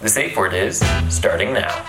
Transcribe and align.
The 0.00 0.08
safe 0.08 0.34
word 0.34 0.54
is 0.54 0.78
starting 1.10 1.52
now. 1.52 1.84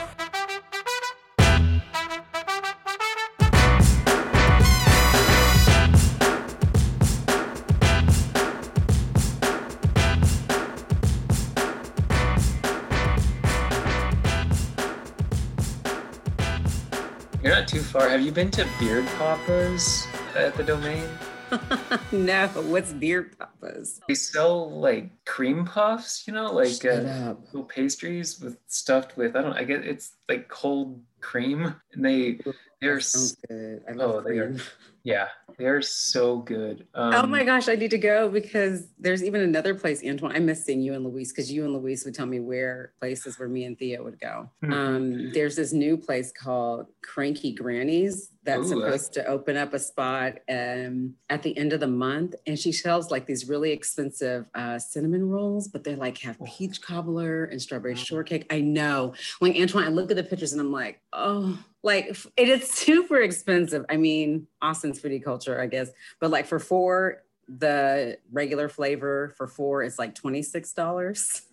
You're 17.41 17.55
not 17.55 17.70
too 17.70 17.80
far. 17.80 18.09
Have 18.09 18.20
you 18.20 18.34
been 18.34 18.52
to 18.52 18.68
Beard 18.78 19.05
Papa's 19.18 20.05
at 20.36 20.54
the 20.55 20.64
domain? 20.64 21.07
no, 22.11 22.47
what's 22.47 22.93
beer 22.93 23.31
papas? 23.38 24.01
They 24.07 24.13
sell 24.15 24.71
like 24.71 25.09
cream 25.25 25.65
puffs, 25.65 26.25
you 26.27 26.33
know, 26.33 26.51
like 26.51 26.83
uh, 26.86 27.36
little 27.45 27.63
pastries 27.65 28.39
with 28.39 28.57
stuffed 28.68 29.18
with 29.18 29.36
I 29.36 29.41
don't 29.41 29.54
I 29.54 29.64
get 29.64 29.86
it's 29.86 30.14
like 30.29 30.47
cold 30.47 31.01
cream 31.19 31.75
and 31.93 32.05
they 32.05 32.40
they're 32.82 32.96
That 32.96 33.04
sounds 33.04 33.32
s- 33.32 33.38
good. 33.50 33.84
I 33.90 33.91
love 33.94 34.12
oh 34.16 34.22
they 34.22 34.38
are 34.40 34.48
cream. 34.48 34.62
yeah 35.04 35.28
they're 35.58 35.82
so 35.82 36.38
good. 36.38 36.88
Um, 36.96 37.14
oh 37.14 37.28
my 37.28 37.44
gosh, 37.44 37.68
I 37.70 37.76
need 37.76 37.91
to 37.91 37.98
go 38.00 38.30
because 38.30 38.88
there's 38.98 39.24
even 39.24 39.41
another 39.41 39.76
place, 39.76 40.02
Antoine. 40.04 40.36
I 40.36 40.40
miss 40.40 40.66
seeing 40.66 40.82
you 40.82 40.94
and 40.96 41.04
Luis 41.05 41.32
because 41.32 41.52
you 41.52 41.66
and 41.66 41.74
Luis 41.76 42.04
would 42.05 42.16
tell 42.16 42.26
me 42.26 42.40
where 42.40 42.94
places 43.00 43.38
where 43.38 43.50
me 43.50 43.66
and 43.66 43.77
Thea 43.77 44.02
would 44.02 44.20
go. 44.20 44.50
Mhm. 44.64 44.74
Um, 44.74 45.32
there's 45.34 45.55
this 45.58 45.72
new 45.74 45.98
place 45.98 46.32
called 46.32 46.88
Cranky 47.04 47.52
Grannies 47.54 48.32
that's 48.44 48.72
Ooh, 48.72 48.82
I- 48.84 48.86
supposed 48.88 49.14
to 49.14 49.26
open 49.27 49.55
up 49.55 49.74
a 49.76 49.80
spot 49.80 50.40
um, 50.50 51.13
at 51.30 51.44
the 51.44 51.55
end 51.58 51.74
of 51.74 51.80
the 51.80 51.88
month, 51.88 52.34
and 52.48 52.58
she 52.58 52.72
sells 52.72 53.12
like 53.12 53.27
these 53.27 53.48
really 53.48 53.72
expensive 53.72 54.46
uh, 54.55 54.80
cinnamon 54.80 55.30
rolls, 55.30 55.68
but 55.68 55.84
they 55.84 55.96
like 55.96 56.18
have 56.20 56.38
peach 56.46 56.82
cobbler 56.82 57.44
and 57.46 57.62
strawberry 57.62 57.96
shortcake. 57.96 58.48
I 58.52 58.62
know. 58.62 59.13
Like 59.41 59.58
Antoine, 59.58 59.84
I 59.84 59.90
look 59.90 60.10
at 60.10 60.18
the 60.18 60.24
pictures 60.24 60.54
and 60.54 60.62
I'm 60.62 60.72
like, 60.72 61.02
oh, 61.13 61.60
like 61.84 62.16
it 62.38 62.49
is 62.49 62.68
super 62.70 63.18
expensive. 63.22 63.85
I 63.90 63.98
mean, 63.98 64.47
Austin's 64.61 65.01
foodie 65.01 65.23
culture, 65.23 65.59
I 65.59 65.67
guess, 65.67 65.89
but 66.19 66.31
like 66.31 66.45
for 66.45 66.59
four, 66.59 67.23
the 67.47 68.17
regular 68.31 68.69
flavor 68.69 69.33
for 69.37 69.47
four 69.47 69.83
is 69.83 69.99
like 69.99 70.15
twenty 70.15 70.41
six 70.41 70.73
dollars. 70.73 71.43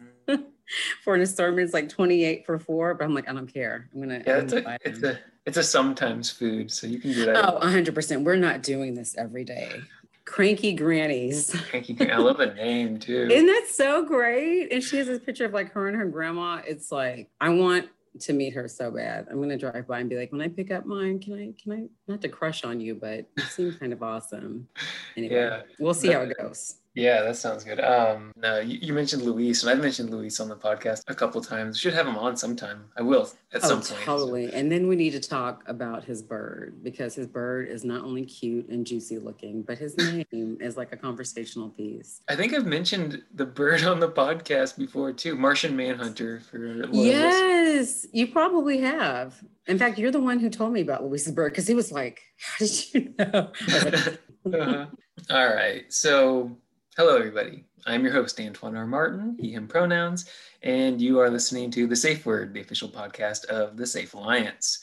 for 1.03 1.15
an 1.15 1.23
assortment, 1.23 1.65
it's 1.65 1.75
like 1.75 1.89
twenty 1.89 2.25
eight 2.25 2.47
for 2.47 2.59
four. 2.59 2.95
But 2.95 3.05
I'm 3.05 3.15
like, 3.15 3.29
I 3.29 3.33
don't 3.33 3.53
care. 3.53 3.89
I'm 3.95 4.01
gonna. 4.01 4.23
yeah 4.27 4.39
it's 4.39 4.53
a 4.53 4.79
it's 4.85 5.03
a 5.03 5.19
it's 5.49 5.57
a 5.57 5.63
sometimes 5.63 6.31
food 6.31 6.71
so 6.71 6.87
you 6.87 7.01
can 7.01 7.11
do 7.13 7.25
that. 7.25 7.37
Oh, 7.37 7.59
100%. 7.61 8.23
We're 8.23 8.37
not 8.37 8.63
doing 8.63 8.93
this 8.93 9.17
every 9.17 9.45
day. 9.45 9.81
Cranky 10.27 10.75
grannies. 10.75 11.57
Cranky. 11.71 11.97
I 12.11 12.19
love 12.19 12.37
the 12.37 12.53
name 12.53 12.99
too. 12.99 13.29
Isn't 13.31 13.47
that 13.47 13.67
so 13.71 14.05
great? 14.05 14.71
And 14.71 14.85
she 14.85 14.99
has 14.99 15.07
this 15.07 15.21
picture 15.21 15.47
of 15.47 15.55
like 15.55 15.73
her 15.73 15.89
and 15.89 15.97
her 15.97 16.05
grandma. 16.05 16.61
It's 16.67 16.93
like, 16.93 17.31
I 17.41 17.49
want 17.49 17.89
to 18.21 18.33
meet 18.33 18.53
her 18.55 18.67
so 18.69 18.91
bad. 18.91 19.27
I'm 19.31 19.41
gonna 19.41 19.57
drive 19.59 19.87
by 19.87 20.01
and 20.01 20.09
be 20.11 20.17
like, 20.17 20.33
when 20.33 20.41
I 20.41 20.49
pick 20.49 20.71
up 20.71 20.87
mine, 20.87 21.19
can 21.21 21.35
I, 21.35 21.53
can 21.63 21.73
I, 21.73 21.87
not 22.11 22.21
to 22.23 22.29
crush 22.29 22.65
on 22.65 22.81
you, 22.81 22.95
but 22.95 23.27
you 23.37 23.43
seem 23.45 23.73
kind 23.75 23.93
of 23.93 24.03
awesome. 24.03 24.69
Anyway, 25.17 25.35
Yeah. 25.35 25.63
we'll 25.79 25.95
see 25.95 26.09
how 26.13 26.21
it 26.23 26.37
goes. 26.39 26.78
Yeah, 26.99 27.23
that 27.23 27.37
sounds 27.37 27.63
good. 27.63 27.79
Um, 27.81 28.33
no, 28.37 28.59
you, 28.59 28.79
you 28.83 28.93
mentioned 28.93 29.23
Luis, 29.23 29.63
and 29.63 29.71
I've 29.71 29.81
mentioned 29.81 30.11
Luis 30.11 30.41
on 30.41 30.49
the 30.49 30.57
podcast 30.57 31.03
a 31.07 31.15
couple 31.15 31.41
times. 31.41 31.79
Should 31.79 31.95
have 31.95 32.09
him 32.09 32.17
on 32.19 32.37
sometime. 32.37 32.87
I 32.97 33.03
will 33.03 33.31
at 33.55 33.65
Oh, 33.65 33.69
some 33.69 33.83
point. 33.83 34.03
totally. 34.05 34.53
And 34.53 34.71
then 34.73 34.89
we 34.89 34.97
need 34.97 35.11
to 35.13 35.21
talk 35.21 35.63
about 35.69 36.03
his 36.03 36.23
bird 36.23 36.83
because 36.83 37.15
his 37.15 37.29
bird 37.29 37.69
is 37.69 37.85
not 37.85 38.03
only 38.03 38.25
cute 38.25 38.69
and 38.69 38.85
juicy 38.85 39.19
looking, 39.21 39.63
but 39.63 39.79
his 39.79 39.97
name 40.33 40.59
is 40.61 40.77
like 40.77 40.93
a 40.93 40.97
conversational 40.97 41.69
piece. 41.69 42.21
I 42.29 42.35
think 42.35 42.53
I've 42.53 42.67
mentioned 42.67 43.23
the 43.33 43.47
bird 43.47 43.85
on 43.85 44.01
the 44.01 44.09
podcast 44.11 44.77
before 44.77 45.13
too. 45.13 45.37
Martian 45.37 45.77
Manhunter 45.77 46.41
for. 46.51 46.85
Yes, 46.93 48.07
you 48.13 48.27
probably 48.27 48.81
have. 48.81 49.41
In 49.69 49.79
fact, 49.79 49.99
you're 49.99 50.11
the 50.11 50.21
one 50.21 50.41
who 50.41 50.51
told 50.51 50.73
me 50.73 50.81
about 50.81 51.05
Luis's 51.05 51.33
bird 51.33 51.53
because 51.53 51.69
he 51.69 51.75
was 51.75 51.93
like, 51.93 52.21
How 52.41 52.67
did 52.67 52.95
you 52.95 53.15
know? 53.19 53.53
I 53.61 53.75
was 53.75 53.85
like, 53.85 54.21
Uh-huh. 54.53 54.87
All 55.31 55.55
right. 55.55 55.85
So, 55.93 56.57
hello, 56.99 57.17
everybody. 57.17 57.65
I'm 57.87 58.03
your 58.03 58.13
host, 58.13 58.41
Antoine 58.41 58.75
R. 58.75 58.85
Martin, 58.85 59.37
he, 59.39 59.53
him 59.53 59.69
pronouns, 59.69 60.29
and 60.65 61.01
you 61.01 61.21
are 61.21 61.31
listening 61.31 61.71
to 61.71 61.87
The 61.87 61.95
Safe 61.95 62.27
Word, 62.27 62.53
the 62.53 62.61
official 62.61 62.89
podcast 62.89 63.45
of 63.45 63.77
the 63.77 63.87
Safe 63.87 64.15
Alliance. 64.15 64.81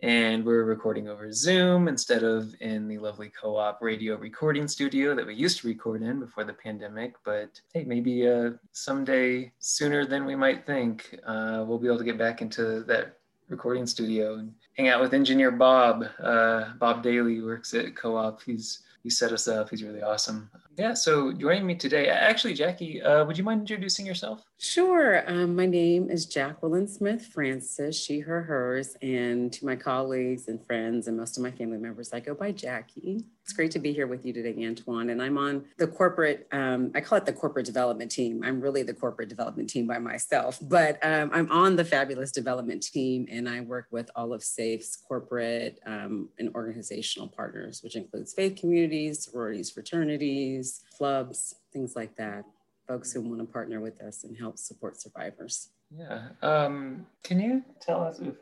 And 0.00 0.46
we're 0.46 0.64
recording 0.64 1.08
over 1.08 1.30
Zoom 1.30 1.86
instead 1.86 2.22
of 2.22 2.54
in 2.62 2.88
the 2.88 2.96
lovely 2.96 3.30
KOOP 3.38 3.82
radio 3.82 4.16
recording 4.16 4.66
studio 4.66 5.14
that 5.14 5.26
we 5.26 5.34
used 5.34 5.60
to 5.60 5.68
record 5.68 6.00
in 6.00 6.20
before 6.20 6.44
the 6.44 6.54
pandemic. 6.54 7.16
But 7.22 7.60
hey, 7.74 7.84
maybe 7.84 8.26
uh, 8.26 8.52
someday 8.72 9.52
sooner 9.58 10.06
than 10.06 10.24
we 10.24 10.36
might 10.36 10.64
think, 10.64 11.18
uh, 11.26 11.66
we'll 11.68 11.78
be 11.78 11.86
able 11.86 11.98
to 11.98 12.04
get 12.04 12.16
back 12.16 12.40
into 12.40 12.82
that 12.84 13.18
recording 13.50 13.84
studio 13.84 14.36
and 14.36 14.54
hang 14.78 14.88
out 14.88 15.02
with 15.02 15.12
engineer 15.12 15.50
Bob. 15.50 16.06
Uh, 16.18 16.72
Bob 16.78 17.02
Daly 17.02 17.42
works 17.42 17.74
at 17.74 17.94
KOOP. 17.94 18.40
He's 18.42 18.84
he 19.02 19.10
set 19.10 19.32
us 19.32 19.48
up. 19.48 19.68
He's 19.68 19.82
really 19.82 20.02
awesome. 20.02 20.50
Yeah. 20.78 20.94
So 20.94 21.32
joining 21.32 21.66
me 21.66 21.74
today, 21.74 22.08
actually, 22.08 22.54
Jackie, 22.54 23.02
uh, 23.02 23.24
would 23.24 23.36
you 23.36 23.42
mind 23.42 23.62
introducing 23.62 24.06
yourself? 24.06 24.44
Sure. 24.58 25.28
Um, 25.28 25.56
my 25.56 25.66
name 25.66 26.08
is 26.08 26.24
Jacqueline 26.24 26.86
Smith 26.86 27.26
Francis, 27.26 28.00
she, 28.00 28.20
her, 28.20 28.42
hers. 28.42 28.96
And 29.02 29.52
to 29.54 29.66
my 29.66 29.74
colleagues 29.74 30.46
and 30.46 30.64
friends 30.64 31.08
and 31.08 31.16
most 31.16 31.36
of 31.36 31.42
my 31.42 31.50
family 31.50 31.78
members, 31.78 32.12
I 32.12 32.20
go 32.20 32.32
by 32.32 32.52
Jackie. 32.52 33.24
It's 33.42 33.52
great 33.54 33.70
to 33.72 33.78
be 33.78 33.92
here 33.92 34.06
with 34.06 34.26
you 34.26 34.32
today, 34.32 34.54
Antoine. 34.66 35.10
And 35.10 35.22
I'm 35.22 35.38
on 35.38 35.64
the 35.78 35.86
corporate, 35.86 36.46
um, 36.52 36.92
I 36.94 37.00
call 37.00 37.18
it 37.18 37.24
the 37.24 37.32
corporate 37.32 37.66
development 37.66 38.10
team. 38.10 38.42
I'm 38.44 38.60
really 38.60 38.82
the 38.82 38.94
corporate 38.94 39.30
development 39.30 39.70
team 39.70 39.86
by 39.86 39.98
myself, 39.98 40.58
but 40.60 40.98
um, 41.02 41.30
I'm 41.32 41.50
on 41.50 41.74
the 41.74 41.84
fabulous 41.84 42.30
development 42.30 42.82
team 42.82 43.26
and 43.30 43.48
I 43.48 43.62
work 43.62 43.86
with 43.90 44.10
all 44.14 44.32
of 44.32 44.42
SAFE's 44.42 44.96
corporate 44.96 45.80
um, 45.86 46.28
and 46.38 46.54
organizational 46.54 47.28
partners, 47.28 47.82
which 47.82 47.96
includes 47.96 48.34
faith 48.34 48.56
communities, 48.56 49.24
sororities, 49.24 49.70
fraternities, 49.70 50.67
clubs, 50.96 51.54
things 51.72 51.94
like 51.96 52.16
that 52.16 52.44
folks 52.88 53.12
who 53.12 53.20
want 53.20 53.38
to 53.38 53.44
partner 53.44 53.80
with 53.80 54.00
us 54.00 54.24
and 54.24 54.36
help 54.36 54.58
support 54.58 55.00
survivors. 55.00 55.68
Yeah. 55.94 56.28
Um, 56.42 57.06
can 57.22 57.38
you 57.38 57.62
tell 57.80 58.02
us 58.02 58.18
if 58.18 58.34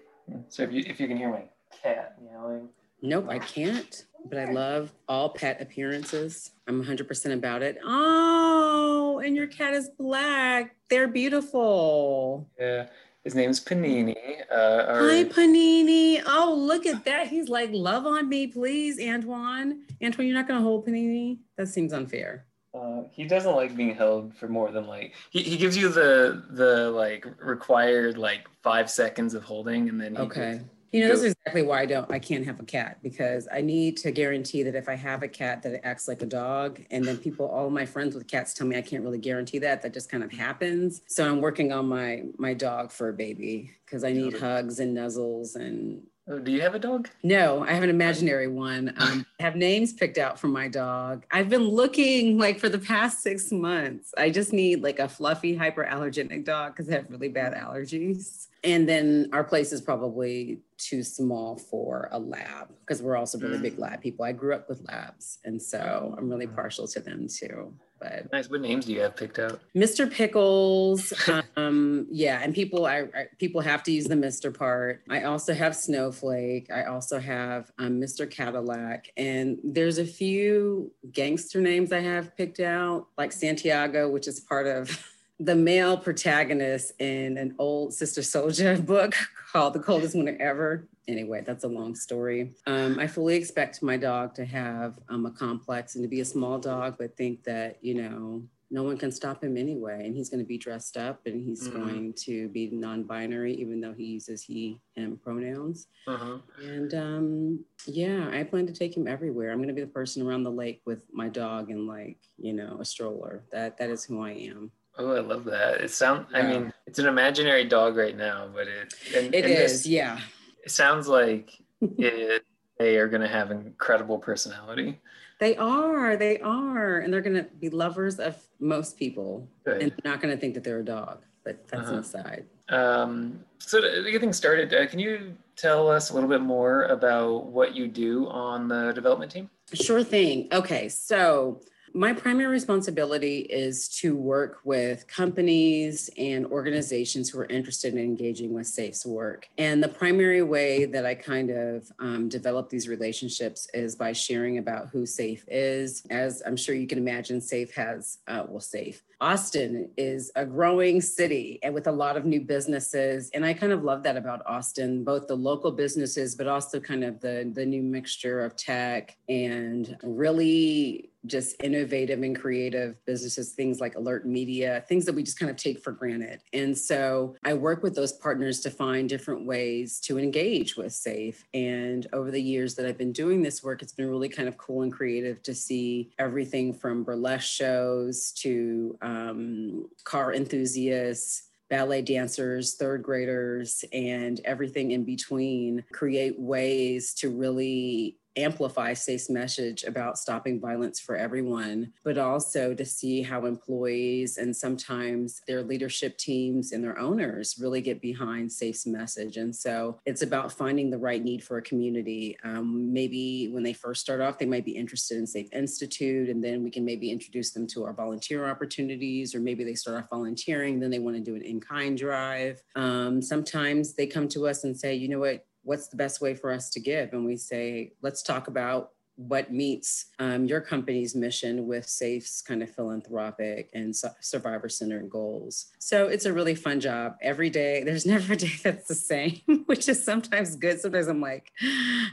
so 0.48 0.62
if 0.62 0.72
you 0.72 0.84
if 0.87 1.00
you 1.00 1.09
can 1.09 1.16
hear 1.16 1.31
my 1.31 1.44
cat 1.82 2.16
meowing? 2.22 2.69
Nope, 3.03 3.26
I 3.28 3.38
can't, 3.38 4.06
but 4.28 4.38
I 4.38 4.50
love 4.50 4.92
all 5.06 5.28
pet 5.28 5.60
appearances. 5.60 6.53
I'm 6.66 6.82
100% 6.82 7.32
about 7.32 7.62
it. 7.62 7.78
Oh, 7.84 9.20
and 9.25 9.37
your 9.37 9.47
cat 9.47 9.75
is 9.75 9.91
black. 9.98 10.75
They're 10.88 11.06
beautiful. 11.06 12.48
Yeah. 12.58 12.87
His 13.26 13.34
name's 13.34 13.59
Panini. 13.59 14.14
Uh, 14.53 14.84
our, 14.87 15.00
Hi, 15.10 15.25
Panini. 15.25 16.22
Oh, 16.28 16.54
look 16.56 16.87
at 16.87 17.04
that. 17.06 17.26
He's 17.26 17.48
like, 17.48 17.70
love 17.72 18.06
on 18.06 18.28
me, 18.28 18.47
please, 18.47 19.00
Antoine. 19.00 19.81
Antoine, 20.00 20.28
you're 20.28 20.37
not 20.37 20.47
going 20.47 20.60
to 20.60 20.62
hold 20.62 20.87
Panini? 20.87 21.38
That 21.56 21.66
seems 21.66 21.92
unfair. 21.92 22.47
Uh, 22.72 23.03
he 23.10 23.25
doesn't 23.25 23.56
like 23.56 23.75
being 23.75 23.97
held 23.97 24.32
for 24.37 24.47
more 24.47 24.70
than 24.70 24.87
like 24.87 25.14
he, 25.31 25.42
he 25.42 25.56
gives 25.56 25.76
you 25.76 25.88
the 25.88 26.44
the 26.50 26.91
like 26.91 27.26
required 27.41 28.16
like 28.16 28.47
five 28.62 28.88
seconds 28.88 29.32
of 29.32 29.43
holding 29.43 29.88
and 29.88 29.98
then 29.98 30.14
he 30.14 30.20
Okay. 30.20 30.60
You 30.92 31.02
know, 31.02 31.08
this 31.08 31.22
is 31.22 31.32
exactly 31.32 31.62
why 31.62 31.80
I 31.82 31.86
don't, 31.86 32.10
I 32.10 32.19
can't 32.19 32.44
have 32.47 32.60
a 32.60 32.64
cat 32.64 32.98
because 33.02 33.48
I 33.52 33.60
need 33.60 33.97
to 33.98 34.10
guarantee 34.10 34.62
that 34.62 34.74
if 34.74 34.88
I 34.88 34.94
have 34.94 35.22
a 35.22 35.28
cat 35.28 35.62
that 35.62 35.74
it 35.74 35.80
acts 35.84 36.08
like 36.08 36.22
a 36.22 36.26
dog, 36.26 36.80
and 36.91 37.04
then 37.04 37.19
people, 37.19 37.47
all 37.47 37.69
my 37.70 37.84
friends 37.84 38.14
with 38.14 38.26
cats 38.26 38.54
tell 38.54 38.66
me 38.66 38.76
I 38.76 38.82
can't 38.82 39.02
really 39.02 39.19
guarantee 39.19 39.58
that. 39.58 39.82
That 39.82 39.92
just 39.92 40.10
kind 40.10 40.22
of 40.25 40.32
happens. 40.32 41.02
So 41.06 41.28
I'm 41.28 41.41
working 41.41 41.72
on 41.72 41.88
my 41.88 42.25
my 42.38 42.54
dog 42.54 42.92
for 42.92 43.08
a 43.08 43.12
baby 43.12 43.72
because 43.84 44.04
I 44.04 44.12
need 44.12 44.38
hugs 44.38 44.80
and 44.80 44.96
nuzzles 44.96 45.56
and. 45.56 46.02
Oh, 46.28 46.41
do 46.41 46.50
you 46.50 46.60
have 46.60 46.75
a 46.75 46.78
dog? 46.81 47.09
No, 47.22 47.62
I 47.62 47.72
have 47.72 47.84
an 47.84 47.91
imaginary 47.91 48.48
one. 48.48 48.92
Um, 48.97 49.25
I 49.41 49.44
have 49.44 49.54
names 49.54 49.92
picked 49.92 50.19
out 50.19 50.41
for 50.41 50.48
my 50.48 50.66
dog. 50.66 51.25
I've 51.31 51.48
been 51.48 51.69
looking 51.69 52.37
like 52.37 52.59
for 52.59 52.69
the 52.69 52.81
past 52.81 53.22
six 53.22 53.53
months. 53.53 54.12
I 54.19 54.31
just 54.31 54.53
need 54.53 54.82
like 54.82 54.98
a 54.98 55.09
fluffy, 55.09 55.56
hyperallergenic 55.56 56.44
dog 56.44 56.75
because 56.75 56.91
I 56.91 56.94
have 56.94 57.10
really 57.10 57.28
bad 57.28 57.54
allergies. 57.54 58.48
And 58.64 58.88
then 58.88 59.28
our 59.32 59.44
place 59.44 59.70
is 59.73 59.81
probably 59.81 60.58
too 60.78 61.05
small 61.05 61.56
for 61.56 62.08
a 62.11 62.19
lab 62.19 62.70
because 62.81 63.00
we're 63.00 63.17
also 63.17 63.38
really 63.38 63.58
big 63.58 63.78
lab 63.78 64.00
people. 64.00 64.25
I 64.25 64.32
grew 64.32 64.55
up 64.55 64.69
with 64.69 64.84
labs, 64.88 65.38
and 65.44 65.62
so 65.62 66.14
I'm 66.19 66.28
really 66.28 66.49
partial 66.49 66.88
to 66.88 67.00
them 67.00 67.28
too. 67.28 67.73
But 67.98 68.31
Nice. 68.32 68.50
What 68.50 68.60
names 68.60 68.87
do 68.87 68.93
you 68.93 69.00
have 69.00 69.16
picked 69.16 69.38
out? 69.38 69.60
Mr. 69.75 70.10
Pickles, 70.10 71.12
um, 71.56 72.06
yeah, 72.10 72.40
and 72.43 72.54
people, 72.54 72.87
I, 72.87 73.00
I 73.14 73.26
people 73.38 73.60
have 73.60 73.82
to 73.84 73.93
use 73.93 74.06
the 74.06 74.14
Mr. 74.14 74.56
part. 74.56 75.02
I 75.08 75.22
also 75.22 75.54
have 75.54 75.75
Snowflake. 75.75 76.70
I 76.70 76.84
also 76.84 77.19
have 77.19 77.70
um, 77.78 78.00
Mr. 78.00 78.31
Cadillac, 78.31 79.10
and 79.16 79.58
there's 79.64 79.98
a 79.98 80.04
few 80.04 80.93
gangster 81.12 81.60
names 81.60 81.93
I 81.93 82.00
have 82.00 82.37
picked 82.37 82.60
out, 82.60 83.06
like 83.16 83.32
Santiago, 83.32 84.10
which 84.10 84.28
is 84.28 84.40
part 84.40 84.66
of 84.66 85.04
the 85.38 85.54
male 85.54 85.96
protagonist 85.96 86.92
in 86.99 87.37
an 87.37 87.54
old 87.58 87.92
Sister 87.94 88.22
Souljah 88.22 88.84
book 88.87 89.14
called 89.52 89.75
The 89.75 89.81
Coldest 89.81 90.16
Winter 90.16 90.37
Ever. 90.40 90.88
Anyway, 91.08 91.43
that's 91.47 91.64
a 91.64 91.69
long 91.69 91.94
story. 91.94 92.53
Um, 92.67 92.99
I 92.99 93.06
fully 93.06 93.37
expect 93.37 93.82
my 93.82 93.97
dog 93.97 94.35
to 94.35 94.44
have 94.44 94.99
um, 95.08 95.26
a 95.26 95.31
complex 95.31 95.94
and 95.94 96.03
to 96.03 96.08
be 96.08 96.20
a 96.20 96.25
small 96.25 96.58
dog, 96.58 96.97
but 96.99 97.17
think 97.17 97.44
that, 97.44 97.79
you 97.81 97.94
know, 97.94 98.43
no 98.70 98.82
one 98.82 98.99
can 98.99 99.12
stop 99.12 99.44
him 99.44 99.56
anyway. 99.56 100.05
And 100.05 100.17
he's 100.17 100.29
going 100.29 100.41
to 100.41 100.47
be 100.47 100.58
dressed 100.58 100.97
up 100.97 101.20
and 101.26 101.41
he's 101.41 101.69
mm-hmm. 101.69 101.79
going 101.79 102.12
to 102.25 102.49
be 102.49 102.70
non 102.73 103.05
binary, 103.05 103.55
even 103.55 103.81
though 103.81 103.93
he 103.93 104.05
uses 104.05 104.43
he, 104.43 104.81
him 104.94 105.20
pronouns. 105.23 105.87
Uh-huh. 106.08 106.38
And 106.61 106.94
um, 106.94 107.64
yeah, 107.87 108.29
I 108.32 108.43
plan 108.43 108.67
to 108.67 108.73
take 108.73 108.97
him 108.97 109.06
everywhere. 109.06 109.52
I'm 109.52 109.59
going 109.59 109.69
to 109.69 109.75
be 109.75 109.82
the 109.82 109.87
person 109.87 110.26
around 110.26 110.43
the 110.43 110.50
lake 110.50 110.82
with 110.85 111.02
my 111.12 111.29
dog 111.29 111.70
and 111.70 111.87
like, 111.87 112.19
you 112.37 112.52
know, 112.52 112.79
a 112.81 112.85
stroller. 112.85 113.44
That 113.52 113.79
That 113.79 113.91
is 113.91 114.05
who 114.05 114.23
I 114.23 114.32
am. 114.32 114.73
Oh, 114.99 115.14
I 115.14 115.20
love 115.20 115.44
that. 115.44 115.82
It 115.82 115.91
sounds. 115.91 116.26
I 116.32 116.43
mean, 116.43 116.73
it's 116.87 116.99
an 116.99 117.06
imaginary 117.06 117.64
dog 117.64 117.97
right 117.97 118.17
now, 118.17 118.49
but 118.52 118.67
it, 118.67 118.94
and, 119.14 119.35
it 119.35 119.44
and 119.44 119.52
is, 119.52 119.82
this, 119.82 119.87
yeah. 119.87 120.19
It 120.66 120.72
sounds 120.72 121.06
like 121.06 121.58
it, 121.80 122.44
they 122.78 122.96
are 122.96 123.08
going 123.08 123.22
to 123.22 123.28
have 123.28 123.50
incredible 123.50 124.18
personality. 124.18 125.00
They 125.38 125.56
are, 125.56 126.16
they 126.16 126.40
are, 126.40 126.98
and 126.98 127.12
they're 127.12 127.20
going 127.20 127.36
to 127.36 127.44
be 127.44 127.68
lovers 127.68 128.18
of 128.18 128.36
most 128.58 128.98
people, 128.98 129.48
Good. 129.64 129.82
and 129.82 129.92
not 130.04 130.20
going 130.20 130.34
to 130.34 130.40
think 130.40 130.54
that 130.54 130.64
they're 130.64 130.80
a 130.80 130.84
dog. 130.84 131.22
But 131.44 131.68
that's 131.68 131.84
uh-huh. 131.84 131.92
an 131.92 131.98
aside. 132.00 132.44
Um, 132.68 133.44
so 133.58 133.80
to 133.80 134.10
get 134.10 134.20
things 134.20 134.36
started, 134.36 134.74
uh, 134.74 134.86
can 134.88 134.98
you 134.98 135.36
tell 135.54 135.88
us 135.88 136.10
a 136.10 136.14
little 136.14 136.28
bit 136.28 136.40
more 136.40 136.84
about 136.84 137.46
what 137.46 137.76
you 137.76 137.86
do 137.86 138.26
on 138.28 138.66
the 138.66 138.92
development 138.92 139.30
team? 139.30 139.48
Sure 139.72 140.02
thing. 140.02 140.48
Okay, 140.52 140.88
so 140.88 141.60
my 141.96 142.12
primary 142.12 142.50
responsibility 142.50 143.38
is 143.38 143.88
to 143.88 144.14
work 144.14 144.60
with 144.64 145.08
companies 145.08 146.10
and 146.19 146.44
organizations 146.44 147.31
who 147.31 147.38
are 147.38 147.46
interested 147.46 147.94
in 147.94 147.98
engaging 147.98 148.52
with 148.52 148.66
SAFE's 148.66 149.06
work. 149.06 149.48
And 149.56 149.82
the 149.82 149.88
primary 149.88 150.43
way 150.43 150.84
that 150.84 151.06
I 151.06 151.14
kind 151.14 151.50
of 151.50 151.90
um, 151.98 152.28
develop 152.28 152.69
these 152.69 152.87
relationships 152.87 153.66
is 153.72 153.96
by 153.96 154.12
sharing 154.12 154.58
about 154.58 154.90
who 154.90 155.06
SAFE 155.06 155.46
is. 155.48 156.04
As 156.10 156.43
I'm 156.44 156.56
sure 156.56 156.75
you 156.75 156.87
can 156.87 156.98
imagine, 156.98 157.40
SAFE 157.40 157.72
has, 157.75 158.19
uh, 158.28 158.44
well, 158.46 158.60
SAFE. 158.60 159.02
Austin 159.19 159.88
is 159.96 160.31
a 160.37 160.44
growing 160.44 161.00
city 161.00 161.58
and 161.62 161.72
with 161.72 161.87
a 161.87 161.92
lot 161.92 162.19
of 162.19 162.26
new 162.26 162.42
businesses. 162.42 163.31
And 163.32 163.46
I 163.46 163.54
kind 163.54 163.72
of 163.72 163.82
love 163.82 164.02
that 164.02 164.19
about 164.19 164.42
Austin, 164.44 165.04
both 165.04 165.26
the 165.26 165.37
local 165.37 165.72
businesses, 165.72 166.34
but 166.34 166.46
also 166.46 166.78
kind 166.78 167.02
of 167.02 167.20
the, 167.20 167.50
the 167.54 167.64
new 167.64 167.82
mixture 167.82 168.44
of 168.44 168.56
tech 168.56 169.16
and 169.31 169.96
really 170.02 171.12
just 171.24 171.60
innovative 171.62 172.22
and 172.22 172.38
creative 172.38 173.04
businesses, 173.04 173.52
things 173.52 173.80
like 173.80 173.94
AlertMedia, 173.94 174.86
things 174.86 175.04
that 175.06 175.14
we 175.14 175.22
just 175.22 175.38
kind 175.38 175.50
of 175.50 175.56
take 175.56 175.82
for 175.82 175.92
granted. 175.92 176.40
And 176.52 176.76
so 176.76 177.34
I 177.44 177.54
work 177.54 177.82
with 177.82 177.94
those 177.94 178.12
partners 178.12 178.60
to 178.60 178.70
find 178.70 179.08
different 179.08 179.46
ways 179.46 179.98
to 180.00 180.18
engage 180.18 180.76
with 180.76 180.92
SAFE. 180.92 181.44
And 181.54 182.06
over 182.12 182.30
the 182.30 182.42
years 182.42 182.74
that 182.76 182.86
I've 182.86 182.98
been 182.98 183.12
doing 183.12 183.42
this 183.42 183.62
work, 183.62 183.82
it's 183.82 183.92
been 183.92 184.08
really 184.08 184.28
kind 184.28 184.48
of 184.48 184.56
cool 184.56 184.82
and 184.82 184.92
creative 184.92 185.42
to 185.44 185.54
see 185.54 186.10
everything 186.18 186.72
from 186.72 187.04
burlesque 187.04 187.48
shows 187.48 188.32
to 188.32 188.96
um, 189.02 189.88
car 190.04 190.34
enthusiasts 190.34 191.42
ballet 191.68 192.02
dancers, 192.02 192.74
third 192.74 193.02
graders, 193.02 193.84
and 193.92 194.40
everything 194.44 194.92
in 194.92 195.04
between 195.04 195.84
create 195.92 196.38
ways 196.38 197.14
to 197.14 197.28
really 197.30 198.16
amplify 198.37 198.93
SAFE's 198.93 199.31
message 199.31 199.85
about 199.85 200.19
stopping 200.19 200.61
violence 200.61 201.00
for 201.00 201.17
everyone, 201.17 201.93
but 202.05 202.19
also 202.19 202.75
to 202.75 202.85
see 202.85 203.23
how 203.23 203.47
employees 203.47 204.38
and 204.38 204.55
sometimes 204.55 205.41
their 205.47 205.62
leadership 205.62 206.19
teams 206.19 206.73
and 206.73 206.83
their 206.83 206.99
owners 206.99 207.56
really 207.59 207.81
get 207.81 208.00
behind 208.00 208.50
SAFE's 208.50 208.87
message. 208.87 209.37
And 209.37 209.55
so 209.55 209.99
it's 210.05 210.23
about 210.23 210.53
finding 210.53 210.91
the 210.91 210.99
right 210.99 211.23
need 211.23 211.43
for 211.43 211.59
a 211.59 211.62
community. 211.62 212.37
Um, 212.44 212.93
maybe 212.93 213.49
when 213.49 213.62
they 213.62 213.73
first 213.73 214.00
start 214.00 214.21
off, 214.21 214.38
they 214.38 214.47
might 214.47 214.65
be 214.65 214.77
interested 214.77 215.19
in 215.19 215.27
Safe 215.27 215.49
Institute, 215.53 216.29
and 216.29 216.43
then 216.43 216.62
we 216.62 216.71
can 216.71 216.85
maybe 216.85 217.11
introduce 217.11 217.53
them 217.53 217.67
to 217.69 217.85
our 217.85 217.93
volunteer 217.93 218.49
opportunities, 218.49 219.35
or 219.35 219.41
maybe 219.41 219.65
they 219.65 219.75
start 219.75 220.03
off 220.03 220.11
volunteering, 220.11 220.79
then 220.79 220.91
they 220.91 220.99
want 220.99 221.17
to 221.17 221.23
do 221.23 221.35
an 221.37 221.43
in 221.43 221.61
kind 221.61 221.97
drive. 221.97 222.62
Um, 222.75 223.23
sometimes 223.23 223.94
they 223.94 224.06
come 224.06 224.29
to 224.29 224.47
us 224.47 224.65
and 224.65 224.79
say, 224.79 224.94
you 224.94 225.09
know 225.09 225.19
what, 225.19 225.47
what's 225.66 225.88
the 225.88 225.96
best 225.96 226.20
way 226.20 226.34
for 226.34 226.52
us 226.52 226.70
to 226.70 226.80
give? 226.80 227.12
And 227.12 227.26
we 227.26 227.36
say, 227.36 227.92
let's 228.00 228.22
talk 228.22 228.48
about 228.48 228.92
what 229.16 229.50
meets 229.50 230.06
um, 230.18 230.44
your 230.44 230.60
company's 230.60 231.14
mission 231.14 231.66
with 231.66 231.88
SAFE's 231.88 232.42
kind 232.42 232.62
of 232.62 232.70
philanthropic 232.70 233.70
and 233.72 233.94
survivor 234.20 234.68
centered 234.68 235.08
goals. 235.08 235.72
So 235.78 236.06
it's 236.06 236.26
a 236.26 236.32
really 236.32 236.54
fun 236.54 236.80
job 236.80 237.16
every 237.22 237.48
day. 237.50 237.82
There's 237.84 238.06
never 238.06 238.34
a 238.34 238.36
day 238.36 238.52
that's 238.62 238.88
the 238.88 238.94
same, 238.94 239.40
which 239.66 239.88
is 239.88 240.04
sometimes 240.04 240.54
good. 240.56 240.80
Sometimes 240.80 241.08
I'm 241.08 241.20
like, 241.20 241.50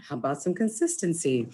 how 0.07 0.15
about 0.15 0.41
some 0.41 0.53
consistency? 0.53 1.50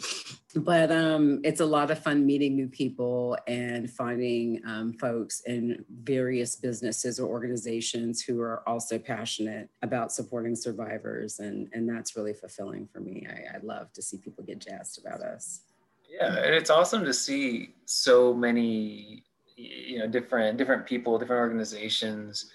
But 0.56 0.92
um, 0.92 1.42
it's 1.44 1.60
a 1.60 1.66
lot 1.66 1.92
of 1.92 2.00
fun 2.00 2.26
meeting 2.26 2.56
new 2.56 2.68
people 2.68 3.38
and 3.48 3.90
finding 3.90 4.62
um, 4.66 4.94
folks 4.94 5.42
in 5.46 5.86
various 6.04 6.56
businesses 6.56 7.20
or 7.20 7.30
organizations 7.30 8.22
who 8.22 8.42
are 8.42 8.68
also 8.68 8.98
passionate 8.98 9.70
about 9.84 10.12
supporting 10.12 10.56
survivors 10.56 11.40
and 11.40 11.70
and 11.74 11.88
that's 11.88 12.16
really 12.16 12.34
fulfilling 12.34 12.88
for 12.92 13.00
me. 13.00 13.28
I, 13.30 13.58
I 13.58 13.60
love 13.62 13.94
to 13.94 14.02
see 14.02 14.18
people 14.18 14.44
get 14.44 14.60
jazzed 14.60 15.00
about 15.06 15.22
us. 15.22 15.62
Yeah 16.10 16.36
and 16.36 16.56
it's 16.56 16.72
awesome 16.72 17.06
to 17.06 17.14
see 17.14 17.76
so 17.86 18.34
many 18.34 19.24
you 19.56 20.00
know 20.00 20.08
different 20.08 20.58
different 20.58 20.86
people 20.86 21.20
different 21.20 21.40
organizations 21.40 22.50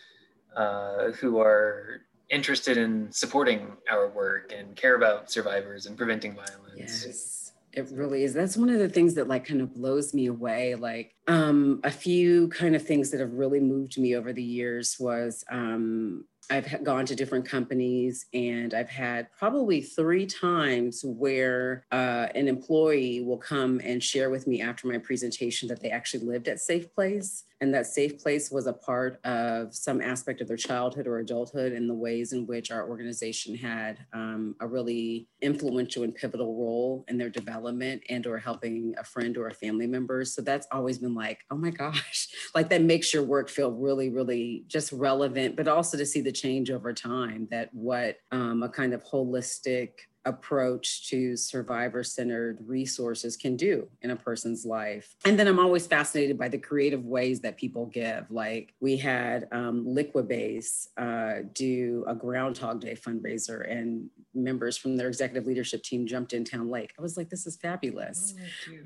uh, 0.57 1.13
who 1.13 1.39
are 1.39 2.01
interested 2.29 2.77
in 2.77 3.13
supporting 3.13 3.77
our 3.89 4.09
work 4.09 4.53
and 4.57 4.75
care 4.75 4.97
about 4.97 5.31
survivors 5.31 5.87
and 5.87 5.97
preventing 5.97 6.35
violence. 6.35 6.75
Yes 6.77 7.34
it 7.77 7.89
really 7.93 8.25
is. 8.25 8.33
That's 8.33 8.57
one 8.57 8.71
of 8.71 8.79
the 8.79 8.89
things 8.89 9.15
that 9.15 9.29
like 9.29 9.47
kind 9.47 9.61
of 9.61 9.75
blows 9.75 10.15
me 10.15 10.27
away. 10.27 10.75
Like 10.75 11.15
um, 11.27 11.81
a 11.85 11.91
few 11.91 12.49
kind 12.49 12.77
of 12.77 12.87
things 12.87 13.11
that 13.11 13.21
have 13.21 13.33
really 13.33 13.61
moved 13.61 13.99
me 13.99 14.15
over 14.15 14.33
the 14.33 14.43
years 14.43 14.97
was 14.99 15.45
um, 15.51 16.25
I've 16.51 16.85
gone 16.85 17.07
to 17.07 17.15
different 17.15 17.49
companies 17.49 18.27
and 18.35 18.75
I've 18.75 18.91
had 18.91 19.29
probably 19.39 19.81
three 19.81 20.27
times 20.27 21.03
where 21.05 21.87
uh, 21.91 22.29
an 22.35 22.49
employee 22.49 23.23
will 23.23 23.39
come 23.39 23.81
and 23.83 24.03
share 24.03 24.31
with 24.31 24.47
me 24.47 24.61
after 24.61 24.87
my 24.87 24.99
presentation 24.99 25.69
that 25.69 25.81
they 25.81 25.91
actually 25.91 26.25
lived 26.25 26.49
at 26.49 26.61
Safe 26.61 26.93
Place 26.95 27.45
and 27.61 27.73
that 27.73 27.87
safe 27.87 28.19
place 28.19 28.51
was 28.51 28.67
a 28.67 28.73
part 28.73 29.25
of 29.25 29.75
some 29.75 30.01
aspect 30.01 30.41
of 30.41 30.49
their 30.49 30.57
childhood 30.57 31.07
or 31.07 31.19
adulthood 31.19 31.73
and 31.73 31.89
the 31.89 31.95
ways 31.95 32.33
in 32.33 32.47
which 32.47 32.71
our 32.71 32.89
organization 32.89 33.57
had 33.57 33.99
um, 34.13 34.55
a 34.61 34.67
really 34.67 35.29
influential 35.41 36.03
and 36.03 36.15
pivotal 36.15 36.57
role 36.57 37.05
in 37.09 37.17
their 37.17 37.31
development 37.31 38.03
and 38.09 38.27
or 38.27 38.39
helping 38.39 38.95
a 38.99 39.05
friend 39.05 39.37
or 39.37 39.49
a 39.49 39.55
family 39.55 39.87
member. 39.87 40.25
So 40.25 40.43
that's 40.43 40.67
always 40.73 40.99
been 40.99 41.15
like 41.15 41.41
oh 41.51 41.57
my 41.57 41.71
gosh 41.71 42.29
like 42.55 42.69
that 42.71 42.83
makes 42.83 43.13
your 43.13 43.23
work 43.23 43.49
feel 43.49 43.71
really 43.71 44.11
really 44.11 44.65
just 44.67 44.93
relevant 44.93 45.57
but 45.57 45.69
also 45.69 45.97
to 45.97 46.07
see 46.07 46.21
the 46.21 46.33
change 46.33 46.71
over 46.71 46.93
time 46.93 47.49
that 47.51 47.71
what 47.73 48.17
um, 48.33 48.63
a 48.63 48.69
kind 48.69 48.93
of 48.93 49.05
holistic 49.05 49.91
approach 50.25 51.09
to 51.11 51.37
survivor 51.37 52.03
centered 52.03 52.59
resources 52.67 53.37
can 53.37 53.57
do 53.57 53.89
in 54.03 54.11
a 54.11 54.17
person's 54.17 54.65
life. 54.65 55.15
And 55.25 55.39
then 55.39 55.47
I'm 55.47 55.59
always 55.59 55.87
fascinated 55.87 56.39
by 56.39 56.49
the 56.49 56.59
creative 56.59 57.05
ways 57.05 57.41
that 57.41 57.57
people 57.57 57.87
give. 57.87 58.31
Like 58.31 58.75
we 58.81 58.97
had 58.97 59.49
um, 59.53 59.85
Liquibase 59.85 60.89
uh, 60.97 61.47
do 61.53 62.05
a 62.07 62.15
Groundhog 62.15 62.81
Day 62.81 62.95
fundraiser, 62.95 63.71
and 63.71 64.11
members 64.35 64.77
from 64.77 64.97
their 64.97 65.09
executive 65.09 65.47
leadership 65.47 65.83
team 65.83 66.07
jumped 66.07 66.33
in 66.33 66.45
Town 66.45 66.69
Lake. 66.69 66.93
I 66.99 67.03
was 67.03 67.17
like, 67.17 67.29
this 67.29 67.47
is 67.47 67.57
fabulous. 67.57 68.35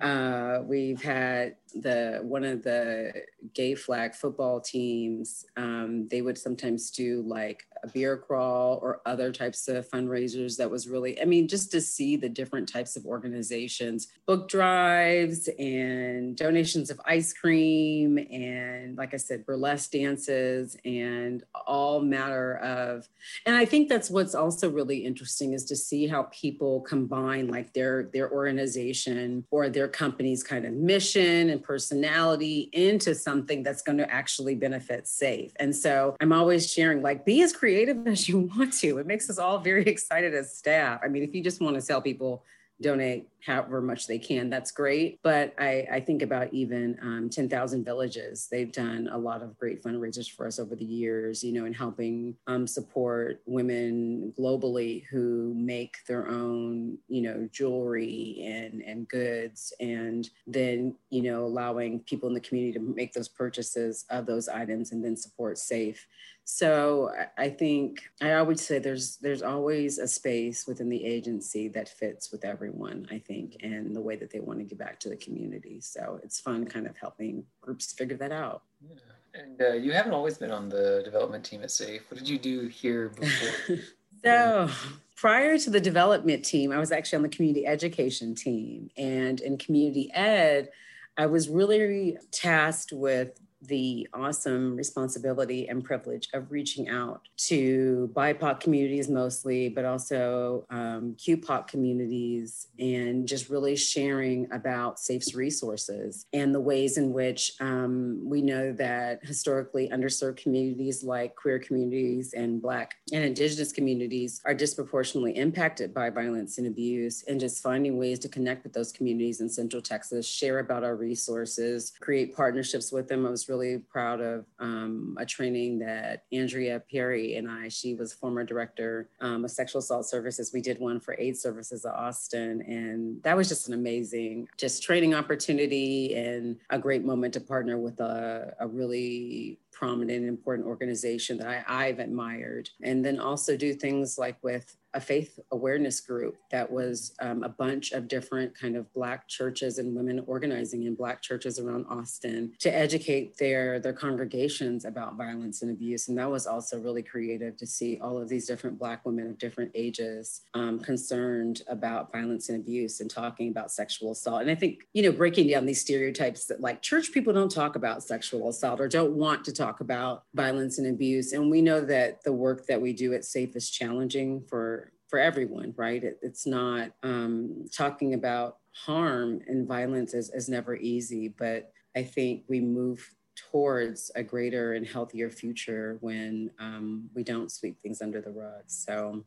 Oh, 0.00 0.06
uh, 0.06 0.62
we've 0.62 1.02
had 1.02 1.56
the 1.74 2.20
one 2.22 2.44
of 2.44 2.62
the 2.62 3.12
gay 3.54 3.74
flag 3.74 4.14
football 4.14 4.60
teams. 4.60 5.44
Um, 5.56 6.08
they 6.08 6.22
would 6.22 6.38
sometimes 6.38 6.90
do 6.90 7.22
like 7.26 7.66
a 7.82 7.88
beer 7.88 8.16
crawl 8.16 8.78
or 8.82 9.00
other 9.06 9.32
types 9.32 9.68
of 9.68 9.88
fundraisers. 9.88 10.56
That 10.56 10.70
was 10.70 10.88
really, 10.88 11.18
mean, 11.28 11.46
just 11.46 11.70
to 11.72 11.80
see 11.80 12.16
the 12.16 12.28
different 12.28 12.68
types 12.68 12.96
of 12.96 13.06
organizations, 13.06 14.08
book 14.26 14.48
drives 14.48 15.48
and 15.58 16.36
donations 16.36 16.90
of 16.90 17.00
ice 17.04 17.32
cream, 17.32 18.18
and 18.18 18.96
like 18.98 19.14
I 19.14 19.18
said, 19.18 19.46
burlesque 19.46 19.92
dances, 19.92 20.76
and 20.84 21.44
all 21.66 22.00
matter 22.00 22.56
of. 22.58 23.08
And 23.46 23.54
I 23.54 23.64
think 23.64 23.88
that's 23.88 24.10
what's 24.10 24.34
also 24.34 24.68
really 24.68 24.98
interesting 24.98 25.28
interesting 25.28 25.52
is 25.52 25.64
to 25.64 25.76
see 25.76 26.06
how 26.06 26.22
people 26.30 26.80
combine 26.82 27.48
like 27.48 27.72
their 27.74 28.08
their 28.12 28.30
organization 28.32 29.44
or 29.50 29.68
their 29.68 29.88
company's 29.88 30.42
kind 30.42 30.64
of 30.64 30.72
mission 30.72 31.50
and 31.50 31.62
personality 31.62 32.70
into 32.72 33.14
something 33.14 33.62
that's 33.62 33.82
going 33.82 33.98
to 33.98 34.10
actually 34.10 34.54
benefit 34.54 35.06
safe 35.06 35.52
and 35.56 35.74
so 35.74 36.16
i'm 36.20 36.32
always 36.32 36.72
sharing 36.72 37.02
like 37.02 37.24
be 37.24 37.42
as 37.42 37.52
creative 37.52 38.06
as 38.06 38.28
you 38.28 38.50
want 38.56 38.72
to 38.72 38.98
it 38.98 39.06
makes 39.06 39.28
us 39.28 39.38
all 39.38 39.58
very 39.58 39.84
excited 39.84 40.34
as 40.34 40.56
staff 40.56 41.00
i 41.02 41.08
mean 41.08 41.17
if 41.22 41.34
you 41.34 41.42
just 41.42 41.60
want 41.60 41.78
to 41.80 41.86
tell 41.86 42.00
people 42.00 42.44
donate 42.80 43.28
however 43.44 43.80
much 43.80 44.06
they 44.06 44.18
can. 44.18 44.50
That's 44.50 44.70
great. 44.70 45.20
But 45.22 45.54
I, 45.58 45.86
I 45.90 46.00
think 46.00 46.22
about 46.22 46.52
even 46.52 46.98
um, 47.02 47.30
10,000 47.30 47.84
Villages. 47.84 48.48
They've 48.50 48.70
done 48.70 49.08
a 49.10 49.18
lot 49.18 49.42
of 49.42 49.56
great 49.58 49.82
fundraisers 49.82 50.30
for 50.30 50.46
us 50.46 50.58
over 50.58 50.76
the 50.76 50.84
years, 50.84 51.42
you 51.42 51.52
know, 51.52 51.64
in 51.64 51.72
helping 51.72 52.36
um, 52.46 52.66
support 52.66 53.40
women 53.46 54.32
globally 54.38 55.04
who 55.10 55.54
make 55.56 55.96
their 56.06 56.28
own, 56.28 56.98
you 57.08 57.22
know, 57.22 57.48
jewelry 57.52 58.42
and, 58.44 58.82
and 58.82 59.08
goods. 59.08 59.72
And 59.80 60.28
then, 60.46 60.94
you 61.10 61.22
know, 61.22 61.44
allowing 61.44 62.00
people 62.00 62.28
in 62.28 62.34
the 62.34 62.40
community 62.40 62.78
to 62.78 62.94
make 62.94 63.12
those 63.12 63.28
purchases 63.28 64.04
of 64.10 64.26
those 64.26 64.48
items 64.48 64.92
and 64.92 65.04
then 65.04 65.16
support 65.16 65.58
SAFE. 65.58 66.06
So 66.50 67.12
I 67.36 67.50
think 67.50 68.08
I 68.22 68.32
always 68.32 68.66
say 68.66 68.78
there's 68.78 69.18
there's 69.18 69.42
always 69.42 69.98
a 69.98 70.08
space 70.08 70.66
within 70.66 70.88
the 70.88 71.04
agency 71.04 71.68
that 71.68 71.90
fits 71.90 72.32
with 72.32 72.42
everyone, 72.42 73.06
I 73.10 73.18
think, 73.18 73.58
and 73.62 73.94
the 73.94 74.00
way 74.00 74.16
that 74.16 74.30
they 74.30 74.40
want 74.40 74.60
to 74.60 74.64
give 74.64 74.78
back 74.78 74.98
to 75.00 75.10
the 75.10 75.16
community. 75.16 75.82
So 75.82 76.18
it's 76.24 76.40
fun 76.40 76.64
kind 76.64 76.86
of 76.86 76.96
helping 76.96 77.44
groups 77.60 77.92
figure 77.92 78.16
that 78.16 78.32
out. 78.32 78.62
Yeah. 78.82 78.96
And 79.34 79.60
uh, 79.60 79.72
you 79.74 79.92
haven't 79.92 80.14
always 80.14 80.38
been 80.38 80.50
on 80.50 80.70
the 80.70 81.02
development 81.04 81.44
team 81.44 81.62
at 81.62 81.70
SAFE. 81.70 82.10
What 82.10 82.16
did 82.16 82.28
you 82.30 82.38
do 82.38 82.66
here 82.66 83.10
before? 83.10 83.76
so 84.24 84.70
prior 85.16 85.58
to 85.58 85.68
the 85.68 85.80
development 85.80 86.46
team, 86.46 86.72
I 86.72 86.78
was 86.78 86.90
actually 86.90 87.16
on 87.16 87.22
the 87.24 87.28
community 87.28 87.66
education 87.66 88.34
team. 88.34 88.88
And 88.96 89.38
in 89.42 89.58
community 89.58 90.10
ed, 90.14 90.70
I 91.18 91.26
was 91.26 91.50
really 91.50 92.16
tasked 92.32 92.92
with 92.92 93.38
the 93.62 94.08
awesome 94.14 94.76
responsibility 94.76 95.68
and 95.68 95.84
privilege 95.84 96.28
of 96.32 96.50
reaching 96.50 96.88
out 96.88 97.22
to 97.36 98.10
BIPOC 98.14 98.60
communities 98.60 99.08
mostly, 99.08 99.68
but 99.68 99.84
also 99.84 100.66
um, 100.70 101.16
QPOC 101.18 101.66
communities, 101.66 102.68
and 102.78 103.26
just 103.26 103.50
really 103.50 103.76
sharing 103.76 104.50
about 104.52 104.98
SAFE's 104.98 105.34
resources 105.34 106.26
and 106.32 106.54
the 106.54 106.60
ways 106.60 106.98
in 106.98 107.12
which 107.12 107.54
um, 107.60 108.20
we 108.24 108.42
know 108.42 108.72
that 108.72 109.24
historically 109.24 109.88
underserved 109.88 110.36
communities 110.36 111.02
like 111.02 111.34
queer 111.34 111.58
communities 111.58 112.34
and 112.34 112.62
Black 112.62 112.94
and 113.12 113.24
Indigenous 113.24 113.72
communities 113.72 114.40
are 114.44 114.54
disproportionately 114.54 115.36
impacted 115.36 115.92
by 115.92 116.10
violence 116.10 116.58
and 116.58 116.66
abuse, 116.66 117.24
and 117.28 117.40
just 117.40 117.62
finding 117.62 117.98
ways 117.98 118.18
to 118.20 118.28
connect 118.28 118.64
with 118.64 118.72
those 118.72 118.92
communities 118.92 119.40
in 119.40 119.48
Central 119.48 119.82
Texas, 119.82 120.26
share 120.26 120.58
about 120.60 120.84
our 120.84 120.96
resources, 120.96 121.92
create 122.00 122.34
partnerships 122.34 122.92
with 122.92 123.08
them. 123.08 123.26
I 123.26 123.30
was 123.30 123.47
really 123.48 123.78
proud 123.78 124.20
of 124.20 124.44
um, 124.58 125.16
a 125.18 125.26
training 125.26 125.78
that 125.80 126.24
Andrea 126.32 126.82
Perry 126.90 127.36
and 127.36 127.50
I, 127.50 127.68
she 127.68 127.94
was 127.94 128.12
former 128.12 128.44
director 128.44 129.08
um, 129.20 129.44
of 129.44 129.50
sexual 129.50 129.80
assault 129.80 130.06
services. 130.06 130.52
We 130.52 130.60
did 130.60 130.78
one 130.78 131.00
for 131.00 131.16
AIDS 131.18 131.42
services 131.42 131.84
at 131.84 131.94
Austin. 131.94 132.62
And 132.62 133.22
that 133.22 133.36
was 133.36 133.48
just 133.48 133.68
an 133.68 133.74
amazing 133.74 134.48
just 134.56 134.82
training 134.82 135.14
opportunity 135.14 136.14
and 136.14 136.56
a 136.70 136.78
great 136.78 137.04
moment 137.04 137.34
to 137.34 137.40
partner 137.40 137.78
with 137.78 138.00
a, 138.00 138.54
a 138.60 138.66
really 138.66 139.58
prominent 139.72 140.26
important 140.26 140.66
organization 140.66 141.38
that 141.38 141.46
I, 141.46 141.86
I've 141.86 142.00
admired. 142.00 142.68
And 142.82 143.04
then 143.04 143.20
also 143.20 143.56
do 143.56 143.74
things 143.74 144.18
like 144.18 144.36
with 144.42 144.76
a 144.94 145.00
faith 145.00 145.38
awareness 145.52 146.00
group 146.00 146.36
that 146.50 146.70
was 146.70 147.14
um, 147.20 147.42
a 147.42 147.48
bunch 147.48 147.92
of 147.92 148.08
different 148.08 148.58
kind 148.58 148.76
of 148.76 148.92
black 148.92 149.28
churches 149.28 149.78
and 149.78 149.94
women 149.94 150.22
organizing 150.26 150.84
in 150.84 150.94
black 150.94 151.22
churches 151.22 151.58
around 151.58 151.84
austin 151.88 152.52
to 152.58 152.74
educate 152.74 153.36
their 153.36 153.78
their 153.80 153.92
congregations 153.92 154.84
about 154.84 155.16
violence 155.16 155.62
and 155.62 155.70
abuse. 155.70 156.08
And 156.08 156.18
that 156.18 156.30
was 156.30 156.46
also 156.46 156.78
really 156.80 157.02
creative 157.02 157.56
to 157.56 157.66
see 157.66 157.98
all 158.00 158.18
of 158.18 158.28
these 158.28 158.46
different 158.46 158.78
black 158.78 159.04
women 159.04 159.26
of 159.28 159.38
different 159.38 159.70
ages 159.74 160.42
um, 160.54 160.78
concerned 160.78 161.62
about 161.68 162.12
violence 162.12 162.48
and 162.48 162.60
abuse 162.60 163.00
and 163.00 163.10
talking 163.10 163.50
about 163.50 163.70
sexual 163.70 164.12
assault. 164.12 164.42
And 164.42 164.50
i 164.50 164.54
think 164.54 164.80
you 164.92 165.02
know 165.02 165.12
breaking 165.12 165.48
down 165.48 165.66
these 165.66 165.80
stereotypes 165.80 166.46
that 166.46 166.60
like 166.60 166.82
church 166.82 167.12
people 167.12 167.32
don't 167.32 167.50
talk 167.50 167.76
about 167.76 168.02
sexual 168.02 168.48
assault 168.48 168.80
or 168.80 168.88
don't 168.88 169.12
want 169.12 169.44
to 169.44 169.52
talk 169.52 169.80
about 169.80 170.24
violence 170.34 170.78
and 170.78 170.86
abuse. 170.86 171.32
And 171.32 171.50
we 171.50 171.62
know 171.62 171.80
that 171.80 172.22
the 172.24 172.32
work 172.32 172.66
that 172.66 172.80
we 172.80 172.92
do 172.92 173.14
at 173.14 173.24
safe 173.24 173.56
is 173.56 173.70
challenging 173.70 174.42
for 174.48 174.87
for 175.08 175.18
everyone, 175.18 175.74
right? 175.76 176.02
It, 176.02 176.18
it's 176.22 176.46
not 176.46 176.90
um, 177.02 177.66
talking 177.74 178.14
about 178.14 178.58
harm 178.72 179.40
and 179.46 179.66
violence 179.66 180.14
is, 180.14 180.30
is 180.30 180.48
never 180.48 180.76
easy, 180.76 181.28
but 181.28 181.72
I 181.96 182.02
think 182.02 182.44
we 182.48 182.60
move 182.60 183.08
towards 183.50 184.10
a 184.16 184.22
greater 184.22 184.74
and 184.74 184.86
healthier 184.86 185.30
future 185.30 185.98
when 186.00 186.50
um, 186.58 187.08
we 187.14 187.22
don't 187.22 187.52
sweep 187.52 187.80
things 187.82 188.02
under 188.02 188.20
the 188.20 188.30
rug. 188.30 188.62
So 188.66 189.24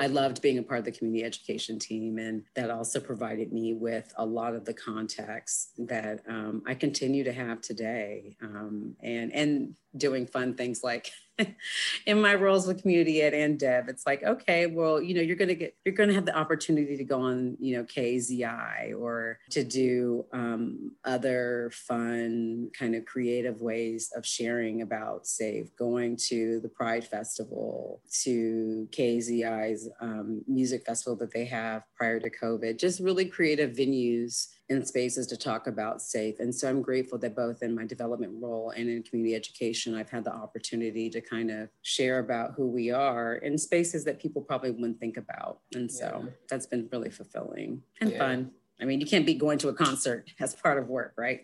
I, 0.00 0.06
loved 0.06 0.40
being 0.40 0.58
a 0.58 0.62
part 0.62 0.78
of 0.78 0.84
the 0.84 0.92
community 0.92 1.24
education 1.24 1.78
team, 1.78 2.18
and 2.18 2.44
that 2.54 2.70
also 2.70 3.00
provided 3.00 3.52
me 3.52 3.74
with 3.74 4.12
a 4.16 4.24
lot 4.24 4.54
of 4.54 4.64
the 4.64 4.74
contacts 4.74 5.70
that 5.78 6.22
um, 6.28 6.62
I 6.66 6.74
continue 6.74 7.24
to 7.24 7.32
have 7.32 7.60
today, 7.60 8.36
um, 8.42 8.94
and 9.02 9.32
and 9.32 9.74
doing 9.96 10.26
fun 10.26 10.54
things 10.54 10.82
like 10.84 11.10
in 12.06 12.20
my 12.20 12.34
roles 12.34 12.66
with 12.66 12.82
community 12.82 13.22
ed 13.22 13.34
and 13.34 13.58
dev 13.58 13.88
it's 13.88 14.06
like 14.06 14.22
okay 14.22 14.66
well 14.66 15.00
you 15.00 15.14
know 15.14 15.20
you're 15.20 15.36
going 15.36 15.48
to 15.48 15.54
get 15.54 15.76
you're 15.84 15.94
going 15.94 16.08
to 16.08 16.14
have 16.14 16.26
the 16.26 16.36
opportunity 16.36 16.96
to 16.96 17.04
go 17.04 17.20
on 17.20 17.56
you 17.60 17.76
know 17.76 17.84
KAZI 17.84 18.98
or 18.98 19.38
to 19.50 19.64
do 19.64 20.24
um, 20.32 20.92
other 21.04 21.70
fun 21.72 22.70
kind 22.78 22.94
of 22.94 23.04
creative 23.04 23.60
ways 23.60 24.10
of 24.16 24.26
sharing 24.26 24.82
about 24.82 25.26
safe 25.26 25.74
going 25.76 26.16
to 26.28 26.60
the 26.60 26.68
pride 26.68 27.06
festival 27.06 28.02
to 28.22 28.88
KAZI's 28.90 29.88
um, 30.00 30.42
music 30.46 30.84
festival 30.84 31.16
that 31.16 31.32
they 31.32 31.44
have 31.44 31.82
prior 31.96 32.20
to 32.20 32.30
covid 32.30 32.78
just 32.78 33.00
really 33.00 33.26
creative 33.26 33.76
venues 33.76 34.48
in 34.68 34.84
spaces 34.84 35.26
to 35.28 35.36
talk 35.36 35.66
about 35.66 36.02
safe. 36.02 36.40
And 36.40 36.54
so 36.54 36.68
I'm 36.68 36.82
grateful 36.82 37.18
that 37.18 37.34
both 37.34 37.62
in 37.62 37.74
my 37.74 37.86
development 37.86 38.32
role 38.38 38.70
and 38.76 38.88
in 38.88 39.02
community 39.02 39.34
education, 39.34 39.94
I've 39.94 40.10
had 40.10 40.24
the 40.24 40.32
opportunity 40.32 41.08
to 41.10 41.20
kind 41.20 41.50
of 41.50 41.70
share 41.82 42.18
about 42.18 42.52
who 42.54 42.68
we 42.68 42.90
are 42.90 43.36
in 43.36 43.56
spaces 43.56 44.04
that 44.04 44.20
people 44.20 44.42
probably 44.42 44.70
wouldn't 44.70 45.00
think 45.00 45.16
about. 45.16 45.60
And 45.74 45.90
so 45.90 46.22
yeah. 46.24 46.30
that's 46.50 46.66
been 46.66 46.88
really 46.92 47.10
fulfilling 47.10 47.82
and 48.00 48.12
yeah. 48.12 48.18
fun. 48.18 48.50
I 48.80 48.84
mean, 48.84 49.00
you 49.00 49.06
can't 49.06 49.26
be 49.26 49.34
going 49.34 49.58
to 49.58 49.68
a 49.68 49.74
concert 49.74 50.30
as 50.38 50.54
part 50.54 50.78
of 50.78 50.88
work, 50.88 51.14
right? 51.16 51.40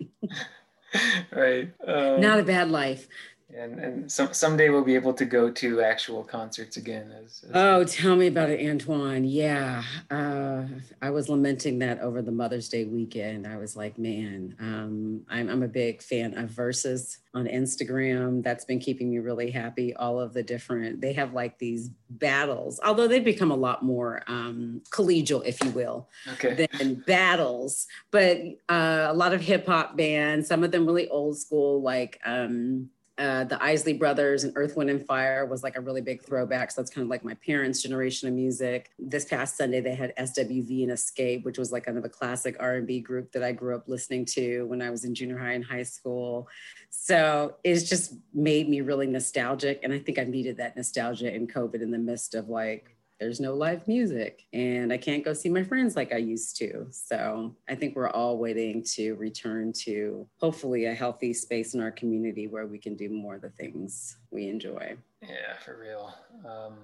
right. 1.33 1.73
Um, 1.87 2.21
Not 2.21 2.39
a 2.39 2.45
bad 2.45 2.71
life 2.71 3.09
and 3.57 3.79
and 3.79 4.13
some 4.13 4.33
someday 4.33 4.69
we'll 4.69 4.85
be 4.85 4.95
able 4.95 5.15
to 5.15 5.25
go 5.25 5.51
to 5.51 5.81
actual 5.81 6.23
concerts 6.23 6.77
again. 6.77 7.13
As, 7.13 7.45
as 7.45 7.51
oh, 7.55 7.85
tell 7.85 8.17
me 8.17 8.27
about 8.27 8.51
it, 8.51 8.67
Antoine. 8.69 9.25
Yeah, 9.25 9.83
uh, 10.11 10.65
I 11.01 11.11
was 11.11 11.29
lamenting 11.29 11.79
that 11.81 12.01
over 12.01 12.23
the 12.23 12.33
Mother's 12.33 12.69
Day 12.69 12.85
weekend. 12.85 13.47
I 13.47 13.57
was 13.57 13.77
like, 13.77 13.99
man, 13.99 14.57
um, 14.61 15.23
I'm 15.29 15.49
I'm 15.49 15.63
a 15.63 15.69
big 15.69 16.03
fan 16.03 16.37
of 16.37 16.51
Verzuz 16.51 17.19
on 17.35 17.47
Instagram. 17.47 18.43
That's 18.43 18.65
been 18.65 18.79
keeping 18.81 19.11
me 19.11 19.19
really 19.19 19.51
happy. 19.51 19.95
All 19.95 20.21
of 20.21 20.33
the 20.33 20.43
different 20.43 21.01
they 21.01 21.13
have 21.13 21.33
like 21.33 21.59
these 21.59 21.91
battles, 22.11 22.81
although 22.85 23.09
they've 23.09 23.25
become 23.25 23.51
a 23.51 23.57
lot 23.57 23.83
more 23.83 24.23
um, 24.27 24.83
collegial, 24.91 25.45
if 25.45 25.63
you 25.63 25.71
will, 25.71 26.09
okay. 26.35 26.67
than 26.79 26.95
battles. 27.07 27.87
But 28.11 28.39
uh, 28.69 29.07
a 29.09 29.15
lot 29.15 29.33
of 29.33 29.41
hip 29.41 29.67
hop 29.67 29.97
bands, 29.97 30.49
some 30.49 30.65
of 30.65 30.73
them 30.73 30.87
really 30.87 31.09
old 31.09 31.39
school, 31.39 31.81
like. 31.81 32.21
Um, 32.25 32.91
uh, 33.17 33.45
the 33.45 33.63
Isley 33.63 33.93
Brothers 33.93 34.43
and 34.43 34.53
Earth, 34.57 34.77
Wind, 34.77 34.91
and 34.91 35.07
Fire 35.07 35.47
was 35.47 35.63
like 35.63 35.77
a 35.77 35.81
really 35.81 36.01
big 36.01 36.23
throwback. 36.23 36.71
So 36.71 36.81
that's 36.81 36.91
kind 36.91 37.05
of 37.05 37.09
like 37.09 37.25
my 37.25 37.35
parents' 37.35 37.81
generation 37.81 38.29
of 38.29 38.35
music. 38.35 38.91
This 38.99 39.25
past 39.25 39.57
Sunday, 39.57 39.81
they 39.81 39.95
had 39.95 40.13
SWV 40.17 40.83
and 40.83 40.93
Xscape, 40.93 41.45
which 41.45 41.57
was 41.57 41.71
like 41.71 41.85
kind 41.85 41.97
of 41.97 42.05
a 42.05 42.09
classic 42.09 42.57
R&B 42.59 43.01
group 43.01 43.31
that 43.33 43.45
I 43.45 43.53
grew 43.53 43.77
up 43.77 43.89
listening 43.89 44.25
to 44.27 44.67
when 44.67 44.83
I 44.83 44.91
was 44.91 45.05
in 45.05 45.15
junior 45.15 45.39
high 45.39 45.53
and 45.53 45.65
high 45.65 45.85
school. 45.85 46.49
So 46.91 47.57
it's 47.63 47.89
just 47.89 48.15
made 48.33 48.69
me 48.69 48.81
really 48.81 49.07
nostalgic. 49.07 49.81
And 49.85 49.93
I 49.93 50.01
think 50.01 50.19
I 50.19 50.25
needed 50.25 50.57
that 50.57 50.77
nostalgia 50.77 51.33
in 51.33 51.47
COVID 51.47 51.83
in 51.83 51.93
the 51.93 51.99
midst 51.99 52.35
of 52.35 52.49
like 52.49 52.94
there's 53.25 53.41
no 53.41 53.55
live 53.55 53.89
music 53.89 54.45
and 54.53 54.93
I 54.93 54.99
can't 54.99 55.25
go 55.25 55.33
see 55.33 55.49
my 55.49 55.63
friends 55.63 55.97
like 55.97 56.13
I 56.13 56.19
used 56.19 56.59
to. 56.59 56.87
So 56.91 57.57
I 57.67 57.75
think 57.75 57.97
we're 57.97 58.11
all 58.11 58.37
waiting 58.37 58.85
to 58.97 59.15
return 59.15 59.73
to 59.85 60.29
hopefully 60.37 60.85
a 60.85 60.95
healthy 60.95 61.33
space 61.33 61.73
in 61.73 61.81
our 61.81 61.91
community 61.91 62.49
where 62.49 62.67
we 62.67 62.79
can 62.79 62.97
do 62.97 63.09
more 63.09 63.37
of 63.37 63.41
the 63.41 63.49
things 63.49 64.19
we 64.31 64.49
enjoy. 64.49 64.99
Yeah, 65.23 65.57
for 65.65 65.79
real. 65.79 66.15
Um, 66.47 66.75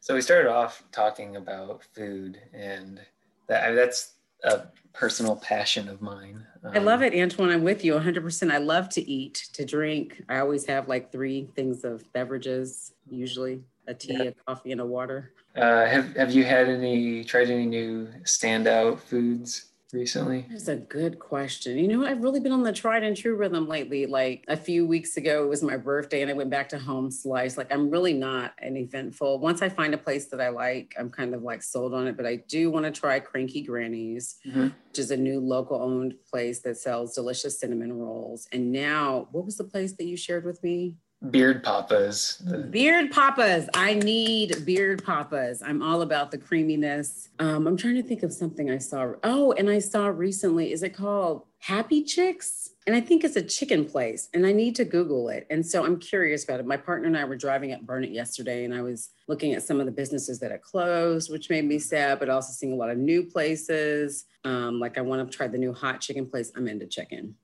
so 0.00 0.14
we 0.14 0.20
started 0.20 0.50
off 0.50 0.84
talking 0.92 1.36
about 1.36 1.82
food 1.94 2.38
and 2.52 3.00
that 3.46 3.72
that's 3.72 4.16
a 4.44 4.64
personal 4.92 5.36
passion 5.36 5.88
of 5.88 6.02
mine. 6.02 6.46
Um, 6.64 6.72
I 6.74 6.80
love 6.80 7.00
it, 7.00 7.14
Antoine. 7.14 7.48
I'm 7.48 7.62
with 7.62 7.82
you 7.82 7.94
100%. 7.94 8.52
I 8.52 8.58
love 8.58 8.90
to 8.90 9.10
eat, 9.10 9.48
to 9.54 9.64
drink. 9.64 10.22
I 10.28 10.40
always 10.40 10.66
have 10.66 10.86
like 10.86 11.10
three 11.10 11.48
things 11.56 11.82
of 11.82 12.04
beverages, 12.12 12.92
usually 13.08 13.62
a 13.88 13.94
tea, 13.94 14.12
yeah. 14.14 14.22
a 14.30 14.32
coffee, 14.46 14.72
and 14.72 14.80
a 14.80 14.86
water. 14.86 15.32
Uh, 15.56 15.86
have 15.86 16.14
Have 16.16 16.30
you 16.32 16.44
had 16.44 16.68
any 16.68 17.24
tried 17.24 17.50
any 17.50 17.66
new 17.66 18.08
standout 18.24 19.00
foods? 19.00 19.64
recently? 19.94 20.44
That's 20.50 20.68
a 20.68 20.76
good 20.76 21.18
question. 21.18 21.78
You 21.78 21.88
know, 21.88 22.06
I've 22.06 22.22
really 22.22 22.40
been 22.40 22.52
on 22.52 22.62
the 22.62 22.74
tried 22.74 23.04
and 23.04 23.16
true 23.16 23.34
rhythm 23.36 23.66
lately. 23.66 24.04
Like 24.04 24.44
a 24.46 24.54
few 24.56 24.86
weeks 24.86 25.16
ago, 25.16 25.44
it 25.44 25.48
was 25.48 25.62
my 25.62 25.78
birthday 25.78 26.20
and 26.20 26.30
I 26.30 26.34
went 26.34 26.50
back 26.50 26.68
to 26.68 26.78
home 26.78 27.10
slice. 27.10 27.56
Like 27.56 27.72
I'm 27.72 27.88
really 27.88 28.12
not 28.12 28.52
an 28.58 28.76
eventful. 28.76 29.38
Once 29.38 29.62
I 29.62 29.70
find 29.70 29.94
a 29.94 29.96
place 29.96 30.26
that 30.26 30.42
I 30.42 30.50
like, 30.50 30.94
I'm 30.98 31.08
kind 31.08 31.34
of 31.34 31.42
like 31.42 31.62
sold 31.62 31.94
on 31.94 32.06
it. 32.06 32.18
But 32.18 32.26
I 32.26 32.36
do 32.36 32.70
want 32.70 32.84
to 32.84 32.90
try 32.90 33.18
Cranky 33.18 33.62
Granny's, 33.62 34.36
Mhm. 34.46 34.74
which 34.90 34.98
is 34.98 35.10
a 35.10 35.16
new 35.16 35.40
local 35.40 35.80
owned 35.80 36.16
place 36.30 36.60
that 36.64 36.76
sells 36.76 37.14
delicious 37.14 37.58
cinnamon 37.58 37.94
rolls. 37.94 38.46
And 38.52 38.70
now, 38.70 39.28
what 39.32 39.46
was 39.46 39.56
the 39.56 39.64
place 39.64 39.92
that 39.94 40.04
you 40.04 40.18
shared 40.18 40.44
with 40.44 40.62
me? 40.62 40.96
Beard 41.30 41.64
Papas. 41.64 42.40
Beard 42.70 43.10
Papas. 43.10 43.68
I 43.74 43.94
need 43.94 44.64
Beard 44.64 45.04
Papas. 45.04 45.62
I'm 45.62 45.82
all 45.82 46.02
about 46.02 46.30
the 46.30 46.38
creaminess. 46.38 47.28
Um, 47.40 47.66
I'm 47.66 47.76
trying 47.76 47.96
to 47.96 48.04
think 48.04 48.22
of 48.22 48.32
something 48.32 48.70
I 48.70 48.78
saw. 48.78 49.14
Oh, 49.24 49.52
and 49.52 49.68
I 49.68 49.80
saw 49.80 50.06
recently, 50.06 50.72
is 50.72 50.84
it 50.84 50.94
called 50.94 51.42
Happy 51.58 52.04
Chicks? 52.04 52.70
And 52.86 52.94
I 52.94 53.00
think 53.00 53.24
it's 53.24 53.36
a 53.36 53.42
chicken 53.42 53.84
place, 53.84 54.30
and 54.32 54.46
I 54.46 54.52
need 54.52 54.76
to 54.76 54.84
Google 54.84 55.28
it. 55.28 55.46
And 55.50 55.66
so 55.66 55.84
I'm 55.84 55.98
curious 55.98 56.44
about 56.44 56.60
it. 56.60 56.66
My 56.66 56.76
partner 56.76 57.08
and 57.08 57.18
I 57.18 57.24
were 57.24 57.36
driving 57.36 57.72
up 57.72 57.82
Burnet 57.82 58.12
yesterday, 58.12 58.64
and 58.64 58.72
I 58.72 58.80
was 58.80 59.10
looking 59.26 59.52
at 59.54 59.62
some 59.64 59.80
of 59.80 59.86
the 59.86 59.92
businesses 59.92 60.38
that 60.38 60.52
are 60.52 60.58
closed, 60.58 61.30
which 61.30 61.50
made 61.50 61.64
me 61.64 61.80
sad, 61.80 62.20
but 62.20 62.30
also 62.30 62.52
seeing 62.52 62.72
a 62.72 62.76
lot 62.76 62.90
of 62.90 62.96
new 62.96 63.24
places. 63.24 64.24
Um, 64.44 64.78
like 64.78 64.96
I 64.96 65.02
want 65.02 65.30
to 65.30 65.36
try 65.36 65.48
the 65.48 65.58
new 65.58 65.74
hot 65.74 66.00
chicken 66.00 66.26
place. 66.26 66.52
I'm 66.56 66.68
into 66.68 66.86
chicken. 66.86 67.34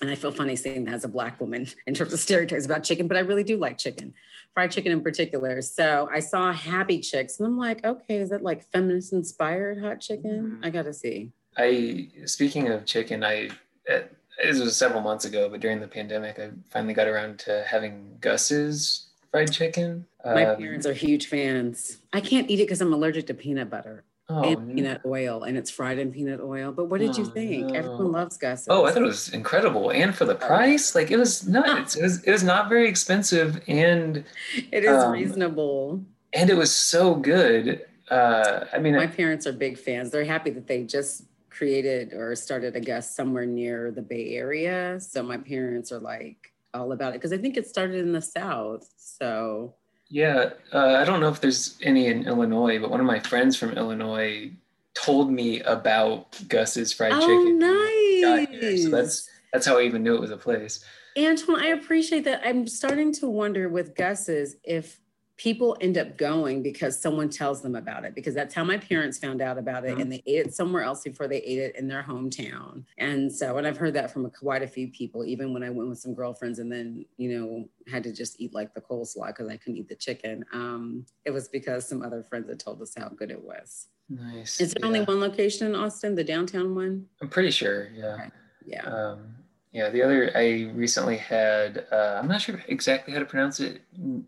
And 0.00 0.10
I 0.10 0.14
feel 0.16 0.32
funny 0.32 0.56
saying 0.56 0.84
that 0.84 0.94
as 0.94 1.04
a 1.04 1.08
black 1.08 1.40
woman 1.40 1.66
in 1.86 1.94
terms 1.94 2.12
of 2.12 2.20
stereotypes 2.20 2.64
about 2.66 2.82
chicken, 2.84 3.06
but 3.08 3.16
I 3.16 3.20
really 3.20 3.44
do 3.44 3.56
like 3.56 3.78
chicken, 3.78 4.12
fried 4.52 4.70
chicken 4.72 4.92
in 4.92 5.00
particular. 5.02 5.62
So 5.62 6.08
I 6.12 6.20
saw 6.20 6.52
Happy 6.52 7.00
Chicks 7.00 7.38
and 7.38 7.46
I'm 7.46 7.58
like, 7.58 7.84
okay, 7.84 8.16
is 8.16 8.30
that 8.30 8.42
like 8.42 8.64
feminist 8.72 9.12
inspired 9.12 9.80
hot 9.80 10.00
chicken? 10.00 10.58
Mhm. 10.60 10.66
I 10.66 10.70
gotta 10.70 10.92
see. 10.92 11.30
I 11.56 12.08
speaking 12.24 12.68
of 12.68 12.84
chicken, 12.84 13.22
I 13.22 13.50
it, 13.86 14.16
it 14.42 14.58
was 14.58 14.76
several 14.76 15.00
months 15.00 15.24
ago, 15.24 15.48
but 15.48 15.60
during 15.60 15.78
the 15.80 15.86
pandemic, 15.88 16.38
I 16.38 16.50
finally 16.70 16.94
got 16.94 17.06
around 17.06 17.38
to 17.40 17.64
having 17.66 18.16
Gus's 18.20 19.06
fried 19.30 19.52
chicken. 19.52 20.06
My 20.24 20.46
Um, 20.46 20.56
parents 20.60 20.86
are 20.86 20.92
huge 20.94 21.26
fans. 21.28 21.98
I 22.12 22.20
can't 22.20 22.50
eat 22.50 22.58
it 22.58 22.64
because 22.64 22.80
I'm 22.80 22.92
allergic 22.92 23.26
to 23.28 23.34
peanut 23.34 23.70
butter 23.70 24.02
oh, 24.28 24.42
and 24.42 24.74
peanut 24.74 25.00
oil, 25.04 25.42
and 25.44 25.56
it's 25.56 25.70
fried 25.70 25.98
in 25.98 26.10
peanut 26.12 26.40
oil. 26.40 26.72
But 26.72 26.86
what 26.86 27.00
did 27.00 27.16
you 27.16 27.24
Oh, 27.24 27.30
think? 27.30 27.70
no. 27.70 27.74
Everyone 27.74 28.12
loves 28.12 28.36
Gus's. 28.36 28.66
Oh, 28.70 28.84
I 28.84 28.90
thought 28.92 29.02
it 29.02 29.06
was 29.06 29.28
incredible, 29.30 29.90
and 29.90 30.14
for 30.14 30.24
the 30.24 30.34
price, 30.34 30.94
like 30.94 31.10
it 31.10 31.16
was 31.16 31.46
nuts. 31.46 31.96
It 31.96 32.02
was 32.02 32.22
it 32.24 32.30
was 32.30 32.42
not 32.44 32.68
very 32.68 32.88
expensive, 32.88 33.62
and 33.68 34.24
it 34.72 34.84
is 34.84 35.02
um, 35.02 35.12
reasonable. 35.12 36.02
and 36.32 36.50
it 36.50 36.56
was 36.56 36.74
so 36.74 37.14
good. 37.14 37.84
Uh, 38.10 38.66
I 38.72 38.78
mean, 38.78 38.94
My 38.96 39.06
parents 39.06 39.46
are 39.46 39.52
big 39.52 39.78
fans. 39.78 40.10
They're 40.10 40.24
happy 40.24 40.50
that 40.50 40.66
they 40.66 40.84
just 40.84 41.24
created 41.50 42.12
or 42.12 42.34
started 42.34 42.74
a 42.76 42.80
Gus's 42.80 43.14
somewhere 43.14 43.46
near 43.46 43.90
the 43.92 44.02
Bay 44.02 44.34
Area. 44.34 44.98
So 45.00 45.22
my 45.22 45.36
parents 45.38 45.92
are 45.92 46.00
like 46.00 46.52
all 46.74 46.90
about 46.92 47.10
it 47.10 47.20
because 47.20 47.32
I 47.32 47.38
think 47.38 47.56
it 47.56 47.66
started 47.66 48.00
in 48.00 48.12
the 48.12 48.20
South. 48.20 48.86
So 48.96 49.74
Yeah, 50.08 50.50
uh, 50.72 50.96
I 51.00 51.04
don't 51.04 51.20
know 51.20 51.28
if 51.28 51.40
there's 51.40 51.78
any 51.82 52.06
in 52.06 52.26
Illinois, 52.26 52.78
but 52.78 52.90
one 52.90 53.00
of 53.00 53.06
my 53.06 53.20
friends 53.20 53.56
from 53.56 53.72
Illinois 53.72 54.50
told 54.94 55.30
me 55.30 55.60
about 55.60 56.38
Gus's 56.48 56.92
fried 56.92 57.12
oh, 57.12 57.20
chicken. 57.20 57.58
nice. 57.58 58.48
here. 58.48 58.78
So 58.78 58.90
that's 58.90 59.28
that's 59.52 59.66
how 59.66 59.78
I 59.78 59.82
even 59.82 60.02
knew 60.02 60.14
it 60.14 60.20
was 60.20 60.30
a 60.30 60.36
place. 60.36 60.84
Antoine, 61.16 61.62
I 61.62 61.68
appreciate 61.68 62.24
that. 62.24 62.42
I'm 62.44 62.66
starting 62.66 63.12
to 63.14 63.28
wonder 63.28 63.68
with 63.68 63.94
Gus's 63.94 64.56
if 64.64 65.00
people 65.36 65.76
end 65.80 65.98
up 65.98 66.16
going 66.16 66.62
because 66.62 67.00
someone 67.00 67.28
tells 67.28 67.60
them 67.60 67.74
about 67.74 68.04
it 68.04 68.14
because 68.14 68.34
that's 68.34 68.54
how 68.54 68.62
my 68.62 68.78
parents 68.78 69.18
found 69.18 69.40
out 69.40 69.58
about 69.58 69.84
it 69.84 69.96
Mhm. 69.96 70.02
and 70.02 70.12
they 70.12 70.22
ate 70.26 70.46
it 70.46 70.54
somewhere 70.54 70.82
else 70.82 71.02
before 71.02 71.26
they 71.26 71.38
ate 71.38 71.58
it 71.58 71.76
in 71.76 71.88
their 71.88 72.02
hometown 72.04 72.84
and 72.98 73.32
so 73.32 73.56
and 73.58 73.66
i've 73.66 73.76
heard 73.76 73.94
that 73.94 74.12
from 74.12 74.24
a, 74.26 74.30
quite 74.30 74.62
a 74.62 74.66
few 74.68 74.88
people 74.92 75.24
even 75.24 75.52
when 75.52 75.64
i 75.64 75.70
went 75.70 75.88
with 75.88 75.98
some 75.98 76.14
girlfriends 76.14 76.60
and 76.60 76.70
then 76.70 77.04
you 77.16 77.28
know 77.36 77.68
had 77.90 78.04
to 78.04 78.12
just 78.12 78.40
eat 78.40 78.54
like 78.54 78.72
the 78.74 78.80
coleslaw 78.80 79.26
because 79.28 79.48
i 79.48 79.56
couldn't 79.56 79.76
eat 79.78 79.88
the 79.88 79.96
chicken 79.96 80.44
um 80.52 81.04
it 81.24 81.32
was 81.32 81.48
because 81.48 81.84
some 81.88 82.02
other 82.02 82.22
friends 82.22 82.48
had 82.48 82.60
told 82.60 82.80
us 82.80 82.92
how 82.96 83.08
good 83.08 83.30
it 83.32 83.42
was 83.42 83.88
Nice. 84.08 84.60
is 84.60 84.72
there 84.74 84.86
only 84.86 85.00
one 85.00 85.18
location 85.18 85.66
in 85.66 85.74
austin 85.74 86.14
the 86.14 86.22
downtown 86.24 86.74
one 86.76 87.06
I'm 87.20 87.28
pretty 87.28 87.50
sure. 87.50 87.88
Yeah. 87.94 88.14
Okay. 88.14 88.28
yeah 88.66 88.82
Um, 88.86 89.34
yeah. 89.74 89.90
The 89.90 90.02
other 90.02 90.30
I 90.34 90.70
recently 90.72 91.18
had. 91.18 91.86
Uh, 91.92 92.18
I'm 92.18 92.28
not 92.28 92.40
sure 92.40 92.62
exactly 92.68 93.12
how 93.12 93.18
to 93.18 93.26
pronounce 93.26 93.60
it. 93.60 93.82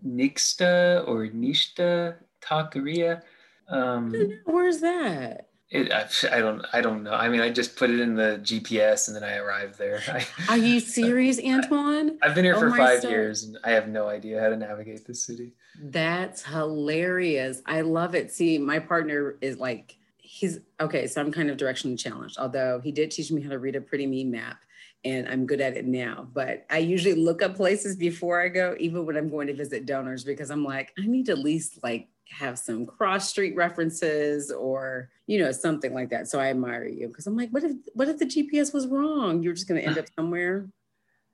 Nixta 0.07 1.09
or 1.09 1.29
Nishta 1.29 2.17
Taqueria. 2.43 3.23
Um, 3.69 4.15
where's 4.45 4.81
that 4.81 5.49
it, 5.71 5.93
I, 5.93 6.37
I 6.37 6.41
don't. 6.41 6.65
I 6.73 6.81
don't 6.81 7.03
know. 7.03 7.13
I 7.13 7.29
mean, 7.29 7.41
I 7.41 7.51
just 7.51 7.75
put 7.75 7.91
it 7.91 7.99
in 7.99 8.15
the 8.15 8.41
GPS 8.43 9.09
and 9.09 9.17
then 9.17 9.25
I 9.25 9.37
arrived 9.37 9.79
there. 9.79 10.01
I, 10.09 10.25
are 10.49 10.57
you 10.57 10.79
serious 10.79 11.41
antoine 11.45 12.19
I've 12.23 12.35
been 12.37 12.45
here 12.45 12.55
Oh 12.55 12.61
for 12.61 12.77
five 12.77 13.03
years 13.03 13.43
and 13.45 13.59
I 13.65 13.71
have 13.71 13.89
no 13.89 14.09
idea 14.09 14.41
how 14.41 14.49
to 14.49 14.57
navigate 14.57 15.07
this 15.07 15.25
city. 15.25 15.55
That's 15.83 16.45
hilarious. 16.45 17.63
I 17.67 17.81
love 17.81 18.15
it. 18.15 18.31
See, 18.31 18.59
my 18.59 18.79
partner 18.79 19.37
is 19.41 19.59
like, 19.59 19.97
he's 20.19 20.61
okay. 20.81 21.09
So 21.09 21.21
I'm 21.21 21.33
kind 21.33 21.51
of 21.51 21.57
directionally 21.57 21.99
challenged, 21.99 22.39
although 22.39 22.81
he 22.81 22.93
did 22.93 23.11
teach 23.11 23.33
me 23.33 23.43
how 23.43 23.51
to 23.51 23.59
read 23.59 23.75
a 23.75 23.81
pretty 23.81 24.07
mean 24.07 24.31
map 24.31 24.63
and 25.07 25.29
I'm 25.29 25.47
good 25.47 25.61
at 25.61 25.77
it 25.77 25.87
now. 25.87 26.29
But 26.35 26.67
I 26.69 26.79
usually 26.79 27.15
look 27.15 27.41
up 27.41 27.55
places 27.55 27.97
before 27.97 28.43
I 28.43 28.49
go, 28.49 28.77
even 28.79 29.07
when 29.07 29.17
I'm 29.17 29.31
going 29.31 29.47
to 29.47 29.55
visit 29.55 29.87
donors, 29.87 30.25
because 30.25 30.51
I'm 30.51 30.65
like, 30.65 30.93
I 30.99 31.07
need 31.07 31.27
to 31.27 31.33
at 31.33 31.39
least 31.39 31.83
like 31.83 32.09
have 32.29 32.59
some 32.59 32.85
cross 32.85 33.29
street 33.29 33.55
references 33.55 34.51
or 34.51 35.09
you 35.29 35.39
know 35.39 35.53
something 35.53 35.95
like 35.95 36.11
that 36.11 36.27
so 36.27 36.41
i 36.41 36.49
admire 36.49 36.85
you 36.85 37.07
because 37.07 37.29
i'm 37.29 37.37
like 37.37 37.49
what 37.51 37.63
if 37.63 37.71
what 37.95 38.09
if 38.09 38.19
the 38.19 38.25
gps 38.25 38.75
was 38.75 38.89
wrong 38.89 39.45
you're 39.45 39.53
just 39.53 39.69
going 39.69 39.81
to 39.81 39.87
end 39.87 39.97
up 39.97 40.07
somewhere 40.17 40.67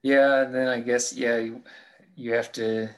Yeah, 0.03 0.41
and 0.41 0.53
then 0.53 0.67
I 0.67 0.81
guess 0.81 1.13
yeah, 1.13 1.37
you, 1.37 1.63
you 2.15 2.33
have 2.33 2.51
to 2.53 2.89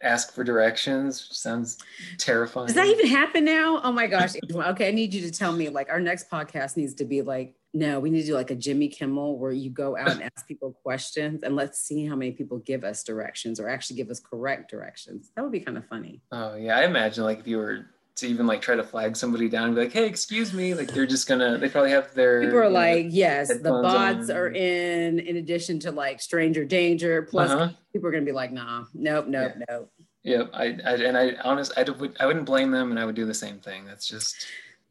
ask 0.00 0.32
for 0.32 0.44
directions. 0.44 1.28
which 1.28 1.38
Sounds 1.38 1.78
terrifying. 2.16 2.68
Does 2.68 2.76
that 2.76 2.86
even 2.86 3.08
happen 3.08 3.44
now? 3.44 3.80
Oh 3.82 3.90
my 3.90 4.06
gosh. 4.06 4.34
Okay, 4.54 4.88
I 4.88 4.92
need 4.92 5.12
you 5.12 5.20
to 5.22 5.32
tell 5.32 5.52
me 5.52 5.68
like 5.68 5.90
our 5.90 6.00
next 6.00 6.30
podcast 6.30 6.76
needs 6.76 6.94
to 6.94 7.04
be 7.04 7.22
like, 7.22 7.54
no, 7.74 8.00
we 8.00 8.10
need 8.10 8.22
to 8.22 8.26
do 8.26 8.34
like 8.34 8.50
a 8.50 8.54
Jimmy 8.54 8.88
Kimmel 8.88 9.38
where 9.38 9.52
you 9.52 9.70
go 9.70 9.96
out 9.96 10.10
and 10.10 10.22
ask 10.22 10.46
people 10.46 10.72
questions 10.82 11.42
and 11.42 11.54
let's 11.54 11.80
see 11.80 12.06
how 12.06 12.16
many 12.16 12.32
people 12.32 12.58
give 12.58 12.82
us 12.82 13.04
directions 13.04 13.60
or 13.60 13.68
actually 13.68 13.96
give 13.96 14.10
us 14.10 14.20
correct 14.20 14.70
directions. 14.70 15.30
That 15.36 15.42
would 15.42 15.52
be 15.52 15.60
kind 15.60 15.76
of 15.76 15.86
funny. 15.86 16.22
Oh 16.32 16.56
yeah, 16.56 16.78
I 16.78 16.84
imagine 16.84 17.24
like 17.24 17.40
if 17.40 17.46
you 17.46 17.58
were 17.58 17.86
to 18.18 18.26
even 18.26 18.46
like 18.46 18.60
try 18.60 18.74
to 18.74 18.82
flag 18.82 19.16
somebody 19.16 19.48
down 19.48 19.66
and 19.66 19.74
be 19.74 19.82
like, 19.82 19.92
hey, 19.92 20.06
excuse 20.06 20.52
me, 20.52 20.74
like 20.74 20.92
they're 20.92 21.06
just 21.06 21.28
gonna 21.28 21.58
they 21.58 21.68
probably 21.68 21.90
have 21.90 22.12
their 22.14 22.40
People 22.40 22.58
are 22.58 22.64
you 22.64 22.68
know, 22.70 22.74
like, 22.74 23.06
yes, 23.10 23.48
the 23.48 23.70
bots 23.70 24.30
on. 24.30 24.36
are 24.36 24.48
in, 24.48 25.18
in 25.20 25.36
addition 25.36 25.78
to 25.80 25.92
like 25.92 26.20
stranger 26.20 26.64
danger. 26.64 27.22
Plus, 27.22 27.50
uh-huh. 27.50 27.70
people 27.92 28.08
are 28.08 28.12
going 28.12 28.24
to 28.24 28.28
be 28.28 28.34
like, 28.34 28.52
nah, 28.52 28.84
nope, 28.92 29.26
nope, 29.28 29.52
nope. 29.68 29.92
Yeah, 30.24 30.44
I, 30.52 30.76
I 30.84 30.94
and 30.94 31.16
I 31.16 31.34
honestly, 31.44 31.76
I 31.76 31.88
would 31.88 32.16
I 32.18 32.26
wouldn't 32.26 32.44
blame 32.44 32.70
them 32.70 32.90
and 32.90 32.98
I 32.98 33.04
would 33.04 33.14
do 33.14 33.24
the 33.24 33.34
same 33.34 33.60
thing. 33.60 33.86
That's 33.86 34.08
just 34.08 34.46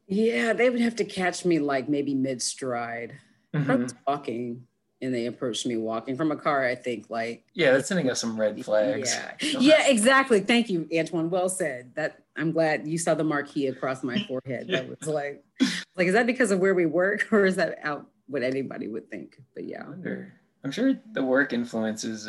Yeah, 0.08 0.54
they 0.54 0.70
would 0.70 0.82
have 0.82 0.96
to 0.98 1.06
catch 1.06 1.46
me 1.46 1.60
like 1.60 1.90
maybe 1.90 2.14
mid 2.16 2.42
stride. 2.42 3.14
I 3.54 3.58
Mhm. 3.60 3.84
was 3.84 3.96
walking 4.08 4.68
and 5.02 5.14
they 5.14 5.26
approached 5.28 5.66
me 5.66 5.78
walking 5.78 6.16
from 6.18 6.32
a 6.32 6.36
car, 6.36 6.66
I 6.66 6.76
think 6.76 7.10
like 7.10 7.44
yeah, 7.54 7.72
that's 7.72 7.88
sending 7.88 8.10
us 8.10 8.20
some 8.22 8.40
red 8.40 8.64
flags. 8.64 9.14
Yeah. 9.14 9.60
Yeah, 9.60 9.88
exactly. 9.88 10.40
Thank 10.40 10.70
you, 10.70 10.88
Antoine. 10.98 11.30
Well 11.30 11.50
said. 11.50 11.94
That 11.96 12.24
I'm 12.36 12.52
glad 12.52 12.88
you 12.88 12.98
saw 12.98 13.14
the 13.16 13.24
marquee 13.24 13.68
across 13.68 14.04
my 14.04 14.18
forehead. 14.28 14.68
That 14.70 14.88
was 14.88 15.08
like, 15.08 15.44
like, 15.96 16.08
is 16.08 16.14
that 16.14 16.26
because 16.26 16.52
of 16.52 16.60
where 16.60 16.74
we 16.74 16.86
work, 16.86 17.28
or 17.32 17.46
is 17.46 17.56
that 17.58 17.80
out 17.84 18.08
what 18.28 18.44
anybody 18.44 18.88
would 18.88 19.10
think? 19.10 19.38
But 19.54 19.66
yeah. 19.66 19.86
I'm 20.64 20.72
sure 20.72 20.96
the 21.14 21.24
work 21.24 21.54
influences 21.54 22.28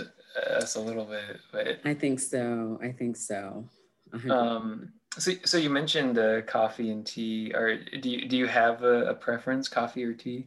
us 0.50 0.76
a 0.76 0.80
little 0.80 1.04
bit, 1.04 1.38
but 1.52 1.80
I 1.84 1.94
think 1.94 2.20
so. 2.20 2.78
I 2.82 2.92
think 2.92 3.16
so. 3.16 3.68
A 4.12 4.18
hundred- 4.18 4.32
um 4.34 4.92
so, 5.18 5.32
so 5.44 5.58
you 5.58 5.70
mentioned 5.70 6.18
uh, 6.18 6.42
coffee 6.42 6.90
and 6.90 7.06
tea 7.06 7.52
or 7.54 7.76
do 7.76 8.08
you 8.08 8.28
do 8.28 8.36
you 8.36 8.46
have 8.46 8.82
a, 8.82 9.06
a 9.06 9.14
preference 9.14 9.68
coffee 9.68 10.04
or 10.04 10.12
tea 10.12 10.46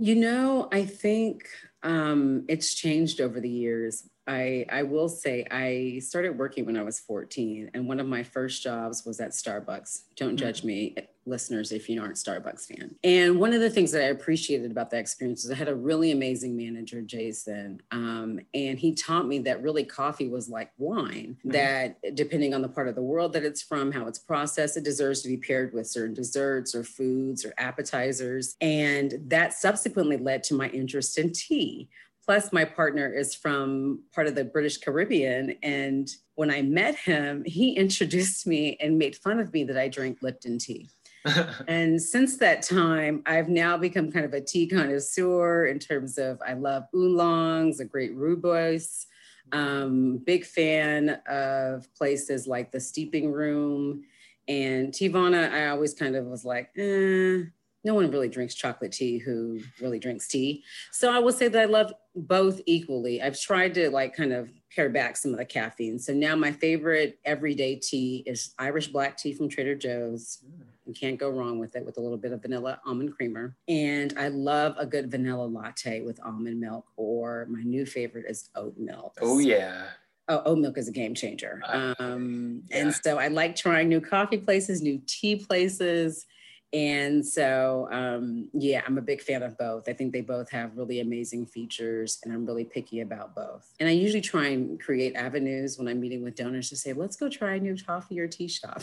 You 0.00 0.14
know, 0.14 0.68
I 0.70 0.84
think 0.84 1.48
um, 1.82 2.44
it's 2.48 2.74
changed 2.74 3.20
over 3.20 3.40
the 3.40 3.48
years. 3.48 4.08
I, 4.28 4.64
I 4.70 4.84
will 4.84 5.08
say 5.08 5.44
I 5.50 6.00
started 6.00 6.38
working 6.38 6.66
when 6.66 6.76
I 6.76 6.82
was 6.82 7.00
14, 7.00 7.70
and 7.74 7.88
one 7.88 7.98
of 7.98 8.06
my 8.06 8.22
first 8.22 8.62
jobs 8.62 9.04
was 9.04 9.18
at 9.20 9.30
Starbucks. 9.30 10.02
Don't 10.16 10.36
judge 10.36 10.62
me, 10.62 10.94
listeners, 11.28 11.72
if 11.72 11.88
you 11.88 12.00
aren't 12.00 12.16
Starbucks 12.16 12.66
fan. 12.66 12.94
And 13.04 13.38
one 13.38 13.52
of 13.52 13.60
the 13.60 13.70
things 13.70 13.92
that 13.92 14.02
I 14.02 14.08
appreciated 14.08 14.70
about 14.70 14.90
that 14.90 14.98
experience 14.98 15.44
is 15.44 15.50
I 15.50 15.54
had 15.54 15.68
a 15.68 15.74
really 15.74 16.10
amazing 16.10 16.56
manager, 16.56 17.02
Jason, 17.02 17.80
um, 17.90 18.40
and 18.54 18.78
he 18.78 18.94
taught 18.94 19.26
me 19.26 19.38
that 19.40 19.62
really 19.62 19.84
coffee 19.84 20.28
was 20.28 20.48
like 20.48 20.70
wine. 20.78 21.36
Mhm. 21.44 21.52
That 21.52 22.14
depending 22.14 22.54
on 22.54 22.62
the 22.62 22.68
part 22.68 22.88
of 22.88 22.94
the 22.94 23.02
world 23.02 23.32
that 23.34 23.44
it's 23.44 23.62
from, 23.62 23.92
how 23.92 24.06
it's 24.06 24.18
processed, 24.18 24.76
it 24.76 24.84
deserves 24.84 25.22
to 25.22 25.28
be 25.28 25.36
paired 25.36 25.72
with 25.72 25.86
certain 25.86 26.14
desserts 26.14 26.74
or 26.74 26.84
foods 26.84 27.44
or 27.44 27.52
appetizers. 27.58 28.56
And 28.60 29.18
that 29.26 29.52
subsequently 29.52 30.16
led 30.16 30.42
to 30.44 30.54
my 30.54 30.68
interest 30.68 31.18
in 31.18 31.32
tea. 31.32 31.88
Plus, 32.28 32.52
my 32.52 32.62
partner 32.62 33.10
is 33.10 33.34
from 33.34 34.00
part 34.14 34.26
of 34.26 34.34
the 34.34 34.44
British 34.44 34.76
Caribbean. 34.76 35.54
And 35.62 36.10
when 36.34 36.50
I 36.50 36.60
met 36.60 36.94
him, 36.94 37.42
he 37.46 37.72
introduced 37.76 38.46
me 38.46 38.76
and 38.80 38.98
made 38.98 39.16
fun 39.16 39.40
of 39.40 39.50
me 39.54 39.64
that 39.64 39.78
I 39.78 39.88
drank 39.88 40.18
Lipton 40.20 40.58
tea. 40.58 40.90
and 41.68 42.00
since 42.00 42.36
that 42.38 42.62
time, 42.62 43.22
I've 43.26 43.48
now 43.48 43.76
become 43.76 44.10
kind 44.10 44.24
of 44.24 44.34
a 44.34 44.40
tea 44.40 44.66
connoisseur 44.66 45.66
in 45.66 45.78
terms 45.78 46.18
of 46.18 46.40
I 46.46 46.54
love 46.54 46.84
oolongs, 46.94 47.80
a 47.80 47.84
great 47.84 48.16
rooibos. 48.16 49.06
Um, 49.50 50.18
big 50.18 50.44
fan 50.44 51.20
of 51.28 51.92
places 51.94 52.46
like 52.46 52.70
the 52.70 52.80
Steeping 52.80 53.32
Room 53.32 54.02
and 54.46 54.92
Teavana. 54.92 55.50
I 55.50 55.68
always 55.68 55.94
kind 55.94 56.16
of 56.16 56.26
was 56.26 56.44
like, 56.44 56.70
eh, 56.76 57.44
no 57.84 57.94
one 57.94 58.10
really 58.10 58.28
drinks 58.28 58.54
chocolate 58.54 58.92
tea 58.92 59.18
who 59.18 59.60
really 59.80 59.98
drinks 59.98 60.28
tea. 60.28 60.64
So 60.92 61.12
I 61.12 61.18
will 61.18 61.32
say 61.32 61.48
that 61.48 61.60
I 61.60 61.64
love 61.64 61.92
both 62.14 62.60
equally. 62.66 63.22
I've 63.22 63.40
tried 63.40 63.74
to 63.74 63.90
like 63.90 64.14
kind 64.14 64.32
of 64.32 64.50
pare 64.74 64.90
back 64.90 65.16
some 65.16 65.32
of 65.32 65.38
the 65.38 65.44
caffeine. 65.44 65.98
So 65.98 66.12
now 66.12 66.36
my 66.36 66.52
favorite 66.52 67.18
everyday 67.24 67.76
tea 67.76 68.24
is 68.26 68.54
Irish 68.58 68.88
black 68.88 69.16
tea 69.16 69.32
from 69.32 69.48
Trader 69.48 69.74
Joe's. 69.74 70.44
You 70.88 70.94
can't 70.94 71.18
go 71.18 71.28
wrong 71.28 71.58
with 71.58 71.76
it 71.76 71.84
with 71.84 71.98
a 71.98 72.00
little 72.00 72.16
bit 72.16 72.32
of 72.32 72.40
vanilla 72.40 72.80
almond 72.86 73.14
creamer. 73.14 73.54
And 73.68 74.14
I 74.18 74.28
love 74.28 74.74
a 74.78 74.86
good 74.86 75.10
vanilla 75.10 75.44
latte 75.44 76.00
with 76.00 76.18
almond 76.24 76.58
milk, 76.58 76.86
or 76.96 77.46
my 77.50 77.62
new 77.62 77.84
favorite 77.84 78.24
is 78.26 78.48
oat 78.56 78.74
milk. 78.78 79.18
oh 79.20 79.38
yeah. 79.38 79.88
Oh, 80.30 80.42
oat 80.46 80.58
milk 80.58 80.76
is 80.78 80.88
a 80.88 80.92
game 80.92 81.14
changer. 81.14 81.60
Uh, 81.66 81.94
Um, 81.98 82.62
yeah. 82.70 82.78
And 82.78 82.94
so 82.94 83.18
I 83.18 83.28
like 83.28 83.54
trying 83.54 83.88
new 83.88 84.00
coffee 84.00 84.38
places, 84.38 84.80
new 84.82 85.00
tea 85.06 85.36
places. 85.36 86.26
And 86.72 87.24
so, 87.26 87.88
um, 87.90 88.50
yeah, 88.52 88.82
I'm 88.86 88.98
a 88.98 89.02
big 89.02 89.22
fan 89.22 89.42
of 89.42 89.56
both. 89.56 89.88
I 89.88 89.94
think 89.94 90.12
they 90.12 90.20
both 90.20 90.50
have 90.50 90.76
really 90.76 91.00
amazing 91.00 91.46
features, 91.46 92.18
and 92.24 92.32
I'm 92.32 92.44
really 92.44 92.64
picky 92.64 93.00
about 93.00 93.34
both. 93.34 93.72
And 93.80 93.88
I 93.88 93.92
usually 93.92 94.20
try 94.20 94.48
and 94.48 94.78
create 94.78 95.16
avenues 95.16 95.78
when 95.78 95.88
I'm 95.88 95.98
meeting 95.98 96.22
with 96.22 96.34
donors 96.34 96.68
to 96.68 96.76
say, 96.76 96.92
let's 96.92 97.16
go 97.16 97.30
try 97.30 97.54
a 97.54 97.60
new 97.60 97.74
coffee 97.76 98.20
or 98.20 98.28
tea 98.28 98.48
shop. 98.48 98.82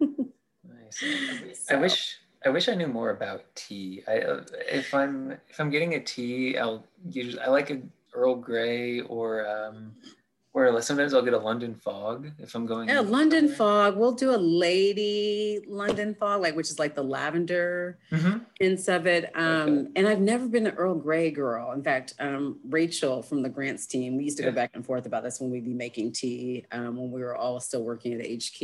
Yeah. 0.00 0.06
Nice. 1.02 1.66
I 1.70 1.76
wish 1.76 2.18
I 2.44 2.48
wish 2.50 2.68
I 2.68 2.74
knew 2.74 2.86
more 2.88 3.10
about 3.10 3.42
tea. 3.54 4.02
I 4.06 4.22
if 4.68 4.94
I'm 4.94 5.32
if 5.48 5.58
I'm 5.60 5.70
getting 5.70 5.94
a 5.94 6.00
tea, 6.00 6.58
I'll 6.58 6.84
usually 7.10 7.42
I 7.42 7.48
like 7.48 7.70
a 7.70 7.80
Earl 8.14 8.36
Grey 8.36 9.00
or 9.00 9.46
um 9.48 9.92
or 10.54 10.80
sometimes 10.80 11.12
I'll 11.12 11.20
get 11.20 11.34
a 11.34 11.38
London 11.38 11.74
Fog 11.74 12.30
if 12.38 12.54
I'm 12.54 12.64
going. 12.64 12.88
Yeah, 12.88 13.00
London 13.00 13.46
somewhere. 13.54 13.90
fog. 13.92 13.96
We'll 13.98 14.12
do 14.12 14.34
a 14.34 14.38
lady 14.40 15.60
London 15.68 16.14
fog, 16.14 16.40
like 16.40 16.56
which 16.56 16.70
is 16.70 16.78
like 16.78 16.94
the 16.94 17.02
lavender 17.04 17.98
Mhm. 18.10 18.40
hints 18.58 18.88
of 18.88 19.06
it. 19.06 19.30
Um, 19.36 19.68
Okay. 19.68 19.90
And 19.96 20.08
I've 20.08 20.20
never 20.20 20.48
been 20.48 20.66
an 20.66 20.74
Earl 20.76 20.94
Grey 20.94 21.30
girl. 21.30 21.72
In 21.72 21.82
fact, 21.82 22.14
um, 22.20 22.58
Rachel 22.70 23.20
from 23.22 23.42
the 23.42 23.50
Grants 23.50 23.86
team, 23.86 24.16
we 24.16 24.24
used 24.24 24.38
to 24.38 24.44
Yeah. 24.44 24.48
go 24.50 24.54
back 24.54 24.70
and 24.72 24.82
forth 24.86 25.04
about 25.04 25.24
this 25.24 25.40
when 25.42 25.50
we'd 25.50 25.66
be 25.66 25.74
making 25.74 26.12
tea 26.12 26.64
um, 26.72 26.96
when 26.96 27.10
we 27.10 27.20
were 27.20 27.36
all 27.36 27.60
still 27.60 27.82
working 27.82 28.14
at 28.18 28.24
HQ. 28.26 28.58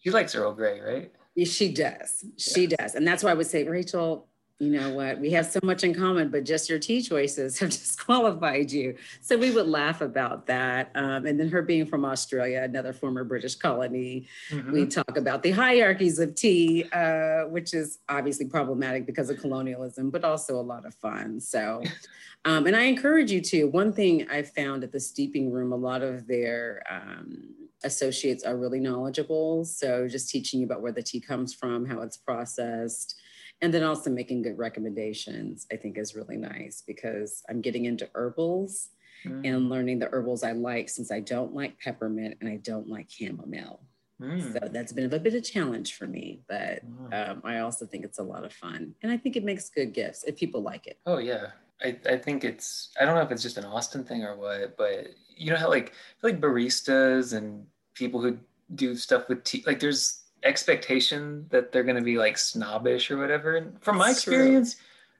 She 0.00 0.10
likes 0.12 0.36
Earl 0.36 0.52
Grey, 0.52 0.80
right? 0.80 1.10
She 1.36 1.72
does. 1.72 2.24
She 2.36 2.66
does. 2.66 2.94
And 2.94 3.06
that's 3.06 3.22
why 3.22 3.30
I 3.30 3.34
would 3.34 3.46
say, 3.46 3.64
Rachel, 3.64 4.28
you 4.62 4.70
know 4.70 4.90
what? 4.94 5.18
We 5.18 5.30
have 5.30 5.46
so 5.46 5.58
much 5.64 5.82
in 5.82 5.92
common, 5.92 6.28
but 6.28 6.44
just 6.44 6.70
your 6.70 6.78
tea 6.78 7.02
choices 7.02 7.58
have 7.60 7.70
disqualified 7.70 8.70
you. 8.70 8.94
So 9.20 9.36
we 9.36 9.50
would 9.50 9.66
laugh 9.66 10.00
about 10.00 10.46
that. 10.46 10.92
Um, 10.94 11.26
and 11.26 11.38
then 11.38 11.48
her 11.48 11.62
being 11.62 11.84
from 11.84 12.04
Australia, 12.04 12.62
another 12.62 12.92
former 12.92 13.24
British 13.24 13.56
colony, 13.56 14.28
Mhm. 14.50 14.70
we 14.72 14.86
talk 14.86 15.16
about 15.16 15.42
the 15.42 15.50
hierarchies 15.50 16.20
of 16.20 16.36
tea, 16.36 16.84
uh, 16.92 17.42
which 17.48 17.74
is 17.74 17.98
obviously 18.08 18.46
problematic 18.46 19.04
because 19.04 19.30
of 19.30 19.38
colonialism, 19.40 20.10
but 20.10 20.22
also 20.22 20.54
a 20.60 20.62
lot 20.62 20.86
of 20.86 20.94
fun. 20.94 21.40
So, 21.40 21.82
um, 22.44 22.68
and 22.68 22.76
I 22.76 22.82
encourage 22.82 23.32
you 23.32 23.40
to. 23.40 23.64
One 23.64 23.92
thing 23.92 24.28
I 24.30 24.42
found 24.42 24.84
at 24.84 24.92
the 24.92 25.00
steeping 25.00 25.50
room, 25.50 25.72
a 25.72 25.76
lot 25.76 26.02
of 26.02 26.28
their 26.28 26.84
um, 26.88 27.52
associates 27.82 28.44
are 28.44 28.56
really 28.56 28.78
knowledgeable. 28.78 29.64
So, 29.64 30.06
just 30.06 30.30
teaching 30.30 30.60
you 30.60 30.66
about 30.66 30.82
where 30.82 30.92
the 30.92 31.02
tea 31.02 31.20
comes 31.20 31.52
from, 31.52 31.84
how 31.84 32.00
it's 32.02 32.16
processed. 32.16 33.16
And 33.62 33.72
then 33.72 33.84
also 33.84 34.10
making 34.10 34.42
good 34.42 34.58
recommendations, 34.58 35.66
I 35.72 35.76
think 35.76 35.96
is 35.96 36.14
really 36.14 36.36
nice 36.36 36.82
because 36.86 37.42
I'm 37.48 37.60
getting 37.60 37.86
into 37.86 38.08
herbals 38.14 38.90
Mm. 39.24 39.46
and 39.46 39.70
learning 39.70 39.98
the 40.00 40.08
herbals 40.08 40.42
I 40.42 40.52
like 40.52 40.88
since 40.88 41.12
I 41.12 41.20
don't 41.20 41.54
like 41.54 41.78
peppermint 41.78 42.38
and 42.40 42.48
I 42.48 42.56
don't 42.56 42.88
like 42.88 43.08
chamomile. 43.08 43.80
Mm. 44.20 44.52
So 44.52 44.68
that's 44.68 44.92
been 44.92 45.04
a 45.04 45.08
bit 45.08 45.26
of 45.26 45.34
a 45.34 45.40
challenge 45.40 45.94
for 45.94 46.06
me, 46.06 46.40
but 46.48 46.82
um, 47.12 47.40
I 47.44 47.58
also 47.58 47.86
think 47.86 48.04
it's 48.04 48.18
a 48.18 48.22
lot 48.22 48.44
of 48.44 48.52
fun. 48.52 48.94
And 49.02 49.12
I 49.12 49.16
think 49.16 49.36
it 49.36 49.44
makes 49.44 49.68
good 49.70 49.92
gifts 49.92 50.24
if 50.24 50.36
people 50.36 50.62
like 50.62 50.86
it. 50.86 50.98
Oh 51.06 51.18
yeah. 51.18 51.48
I, 51.82 51.98
I 52.08 52.16
think 52.16 52.44
it's 52.44 52.90
I 53.00 53.04
don't 53.04 53.14
know 53.16 53.22
if 53.22 53.32
it's 53.32 53.42
just 53.42 53.58
an 53.58 53.64
Austin 53.64 54.04
thing 54.04 54.22
or 54.22 54.36
what, 54.36 54.76
but 54.76 55.08
you 55.36 55.50
know 55.50 55.56
how 55.56 55.68
like 55.68 55.92
like 56.22 56.40
baristas 56.40 57.36
and 57.36 57.66
people 57.94 58.20
who 58.20 58.38
do 58.74 58.94
stuff 58.96 59.28
with 59.28 59.42
tea 59.44 59.62
like 59.66 59.80
there's 59.80 60.21
expectation 60.44 61.46
that 61.50 61.72
they're 61.72 61.84
gonna 61.84 62.02
be 62.02 62.18
like 62.18 62.38
snobbish 62.38 63.10
or 63.10 63.16
whatever. 63.18 63.56
And 63.56 63.80
from 63.82 63.98
my 63.98 64.10
It's 64.10 64.22
true. 64.22 64.34
experience, 64.34 64.76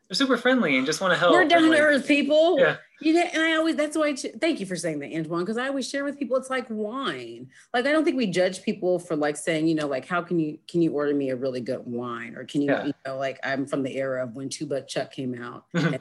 they're 0.09 0.15
super 0.17 0.37
friendly 0.37 0.77
and 0.77 0.85
just 0.87 1.01
want 1.01 1.13
to 1.15 1.19
help. 1.19 1.33
We're 1.33 1.47
down 1.47 1.69
like, 1.69 1.79
to 1.79 1.85
earth 1.85 2.07
people. 2.07 2.59
Yeah. 2.59 2.77
You 3.01 3.15
know, 3.15 3.21
and 3.33 3.43
I 3.43 3.57
always, 3.57 3.75
that's 3.75 3.97
why, 3.97 4.09
I 4.09 4.13
ch- 4.15 4.27
thank 4.41 4.61
you 4.61 4.67
for 4.67 4.77
saying 4.77 5.01
that, 5.01 5.13
Antoine, 5.13 5.41
because 5.41 5.59
I 5.59 5.67
always 5.67 5.89
share 5.89 6.05
with 6.05 6.19
people, 6.19 6.37
it's 6.37 6.51
like 6.51 6.67
wine. 6.69 7.49
Like, 7.75 7.87
I 7.87 7.91
don't 7.93 8.05
think 8.05 8.17
we 8.17 8.29
judge 8.29 8.63
people 8.63 8.99
for 9.01 9.17
like 9.17 9.37
saying, 9.37 9.67
you 9.67 9.75
know, 9.75 9.89
like, 9.89 10.07
how 10.07 10.23
can 10.23 10.39
you, 10.39 10.59
can 10.69 10.83
you 10.83 10.93
order 10.93 11.13
me 11.15 11.31
a 11.31 11.37
really 11.37 11.61
good 11.61 11.83
wine? 11.85 12.37
Or 12.37 12.45
can 12.45 12.61
you, 12.63 12.69
Yeah. 12.71 12.85
you 12.87 12.93
know, 13.07 13.17
like, 13.17 13.41
I'm 13.43 13.67
from 13.67 13.83
the 13.83 13.97
era 13.97 14.23
of 14.23 14.37
when 14.37 14.49
Two 14.49 14.67
Buck 14.67 14.87
Chuck 14.87 15.11
came 15.13 15.35
out. 15.43 15.65
Mhm. 15.75 15.99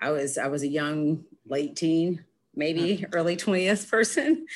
I 0.00 0.10
was, 0.10 0.36
I 0.36 0.48
was 0.48 0.62
a 0.62 0.68
young, 0.68 1.24
late 1.46 1.76
teen, 1.76 2.24
maybe 2.54 3.04
early 3.12 3.36
20th 3.36 3.90
person. 3.90 4.46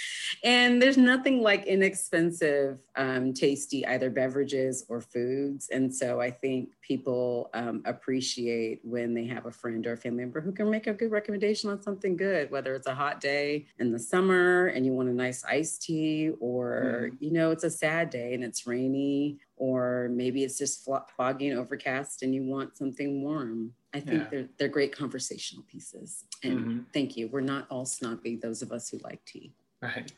And 0.44 0.80
there's 0.80 0.96
nothing 0.96 1.42
like 1.42 1.66
inexpensive, 1.66 2.78
um, 2.96 3.32
tasty 3.32 3.86
either 3.86 4.10
beverages 4.10 4.84
or 4.88 5.00
foods. 5.00 5.68
And 5.70 5.94
so 5.94 6.20
I 6.20 6.30
think 6.30 6.70
people 6.82 7.50
um, 7.54 7.82
appreciate 7.84 8.80
when 8.84 9.14
they 9.14 9.26
have 9.26 9.46
a 9.46 9.50
friend 9.50 9.86
or 9.86 9.92
a 9.92 9.96
family 9.96 10.24
member 10.24 10.40
who 10.40 10.52
can 10.52 10.70
make 10.70 10.86
a 10.86 10.94
good 10.94 11.10
recommendation 11.10 11.70
on 11.70 11.82
something 11.82 12.16
good, 12.16 12.50
whether 12.50 12.74
it's 12.74 12.86
a 12.86 12.94
hot 12.94 13.20
day 13.20 13.66
in 13.78 13.92
the 13.92 13.98
summer 13.98 14.66
and 14.66 14.84
you 14.84 14.92
want 14.92 15.08
a 15.08 15.12
nice 15.12 15.44
iced 15.44 15.82
tea, 15.82 16.30
or, 16.40 17.10
you 17.18 17.32
know, 17.32 17.50
it's 17.50 17.64
a 17.64 17.70
sad 17.70 18.10
day 18.10 18.34
and 18.34 18.44
it's 18.44 18.66
rainy, 18.66 19.38
or 19.56 20.10
maybe 20.12 20.44
it's 20.44 20.58
just 20.58 20.88
foggy 21.16 21.48
and 21.48 21.58
overcast 21.58 22.22
and 22.22 22.34
you 22.34 22.44
want 22.44 22.76
something 22.76 23.22
warm. 23.22 23.72
I 23.96 24.00
think 24.00 24.24
Yeah. 24.24 24.28
they're, 24.30 24.48
they're 24.58 24.68
great 24.68 24.94
conversational 24.94 25.64
pieces. 25.64 26.24
And 26.42 26.60
Mhm. 26.60 26.84
thank 26.92 27.16
you. 27.16 27.28
We're 27.28 27.40
not 27.40 27.66
all 27.70 27.86
snobby, 27.86 28.36
those 28.36 28.60
of 28.60 28.70
us 28.70 28.90
who 28.90 28.98
like 28.98 29.24
tea. 29.24 29.54
Right. 29.80 30.12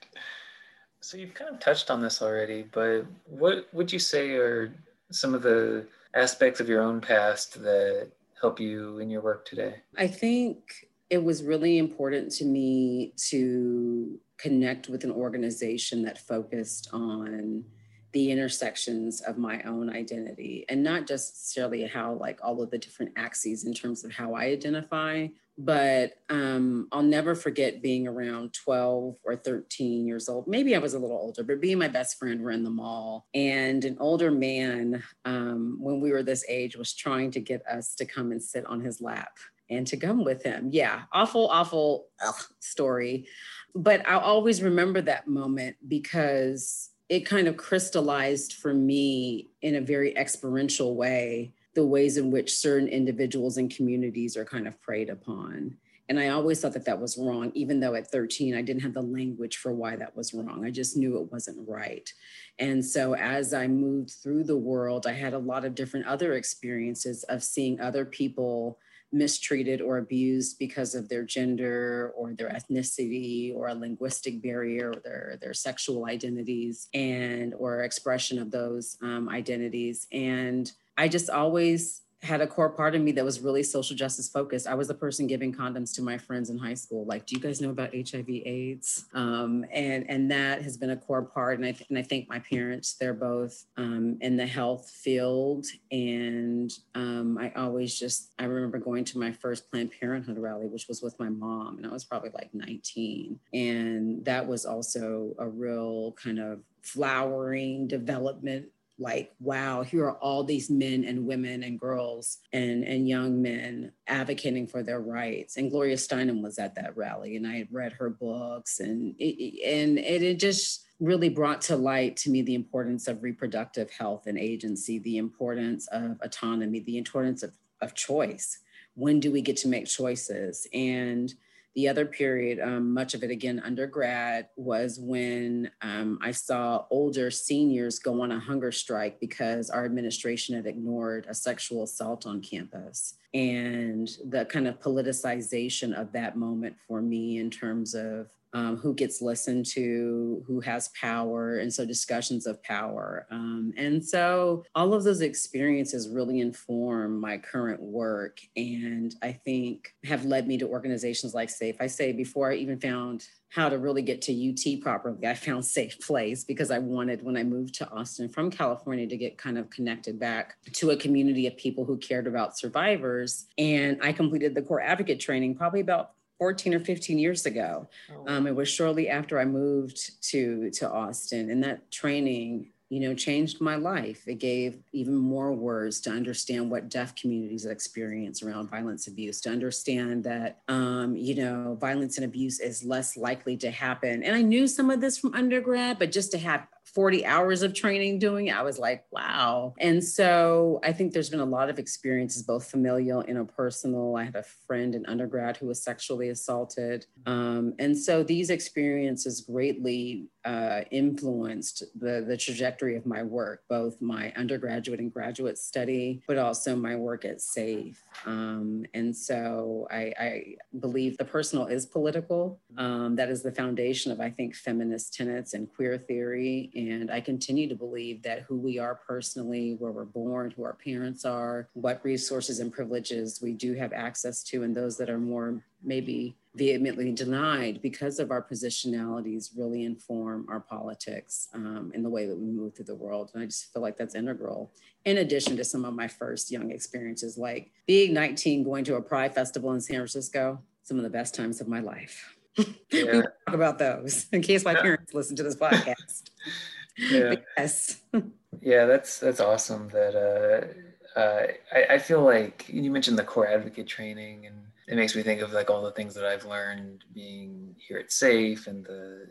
So 1.01 1.17
you've 1.17 1.35
kind 1.35 1.55
of 1.55 1.61
touched 1.61 1.89
on 1.91 2.01
this 2.01 2.21
already, 2.21 2.63
but 2.73 3.07
what 3.25 3.73
would 3.73 3.93
you 3.93 4.01
say 4.01 4.35
are 4.35 4.75
some 5.13 5.33
of 5.33 5.43
the 5.43 5.87
aspects 6.15 6.59
of 6.59 6.69
your 6.69 6.83
own 6.83 7.01
past 7.01 7.63
that 7.63 8.11
help 8.41 8.59
you 8.59 8.99
in 8.99 9.09
your 9.11 9.21
work 9.23 9.45
today? 9.47 9.77
I 9.97 10.09
think 10.09 10.89
it 11.09 11.23
was 11.23 11.45
really 11.45 11.79
important 11.79 12.33
to 12.33 12.45
me 12.45 13.15
to 13.29 14.19
connect 14.39 14.89
with 14.89 15.05
an 15.05 15.13
organization 15.13 16.03
that 16.03 16.19
focused 16.19 16.89
on 16.93 17.65
the 18.13 18.31
intersections 18.31 19.21
of 19.21 19.37
my 19.39 19.61
own 19.63 19.91
identity 19.91 20.65
and 20.69 20.83
not 20.83 21.07
just 21.07 21.35
necessarily 21.35 21.87
how 21.87 22.15
like 22.15 22.39
all 22.43 22.63
of 22.63 22.71
the 22.71 22.79
different 22.79 23.13
axes 23.17 23.65
in 23.65 23.75
terms 23.75 24.05
of 24.05 24.13
how 24.13 24.35
I 24.35 24.45
identify, 24.45 25.27
but 25.59 26.13
um, 26.31 26.89
I'll 26.93 27.03
never 27.03 27.35
forget 27.35 27.83
being 27.83 28.07
around 28.07 28.53
12 28.55 29.17
or 29.25 29.37
13 29.37 30.07
years 30.07 30.29
old. 30.29 30.47
Maybe 30.47 30.77
I 30.77 30.79
was 30.79 30.95
a 30.95 30.99
little 30.99 31.17
older, 31.17 31.43
but 31.43 31.61
being 31.61 31.79
my 31.79 31.89
best 31.89 32.19
friend, 32.19 32.41
we're 32.41 32.53
in 32.53 32.63
the 32.63 32.71
mall, 32.71 33.27
and 33.35 33.85
an 33.85 33.97
older 33.99 34.31
man, 34.31 35.03
um, 35.25 35.79
when 35.81 36.01
we 36.01 36.13
were 36.13 36.23
this 36.23 36.45
age, 36.49 36.77
was 36.77 36.95
trying 36.95 37.33
to 37.33 37.41
get 37.41 37.67
us 37.67 37.95
to 37.97 38.05
come 38.05 38.31
and 38.31 38.43
sit 38.43 38.65
on 38.67 38.81
his 38.81 39.01
lap 39.01 39.37
and 39.69 39.87
to 39.89 39.97
come 39.97 40.25
with 40.25 40.45
him. 40.45 40.69
Yeah, 40.71 41.03
awful, 41.13 41.49
awful 41.49 42.07
ugh, 42.25 42.43
story. 42.61 43.27
But 43.75 44.09
I'll 44.09 44.21
always 44.21 44.63
remember 44.63 45.01
that 45.03 45.27
moment 45.27 45.77
because 45.87 46.91
it 47.09 47.21
kind 47.21 47.49
of 47.49 47.57
crystallized 47.57 48.55
for 48.55 48.75
me 48.75 49.51
in 49.63 49.77
a 49.77 49.81
very 49.81 50.17
experiential 50.17 50.95
way 50.95 51.53
the 51.75 51.87
ways 51.87 52.17
in 52.17 52.31
which 52.33 52.57
certain 52.57 52.89
individuals 52.89 53.57
and 53.57 53.75
communities 53.75 54.37
are 54.37 54.45
kind 54.45 54.67
of 54.67 54.81
preyed 54.83 55.09
upon. 55.09 55.77
And 56.09 56.19
I 56.19 56.31
always 56.31 56.61
thought 56.61 56.73
that 56.73 56.87
that 56.87 57.01
was 57.01 57.19
wrong, 57.19 57.53
even 57.55 57.79
though 57.79 57.95
at 57.95 58.11
13, 58.11 58.57
I 58.57 58.63
didn't 58.63 58.83
have 58.83 58.95
the 58.95 59.03
language 59.03 59.59
for 59.59 59.73
why 59.73 59.95
that 59.95 60.17
was 60.17 60.35
wrong. 60.35 60.65
I 60.65 60.71
just 60.71 60.97
knew 60.97 61.19
it 61.19 61.31
wasn't 61.31 61.69
right. 61.69 62.11
And 62.59 62.85
so 62.85 63.15
as 63.15 63.55
I 63.55 63.69
moved 63.69 64.11
through 64.23 64.45
the 64.45 64.57
world, 64.57 65.07
I 65.07 65.13
had 65.13 65.35
a 65.35 65.39
lot 65.39 65.65
of 65.65 65.75
different 65.75 66.07
other 66.07 66.33
experiences 66.33 67.25
of 67.25 67.45
seeing 67.45 67.79
other 67.79 68.05
people 68.05 68.79
mistreated 69.13 69.81
or 69.81 69.99
abused 69.99 70.59
because 70.59 70.95
of 70.95 71.09
their 71.09 71.25
gender 71.25 72.13
or 72.17 72.35
their 72.35 72.51
ethnicity 72.51 73.55
or 73.55 73.69
a 73.69 73.75
linguistic 73.75 74.43
barrier 74.43 74.91
or 74.91 75.01
their, 75.03 75.39
their 75.41 75.55
sexual 75.55 76.07
identities 76.07 76.89
and 76.93 77.55
or 77.55 77.83
expression 77.83 78.39
of 78.39 78.51
those 78.51 78.97
um, 79.03 79.29
identities. 79.29 80.07
And 80.13 80.71
I 80.97 81.09
just 81.09 81.31
always 81.31 82.03
had 82.23 82.41
a 82.41 82.47
core 82.47 82.71
part 82.71 82.97
of 82.97 83.03
me 83.03 83.13
that 83.13 83.25
was 83.25 83.41
really 83.41 83.63
social 83.63 83.95
justice 83.95 84.29
focused. 84.29 84.67
I 84.67 84.75
was 84.75 84.89
the 84.89 84.95
person 84.95 85.27
giving 85.29 85.53
condoms 85.53 85.95
to 85.95 86.03
my 86.03 86.19
friends 86.19 86.51
in 86.51 86.59
high 86.59 86.75
school. 86.75 87.05
Like, 87.05 87.27
do 87.27 87.37
you 87.37 87.41
guys 87.41 87.61
know 87.61 87.71
about 87.71 87.95
HIV 87.95 88.29
AIDS? 88.29 89.07
Um, 89.15 89.65
and 89.73 90.09
and 90.11 90.31
that 90.31 90.63
has 90.63 90.77
been 90.77 90.91
a 90.91 90.97
core 90.97 91.23
part. 91.23 91.59
And 91.59 91.67
I 91.67 91.77
and 91.89 91.97
I 91.97 92.03
think 92.03 92.29
my 92.29 92.41
parents, 92.41 92.95
they're 92.95 93.15
both 93.15 93.67
um, 93.77 94.19
in 94.21 94.37
the 94.37 94.47
health 94.47 94.91
field. 94.91 95.67
And 95.93 96.73
um, 96.97 97.39
I 97.39 97.53
always 97.57 97.97
just 97.97 98.33
I 98.39 98.45
remember 98.45 98.79
going 98.79 99.05
to 99.05 99.19
my 99.19 99.31
first 99.31 99.71
Planned 99.71 99.93
Parenthood 100.01 100.39
rally, 100.39 100.67
which 100.67 100.89
was 100.89 101.03
with 101.03 101.19
my 101.21 101.29
mom, 101.29 101.77
and 101.77 101.87
I 101.87 101.91
was 101.91 102.05
probably 102.05 102.31
like 102.35 102.53
19. 102.53 103.39
And 103.55 104.25
that 104.25 104.47
was 104.47 104.67
also 104.67 105.35
a 105.39 105.49
real 105.49 106.13
kind 106.13 106.41
of 106.41 106.61
flowering 106.83 107.87
development 107.87 108.67
like 108.99 109.33
wow 109.39 109.83
here 109.83 110.05
are 110.05 110.19
all 110.19 110.43
these 110.43 110.69
men 110.69 111.05
and 111.05 111.27
women 111.27 111.63
and 111.63 111.79
girls 111.79 112.39
and 112.53 112.83
and 112.85 113.09
young 113.09 113.41
men 113.41 113.93
advocating 114.07 114.67
for 114.67 114.83
their 114.83 115.01
rights. 115.01 115.57
And 115.57 115.71
gloria 115.71 115.97
steinem 115.97 116.43
was 116.43 116.59
at 116.59 116.75
that 116.75 116.97
rally 116.97 117.37
and 117.37 117.47
i 117.47 117.57
had 117.57 117.69
read 117.71 117.93
her 117.95 118.11
books 118.11 118.81
and 118.81 119.15
it, 119.19 119.65
and 119.65 119.99
it 119.99 120.39
just 120.41 120.85
really 121.01 121.29
brought 121.29 121.61
to 121.61 121.77
light 121.77 122.17
to 122.17 122.31
me 122.31 122.43
the 122.43 122.57
importance 122.57 123.07
of 123.07 123.23
reproductive 123.23 123.91
health 123.91 124.27
and 124.27 124.37
agency 124.37 124.99
the 124.99 125.17
importance 125.17 125.87
of 125.89 126.19
autonomy 126.23 126.81
the 126.81 126.99
importance 126.99 127.43
of, 127.43 127.53
of 127.81 127.95
choice. 127.95 128.59
When 128.95 129.21
do 129.21 129.31
we 129.31 129.43
get 129.43 129.57
to 129.59 129.69
make 129.69 129.87
choices? 129.87 130.67
And 130.73 131.33
the 131.75 131.89
other 131.89 132.07
period, 132.07 132.59
um, 132.61 132.93
much 132.93 133.15
of 133.15 133.23
it 133.23 133.31
again 133.31 133.61
undergrad, 133.65 134.49
was 134.57 134.99
when 134.99 135.71
um, 135.83 136.19
I 136.23 136.33
saw 136.33 136.85
older 136.91 137.31
seniors 137.31 137.99
go 137.99 138.23
on 138.23 138.33
a 138.33 138.41
hunger 138.41 138.73
strike 138.73 139.21
because 139.21 139.71
our 139.71 139.85
administration 139.85 140.57
had 140.57 140.67
ignored 140.67 141.27
a 141.29 141.35
sexual 141.35 141.85
assault 141.85 142.27
on 142.27 142.43
campus. 142.43 143.15
And 143.35 144.09
the 144.29 144.47
kind 144.47 144.67
of 144.67 144.81
politicization 144.81 145.93
of 145.93 146.13
that 146.13 146.37
moment 146.37 146.77
for 146.87 147.03
me 147.03 147.39
in 147.39 147.51
terms 147.51 147.95
of 147.95 148.29
um, 148.53 148.77
who 148.77 148.95
gets 148.95 149.21
listened 149.21 149.67
to, 149.67 150.43
who 150.47 150.61
has 150.61 150.89
power, 151.01 151.59
and 151.59 151.73
so 151.73 151.85
discussions 151.85 152.47
of 152.47 152.63
power. 152.63 153.27
Um, 153.31 153.73
and 153.77 154.05
so 154.05 154.65
all 154.75 154.95
of 154.95 155.05
those 155.05 155.21
experiences 155.21 156.09
really 156.09 156.41
inform 156.41 157.21
my 157.21 157.39
current 157.39 157.81
work, 157.81 158.39
and 158.57 159.15
I 159.23 159.33
think 159.33 159.95
have 160.05 160.25
led 160.25 160.47
me 160.49 160.59
to 160.59 160.69
organizations 160.69 161.35
like 161.35 161.51
SAFE. 161.51 161.77
I 161.81 161.87
say 161.87 162.13
before 162.13 162.51
I 162.51 162.55
even 162.57 162.81
found 162.81 163.27
how 163.51 163.69
to 163.69 163.79
really 163.79 164.03
get 164.03 164.21
to 164.23 164.51
UT 164.51 164.81
properly, 164.83 165.27
I 165.27 165.35
found 165.35 165.65
Safe 165.79 165.99
Place 166.01 166.45
because 166.45 166.71
I 166.71 166.79
wanted 166.79 167.23
when 167.23 167.37
I 167.37 167.43
moved 167.43 167.75
to 167.77 167.91
Austin 167.91 168.29
from 168.29 168.51
California 168.51 169.07
to 169.07 169.17
get 169.17 169.39
kind 169.39 169.59
of 169.59 169.71
connected 169.71 170.19
back 170.19 170.57
to 170.75 170.91
a 170.91 170.97
community 170.97 171.47
of 171.47 171.57
people 171.57 171.85
who 171.85 171.97
cared 171.97 172.27
about 172.27 172.59
survivors. 172.59 173.47
And 173.57 173.99
I 174.03 174.13
completed 174.13 174.55
the 174.55 174.63
core 174.63 174.81
advocate 174.81 175.21
training 175.21 175.55
probably 175.55 175.81
about 175.81 176.13
14 176.39 176.75
or 176.75 176.81
15 176.81 177.19
years 177.19 177.47
ago. 177.47 177.89
Oh. 178.15 178.25
Um, 178.27 178.47
it 178.47 178.55
was 178.55 178.69
shortly 178.69 179.09
after 179.09 179.39
I 179.39 179.45
moved 179.45 180.23
to 180.31 180.71
to 180.71 180.91
Austin, 180.91 181.51
and 181.51 181.63
that 181.65 181.91
training, 181.91 182.71
you 182.91 183.01
know, 183.01 183.15
changed 183.15 183.61
my 183.61 183.75
life. 183.75 184.27
It 184.27 184.39
gave 184.39 184.79
even 184.93 185.17
more 185.17 185.53
words 185.53 186.01
to 186.03 186.11
understand 186.11 186.71
what 186.71 186.89
deaf 186.89 187.15
communities 187.15 187.67
experience 187.67 188.43
around 188.43 188.71
violence 188.71 189.09
abuse, 189.09 189.41
to 189.43 189.51
understand 189.51 190.25
that, 190.25 190.61
um, 190.69 191.17
you 191.17 191.35
know, 191.35 191.77
violence 191.81 192.17
and 192.17 192.25
abuse 192.25 192.61
is 192.61 192.85
less 192.85 193.17
likely 193.17 193.57
to 193.59 193.71
happen. 193.71 194.23
And 194.23 194.35
I 194.35 194.43
knew 194.43 194.67
some 194.67 194.91
of 194.91 195.01
this 195.01 195.19
from 195.19 195.35
undergrad, 195.35 195.99
but 195.99 196.13
just 196.13 196.31
to 196.33 196.39
have 196.39 196.67
40 196.99 197.25
hours 197.27 197.63
of 197.63 197.75
training 197.75 198.19
doing 198.19 198.49
it, 198.49 198.57
I 198.57 198.63
was 198.63 198.77
like, 198.77 199.05
wow. 199.13 199.73
And 199.79 200.03
so 200.03 200.81
I 200.83 200.93
think 200.93 201.13
there's 201.13 201.31
been 201.31 201.39
a 201.39 201.45
lot 201.45 201.71
of 201.71 201.79
experiences, 201.79 202.43
both 202.43 202.69
familial, 202.69 203.21
and 203.21 203.39
interpersonal. 203.39 204.21
I 204.21 204.25
had 204.25 204.35
a 204.35 204.43
friend 204.43 204.97
in 204.97 205.07
undergrad 205.07 205.57
who 205.59 205.69
was 205.69 205.81
sexually 205.81 206.31
assaulted. 206.31 207.07
Um, 207.25 207.75
and 207.79 207.97
so 207.97 208.25
these 208.25 208.51
experiences 208.51 209.43
greatly 209.43 210.27
uh, 210.49 210.81
influenced 210.91 211.85
the, 212.01 212.25
the 212.27 212.37
trajectory 212.37 212.97
of 212.97 213.05
my 213.05 213.23
work, 213.23 213.65
both 213.69 214.01
my 214.01 214.33
undergraduate 214.35 214.99
and 214.99 215.13
graduate 215.13 215.59
study, 215.59 216.23
but 216.27 216.39
also 216.39 216.75
my 216.75 216.97
work 216.97 217.27
at 217.27 217.43
SAFE. 217.43 218.03
Um, 218.25 218.87
and 218.95 219.15
so 219.15 219.87
I, 219.91 220.13
I, 220.19 220.45
believe 220.81 221.19
the 221.19 221.25
personal 221.25 221.67
is 221.67 221.85
political. 221.85 222.61
Um, 222.79 223.15
that 223.17 223.29
is 223.29 223.43
the 223.43 223.53
foundation 223.53 224.11
of, 224.11 224.21
I 224.21 224.31
think, 224.31 224.55
feminist 224.55 225.13
tenets 225.13 225.53
and 225.53 225.69
queer 225.69 225.99
theory. 225.99 226.71
I 227.11 227.21
continue 227.21 227.69
to 227.69 227.75
believe 227.75 228.23
that 228.23 228.43
who 228.43 228.57
we 228.57 228.79
are 228.79 228.95
personally, 228.95 229.77
where 229.79 229.93
we're 229.93 230.05
born, 230.05 230.51
who 230.51 230.65
our 230.65 230.75
parents 230.75 231.25
are, 231.25 231.69
what 231.75 232.05
resources 232.05 232.61
and 232.61 232.73
privileges 232.73 233.41
we 233.43 233.53
do 233.53 233.75
have 233.75 233.93
access 233.93 234.43
to, 234.45 234.63
and 234.63 234.77
those 234.77 234.97
that 234.99 235.11
are 235.11 235.19
more 235.19 235.63
maybe 235.83 236.37
vehemently 236.55 237.13
denied 237.13 237.81
because 237.83 238.19
of 238.19 238.31
our 238.31 238.43
positionalities 238.43 239.51
really 239.57 239.85
inform 239.85 240.47
our 240.49 240.61
politics 240.61 241.49
um, 241.55 241.93
in 241.95 242.03
the 242.03 242.11
way 242.11 242.27
that 242.27 242.37
we 242.37 242.51
move 242.51 242.75
through 242.75 242.85
the 242.85 242.95
world. 242.95 243.31
And 243.33 243.43
I 243.43 243.47
just 243.47 243.73
feel 243.73 243.81
like 243.81 243.97
that's 243.97 244.17
integral. 244.17 244.73
In 245.05 245.19
addition 245.19 245.57
to 245.57 245.65
some 245.65 245.85
of 245.85 245.95
my 245.95 246.09
first 246.09 246.51
young 246.51 246.71
experiences, 246.71 247.39
like 247.39 247.71
being 247.87 248.13
19, 248.13 248.65
going 248.65 248.85
to 248.85 248.97
a 248.97 249.03
Pride 249.03 249.35
Festival 249.35 249.73
in 249.73 249.81
San 249.81 249.97
Francisco, 249.97 250.61
some 250.83 250.97
of 250.97 251.05
the 251.05 251.11
best 251.11 251.35
times 251.35 251.61
of 251.61 251.69
my 251.69 251.81
life. 251.81 252.35
Yeah. 252.91 253.05
we 253.05 253.23
talk 253.23 253.55
about 253.55 253.79
those 253.79 254.27
in 254.33 254.43
case 254.43 254.65
my 254.65 254.75
parents 254.75 255.15
listen 255.15 255.37
to 255.37 255.45
this 255.45 255.55
podcast. 255.55 256.31
Yeah. 256.99 257.37
yes. 257.57 258.01
yeah, 258.61 258.85
that's 258.87 259.21
that's 259.21 259.41
awesome. 259.41 259.89
That 259.89 260.15
uh, 260.15 261.19
uh, 261.19 261.47
I, 261.73 261.95
I 261.95 261.99
feel 261.99 262.23
like 262.23 262.67
you 262.69 262.91
mentioned 262.91 263.19
the 263.19 263.25
core 263.25 263.47
advocate 263.47 263.87
training 263.87 264.47
and 264.47 264.67
it 264.87 264.97
makes 264.97 265.15
me 265.15 265.23
think 265.23 265.41
of 265.43 265.53
like 265.53 265.71
all 265.71 265.83
the 265.83 265.93
things 265.93 266.15
that 266.15 266.25
I've 266.25 266.45
learned 266.45 267.05
being 267.13 267.75
here 267.77 267.99
at 267.99 268.13
Safe 268.13 268.67
and 268.67 268.85
the 268.85 269.29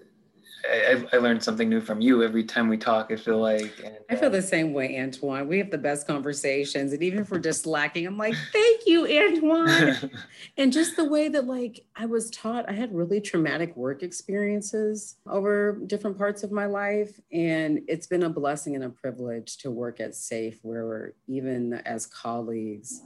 I, 0.70 1.06
I 1.14 1.18
learned 1.18 1.42
something 1.44 1.70
new 1.70 1.80
from 1.80 2.02
you 2.02 2.24
every 2.24 2.44
time 2.44 2.68
we 2.68 2.78
talk. 2.78 3.12
I 3.12 3.16
feel 3.16 3.40
like 3.40 3.80
and, 3.84 3.98
I 4.10 4.16
feel 4.16 4.28
um, 4.28 4.34
the 4.34 4.42
same 4.42 4.74
way, 4.74 5.00
Antoine. 5.00 5.48
We 5.48 5.58
have 5.60 5.72
the 5.72 5.78
best 5.78 6.08
conversations, 6.08 6.94
and 6.94 7.02
even 7.02 7.20
if 7.20 7.32
we're 7.32 7.40
just 7.40 7.66
lacking, 7.66 8.06
I'm 8.06 8.18
like, 8.18 8.36
"Thank 8.52 8.86
you, 8.86 9.06
Antoine." 9.06 10.12
and 10.58 10.74
just 10.74 10.96
the 10.96 11.06
way 11.06 11.30
that, 11.30 11.46
like, 11.46 11.86
I 11.96 12.06
was 12.06 12.30
taught, 12.32 12.70
I 12.70 12.74
had 12.74 12.94
really 12.94 13.22
traumatic 13.22 13.76
work 13.78 14.04
experiences 14.04 15.16
over 15.28 15.80
different 15.88 16.18
parts 16.18 16.44
of 16.44 16.52
my 16.52 16.66
life, 16.66 17.20
and 17.32 17.82
it's 17.88 18.08
been 18.08 18.24
a 18.24 18.30
blessing 18.30 18.76
and 18.76 18.84
a 18.84 18.90
privilege 18.90 19.58
to 19.60 19.72
work 19.72 20.00
at 20.00 20.16
Safe, 20.16 20.60
where 20.64 21.14
even 21.28 21.74
as 21.86 22.06
colleagues, 22.06 23.02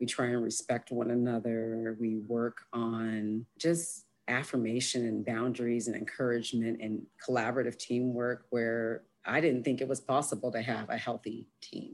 we 0.00 0.06
try 0.06 0.26
and 0.26 0.42
respect 0.42 0.90
one 0.90 1.10
another. 1.10 1.96
We 1.98 2.16
work 2.16 2.62
on 2.72 3.46
just 3.58 4.05
affirmation 4.28 5.06
and 5.06 5.24
boundaries 5.24 5.86
and 5.86 5.96
encouragement 5.96 6.80
and 6.80 7.02
collaborative 7.26 7.78
teamwork 7.78 8.46
where 8.50 9.02
I 9.24 9.40
didn't 9.40 9.64
think 9.64 9.80
it 9.80 9.88
was 9.88 10.00
possible 10.00 10.52
to 10.52 10.62
have 10.62 10.88
a 10.90 10.96
healthy 10.96 11.48
team. 11.60 11.92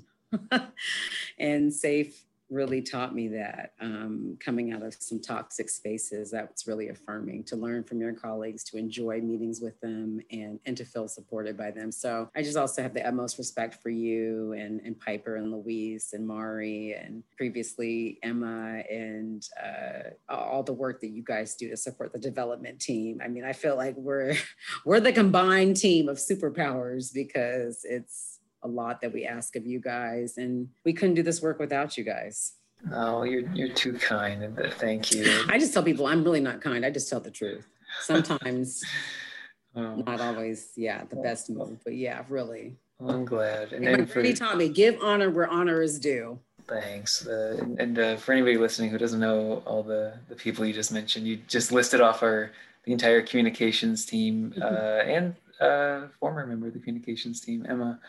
and 1.39 1.73
safe 1.73 2.25
really 2.53 2.83
taught 2.83 3.15
me 3.15 3.29
that 3.29 3.73
um, 3.81 4.37
coming 4.39 4.73
out 4.73 4.83
of 4.83 4.95
some 4.95 5.21
toxic 5.21 5.71
spaces 5.71 6.31
that's 6.31 6.67
really 6.67 6.91
affirming 6.91 7.43
to 7.45 7.57
learn 7.57 7.83
from 7.83 8.01
your 8.01 8.13
colleagues 8.13 8.63
to 8.63 8.77
enjoy 8.77 9.21
meetings 9.21 9.61
with 9.61 9.81
them 9.81 10.21
and, 10.31 10.61
and 10.67 10.77
to 10.77 10.85
feel 10.85 11.09
supported 11.09 11.57
by 11.57 11.71
them. 11.71 11.91
So 11.91 12.29
i 12.37 12.43
just 12.43 12.57
also 12.57 12.83
have 12.83 12.93
the 12.93 13.07
utmost 13.07 13.39
respect 13.39 13.83
for 13.83 13.89
you 13.89 14.53
and, 14.53 14.81
and 14.85 14.99
piper 15.01 15.37
and 15.37 15.51
Luis 15.51 16.13
and 16.13 16.27
mari 16.27 16.95
and 16.95 17.23
previously 17.37 18.19
emma 18.23 18.83
and 18.91 19.49
uh, 19.63 20.11
all 20.33 20.63
the 20.63 20.73
work 20.73 21.01
that 21.01 21.11
you 21.11 21.23
guys 21.23 21.55
do 21.55 21.71
to 21.71 21.77
support 21.77 22.13
the 22.13 22.19
development 22.19 22.79
team. 22.81 23.21
I 23.25 23.29
mean 23.29 23.45
i 23.45 23.53
feel 23.53 23.77
like 23.77 23.97
we're 23.97 24.37
we're 24.85 25.01
the 25.01 25.13
combined 25.13 25.77
team 25.77 26.09
of 26.09 26.19
superpowers 26.19 27.13
because 27.13 27.85
it's 27.85 28.32
a 28.63 28.69
lot 28.69 29.01
that 29.01 29.13
we 29.13 29.25
ask 29.25 29.57
of 29.57 29.67
you 29.67 29.81
guys, 29.81 30.39
and 30.39 30.69
we 30.85 30.93
couldn't 30.93 31.15
do 31.15 31.23
this 31.23 31.43
work 31.43 31.59
without 31.59 31.97
you 31.97 32.05
guys. 32.05 32.55
Oh, 32.93 33.23
you're 33.23 33.49
you're 33.53 33.73
too 33.73 33.95
kind. 33.95 34.59
Thank 34.79 35.13
you. 35.13 35.45
I 35.49 35.59
just 35.59 35.73
tell 35.73 35.83
people 35.83 36.07
I'm 36.07 36.25
really 36.25 36.41
not 36.41 36.61
kind. 36.61 36.85
I 36.85 36.91
just 36.91 37.09
tell 37.09 37.21
the 37.21 37.31
truth. 37.31 37.67
Sometimes, 38.01 38.83
oh. 39.77 39.97
not 39.97 40.21
always. 40.21 40.71
Yeah, 40.77 41.05
the 41.09 41.17
best 41.17 41.51
move, 41.51 41.79
but 41.85 41.95
yeah, 41.95 42.25
really. 42.29 42.77
I'm 43.01 43.25
glad. 43.25 43.73
And, 43.73 43.87
and 43.87 44.09
for, 44.11 44.23
taught 44.33 44.57
me, 44.57 44.69
give 44.69 44.97
honor 45.03 45.29
where 45.31 45.49
honor 45.49 45.83
is 45.83 45.99
due. 45.99 46.39
Thanks. 46.69 47.27
Uh, 47.27 47.65
and 47.79 47.99
uh, 47.99 48.17
for 48.17 48.33
anybody 48.33 48.57
listening 48.57 48.91
who 48.91 48.99
doesn't 48.99 49.19
know 49.19 49.63
all 49.67 49.83
the 49.83 50.15
the 50.29 50.37
people 50.37 50.65
you 50.65 50.73
just 50.73 50.93
mentioned, 50.93 51.27
you 51.27 51.39
just 51.49 51.73
listed 51.73 52.01
off 52.01 52.23
our 52.23 52.53
the 52.85 52.93
entire 52.93 53.23
communications 53.23 54.05
team 54.05 54.53
mm-hmm. 54.57 54.63
uh, 54.63 55.13
and 55.13 55.35
uh, 55.61 56.09
former 56.19 56.47
member 56.47 56.67
of 56.67 56.73
the 56.73 56.79
communications 56.81 57.41
team, 57.41 57.65
Emma 57.69 58.01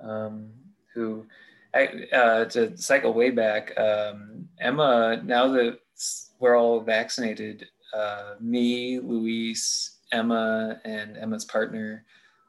um, 0.00 0.50
who 0.94 1.26
uh, 1.74 2.44
to 2.46 2.76
cycle 2.76 3.12
way 3.12 3.30
back, 3.30 3.78
um, 3.78 4.48
Emma, 4.60 5.20
now 5.24 5.48
that 5.48 5.78
we're 6.38 6.56
all 6.56 6.80
vaccinated, 6.80 7.66
uh, 7.94 8.34
me, 8.40 8.98
Luis, 9.00 9.98
Emma, 10.12 10.80
and 10.84 11.16
Emma's 11.18 11.44
partner 11.44 12.04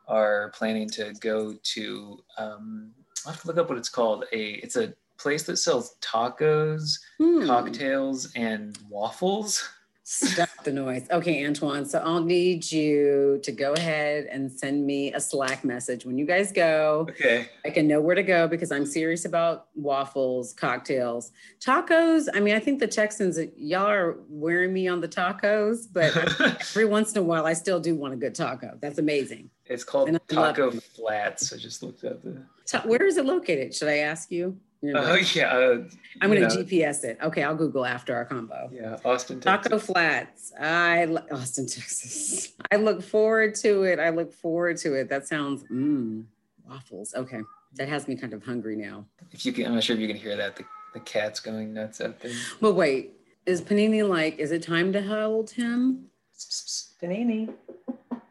are 0.07 0.51
planning 0.55 0.87
to 0.89 1.13
go 1.19 1.55
to, 1.61 2.19
um, 2.37 2.91
I'll 3.25 3.33
have 3.33 3.41
to 3.41 3.47
look 3.47 3.57
up 3.57 3.67
what 3.69 3.77
it's 3.77 3.89
called. 3.89 4.23
A 4.31 4.51
It's 4.63 4.77
a 4.77 4.93
place 5.17 5.43
that 5.43 5.57
sells 5.57 5.97
tacos, 6.01 6.97
Hmm. 7.17 7.45
cocktails, 7.45 8.31
and 8.35 8.77
waffles. 8.89 9.67
Stop 10.09 10.63
the 10.63 10.71
noise. 10.71 11.05
Okay, 11.11 11.45
Antoine. 11.45 11.83
So 11.83 11.99
I'll 11.99 12.23
need 12.23 12.71
you 12.71 13.41
to 13.43 13.51
go 13.51 13.73
ahead 13.73 14.25
and 14.31 14.49
send 14.49 14.87
me 14.87 15.11
a 15.11 15.19
Slack 15.19 15.65
message 15.65 16.05
when 16.05 16.17
you 16.17 16.25
guys 16.25 16.53
go. 16.53 17.07
Okay. 17.09 17.49
I 17.65 17.71
can 17.71 17.89
know 17.89 17.99
where 17.99 18.15
to 18.15 18.23
go 18.23 18.47
because 18.47 18.71
I'm 18.71 18.85
serious 18.85 19.25
about 19.25 19.67
waffles, 19.75 20.53
cocktails, 20.53 21.33
tacos. 21.59 22.29
I 22.33 22.39
mean, 22.39 22.55
I 22.55 22.59
think 22.59 22.79
the 22.79 22.87
Texans, 22.87 23.37
y'all 23.57 23.87
are 23.89 24.15
wearing 24.29 24.71
me 24.71 24.87
on 24.87 25.01
the 25.01 25.09
tacos, 25.09 25.87
but 25.91 26.15
every 26.61 26.85
once 26.85 27.11
in 27.11 27.17
a 27.17 27.23
while, 27.23 27.45
I 27.45 27.51
still 27.51 27.81
do 27.81 27.93
want 27.93 28.13
a 28.13 28.17
good 28.17 28.33
taco. 28.33 28.77
That's 28.79 28.99
amazing. 28.99 29.49
it's 29.65 29.83
called 29.83 30.07
And 30.07 30.21
I 30.31 30.33
love 30.35 30.55
Taco. 30.55 30.71
Flats. 30.71 31.51
I 31.51 31.57
just 31.57 31.83
looked 31.83 32.05
up 32.05 32.23
the. 32.23 32.41
Ta- 32.65 32.83
where 32.85 33.05
is 33.05 33.17
it 33.17 33.25
located? 33.25 33.75
Should 33.75 33.89
I 33.89 33.97
ask 33.97 34.31
you? 34.31 34.57
You're 34.81 34.97
Oh 34.97 35.01
like, 35.01 35.35
yeah. 35.35 35.47
Uh, 35.55 35.83
I'm 36.21 36.29
gonna 36.29 36.41
know, 36.41 36.47
GPS 36.47 37.03
it. 37.03 37.17
Okay, 37.21 37.43
I'll 37.43 37.55
Google 37.55 37.85
after 37.85 38.15
our 38.15 38.25
combo. 38.25 38.69
Yeah, 38.71 38.97
Austin, 39.03 39.39
Texas. 39.39 39.69
Taco 39.71 39.79
Flats. 39.79 40.53
I 40.59 41.05
Austin, 41.31 41.67
Texas. 41.67 42.53
I 42.71 42.75
look 42.75 43.01
forward 43.01 43.55
to 43.55 43.83
it. 43.83 43.99
I 43.99 44.09
look 44.09 44.31
forward 44.31 44.77
to 44.77 44.93
it. 44.93 45.09
That 45.09 45.27
sounds 45.27 45.63
mmm 45.71 46.25
waffles. 46.67 47.13
Okay, 47.15 47.41
that 47.75 47.87
has 47.87 48.07
me 48.07 48.15
kind 48.15 48.33
of 48.33 48.43
hungry 48.43 48.75
now. 48.75 49.05
If 49.31 49.45
you 49.45 49.53
can, 49.53 49.65
I'm 49.65 49.73
not 49.75 49.83
sure 49.83 49.95
if 49.95 50.01
you 50.01 50.07
can 50.07 50.17
hear 50.17 50.35
that. 50.35 50.55
The, 50.55 50.63
the 50.93 50.99
cat's 51.01 51.39
going 51.39 51.73
nuts 51.73 52.01
out 52.01 52.19
there. 52.19 52.31
But 52.61 52.73
wait, 52.73 53.13
is 53.45 53.61
Panini 53.61 54.07
like? 54.07 54.37
Is 54.37 54.51
it 54.51 54.63
time 54.63 54.93
to 54.93 55.01
hold 55.01 55.49
him? 55.49 56.05
Panini, 57.01 57.47
come 58.07 58.21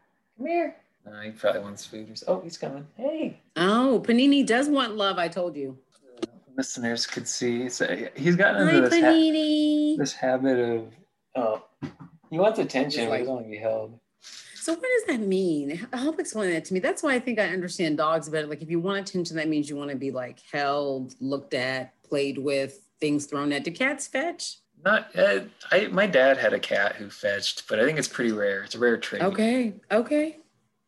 here. 0.45 0.75
Uh, 1.05 1.21
he 1.21 1.31
probably 1.31 1.61
wants 1.61 1.85
food 1.85 2.09
or 2.09 2.15
so. 2.15 2.25
Oh, 2.27 2.41
he's 2.41 2.57
coming. 2.57 2.85
Hey. 2.95 3.39
Oh, 3.55 4.03
Panini 4.05 4.45
does 4.45 4.67
want 4.67 4.95
love. 4.95 5.17
I 5.17 5.27
told 5.27 5.55
you. 5.55 5.77
Listeners 6.57 7.05
could 7.05 7.27
see. 7.27 7.69
So 7.69 8.07
he's 8.15 8.35
gotten 8.35 8.67
Hi, 8.67 8.75
into 8.75 8.89
this, 8.89 8.99
ha- 8.99 9.97
this 9.97 10.13
habit 10.13 10.59
of. 10.59 10.93
Oh, 11.35 11.63
he 12.29 12.39
wants 12.39 12.59
attention. 12.59 13.03
He 13.03 13.07
like- 13.07 13.19
doesn't 13.21 13.33
want 13.33 13.45
to 13.45 13.51
be 13.51 13.57
held. 13.57 13.99
So 14.21 14.73
what 14.73 14.81
does 14.81 15.15
that 15.15 15.25
mean? 15.25 15.69
Help 15.93 16.19
explain 16.19 16.51
that 16.51 16.65
to 16.65 16.73
me. 16.73 16.81
That's 16.81 17.01
why 17.01 17.13
I 17.13 17.19
think 17.19 17.39
I 17.39 17.47
understand 17.47 17.95
dogs 17.95 18.27
better. 18.27 18.47
Like 18.47 18.61
if 18.61 18.69
you 18.69 18.81
want 18.81 19.07
attention, 19.07 19.37
that 19.37 19.47
means 19.47 19.69
you 19.69 19.77
want 19.77 19.91
to 19.91 19.95
be 19.95 20.11
like 20.11 20.39
held, 20.51 21.15
looked 21.21 21.53
at, 21.53 21.93
played 22.03 22.37
with, 22.37 22.81
things 22.99 23.27
thrown 23.27 23.53
at. 23.53 23.63
Do 23.63 23.71
cats 23.71 24.07
fetch? 24.07 24.57
Not. 24.83 25.17
Uh, 25.17 25.41
I. 25.71 25.87
My 25.87 26.05
dad 26.05 26.37
had 26.37 26.51
a 26.51 26.59
cat 26.59 26.95
who 26.97 27.09
fetched, 27.09 27.69
but 27.69 27.79
I 27.79 27.85
think 27.85 27.97
it's 27.97 28.09
pretty 28.09 28.33
rare. 28.33 28.63
It's 28.63 28.75
a 28.75 28.79
rare 28.79 28.97
trait. 28.97 29.21
Okay. 29.21 29.73
Okay. 29.89 30.37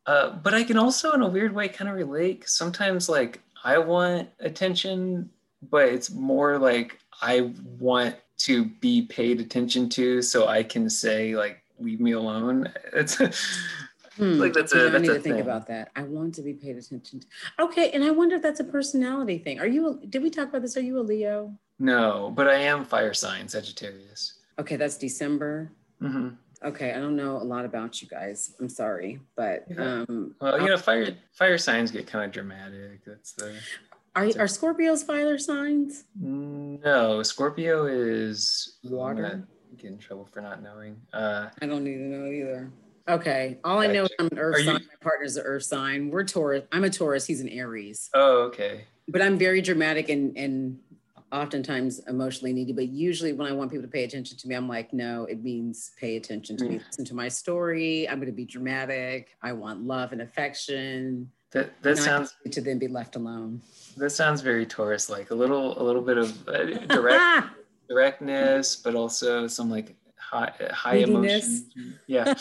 Uh, 0.05 0.31
but 0.31 0.53
I 0.53 0.63
can 0.63 0.77
also, 0.77 1.11
in 1.13 1.21
a 1.21 1.27
weird 1.29 1.53
way, 1.53 1.69
kind 1.69 1.89
of 1.89 1.95
relate. 1.95 2.49
Sometimes, 2.49 3.07
like, 3.07 3.41
I 3.63 3.77
want 3.77 4.27
attention, 4.39 5.29
but 5.61 5.89
it's 5.89 6.09
more 6.11 6.57
like 6.57 6.99
I 7.21 7.53
want 7.79 8.15
to 8.39 8.65
be 8.65 9.01
paid 9.03 9.41
attention 9.41 9.89
to, 9.89 10.21
so 10.21 10.47
I 10.47 10.63
can 10.63 10.89
say, 10.89 11.35
like, 11.35 11.61
leave 11.79 11.99
me 11.99 12.13
alone. 12.13 12.71
It's 12.93 13.17
Hmm. 14.17 14.37
like 14.37 14.51
that's 14.51 14.73
Yeah, 14.75 14.81
a 14.81 14.87
I 14.87 14.89
that's 14.89 15.01
need 15.01 15.11
a 15.11 15.13
to 15.13 15.19
think 15.21 15.39
about 15.39 15.65
that. 15.67 15.91
I 15.95 16.03
want 16.03 16.35
to 16.35 16.41
be 16.41 16.53
paid 16.53 16.75
attention 16.75 17.21
to. 17.21 17.27
Okay, 17.59 17.91
and 17.91 18.03
I 18.03 18.11
wonder 18.11 18.35
if 18.35 18.41
that's 18.41 18.59
a 18.59 18.65
personality 18.65 19.37
thing. 19.37 19.59
Are 19.61 19.67
you? 19.67 19.87
A, 20.01 20.05
did 20.07 20.21
we 20.21 20.29
talk 20.29 20.49
about 20.49 20.61
this? 20.61 20.75
Are 20.75 20.81
you 20.81 20.99
a 20.99 21.01
Leo? 21.01 21.57
No, 21.79 22.29
but 22.35 22.47
I 22.49 22.55
am 22.55 22.83
fire 22.83 23.13
sign 23.13 23.47
Sagittarius. 23.47 24.39
Okay, 24.59 24.75
that's 24.75 24.97
December. 24.97 25.71
hmm 26.01 26.29
Okay, 26.65 26.91
I 26.91 26.95
don't 26.99 27.15
know 27.15 27.37
a 27.37 27.45
lot 27.47 27.63
about 27.63 28.01
you 28.01 28.09
guys. 28.09 28.53
I'm 28.59 28.67
sorry, 28.67 29.21
but 29.37 29.63
Yeah. 29.69 30.03
um, 30.09 30.35
Well, 30.41 30.59
you 30.59 30.67
know, 30.67 30.77
fire 30.77 31.15
fire 31.31 31.57
signs 31.57 31.89
get 31.89 32.05
kind 32.05 32.25
of 32.25 32.31
dramatic. 32.33 33.05
That's 33.05 33.31
the 33.31 33.55
are 34.15 34.25
are 34.25 34.47
Scorpios 34.47 35.05
fire 35.05 35.37
signs? 35.37 36.05
no. 36.19 37.21
Scorpio 37.23 37.85
is 37.85 38.77
I'm 38.85 38.91
Water? 38.91 39.21
gonna 39.21 39.47
Get 39.77 39.91
in 39.91 39.97
trouble 39.97 40.25
for 40.31 40.41
not 40.41 40.61
knowing. 40.61 40.97
Uh, 41.13 41.47
I 41.61 41.65
don't 41.65 41.83
need 41.83 41.97
to 41.97 42.03
know 42.03 42.25
either. 42.25 42.71
Okay, 43.07 43.57
all 43.63 43.79
I 43.79 43.87
know 43.87 44.03
is 44.03 44.09
I'm 44.19 44.27
an 44.31 44.37
Earth 44.39 44.55
Are 44.57 44.59
you- 44.59 44.65
sign. 44.65 44.75
My 44.75 44.95
partner's 45.01 45.37
an 45.37 45.43
Earth 45.45 45.63
sign. 45.63 46.09
We're 46.09 46.23
Taurus. 46.25 46.63
I'm 46.71 46.83
a 46.83 46.89
Taurus. 46.89 47.25
He's 47.25 47.39
an 47.41 47.49
Aries. 47.49 48.09
oh, 48.13 48.41
okay. 48.47 48.85
But 49.07 49.21
I'm 49.21 49.37
very 49.37 49.61
dramatic 49.61 50.09
and 50.09 50.37
and 50.37 50.79
oftentimes 51.31 51.99
emotionally 52.07 52.51
needy. 52.53 52.73
But 52.73 52.89
usually, 52.89 53.33
when 53.33 53.47
I 53.47 53.51
want 53.53 53.71
people 53.71 53.85
to 53.85 53.91
pay 53.91 54.03
attention 54.03 54.37
to 54.37 54.47
me, 54.47 54.55
I'm 54.55 54.67
like, 54.67 54.91
no, 54.93 55.25
it 55.25 55.41
means 55.43 55.91
pay 55.99 56.17
attention 56.17 56.57
to 56.57 56.65
me. 56.65 56.75
Mm. 56.79 56.85
Listen 56.87 57.05
to 57.05 57.15
my 57.15 57.27
story. 57.27 58.09
I'm 58.09 58.17
going 58.17 58.25
to 58.27 58.35
be 58.35 58.45
dramatic. 58.45 59.29
I 59.41 59.53
want 59.53 59.83
love 59.85 60.11
and 60.11 60.21
affection. 60.21 61.31
That 61.51 61.81
that 61.81 61.97
I 61.97 62.01
sounds 62.01 62.35
to 62.51 62.61
then 62.61 62.77
be 62.79 62.87
left 62.87 63.15
alone. 63.15 63.61
that 63.97 64.11
sounds 64.11 64.41
very 64.41 64.65
Taurus 64.65 65.09
like. 65.09 65.31
A 65.31 65.35
little 65.35 65.79
a 65.81 65.83
little 65.83 66.01
bit 66.01 66.17
of 66.17 66.47
uh, 66.47 66.63
direct 66.87 67.47
directness, 67.89 68.75
but 68.75 68.95
also 68.95 69.47
some 69.47 69.69
like 69.69 69.95
high 70.17 70.51
high 70.71 70.97
Neediness. 70.99 71.45
emotion. 71.75 71.99
Yeah, 72.07 72.33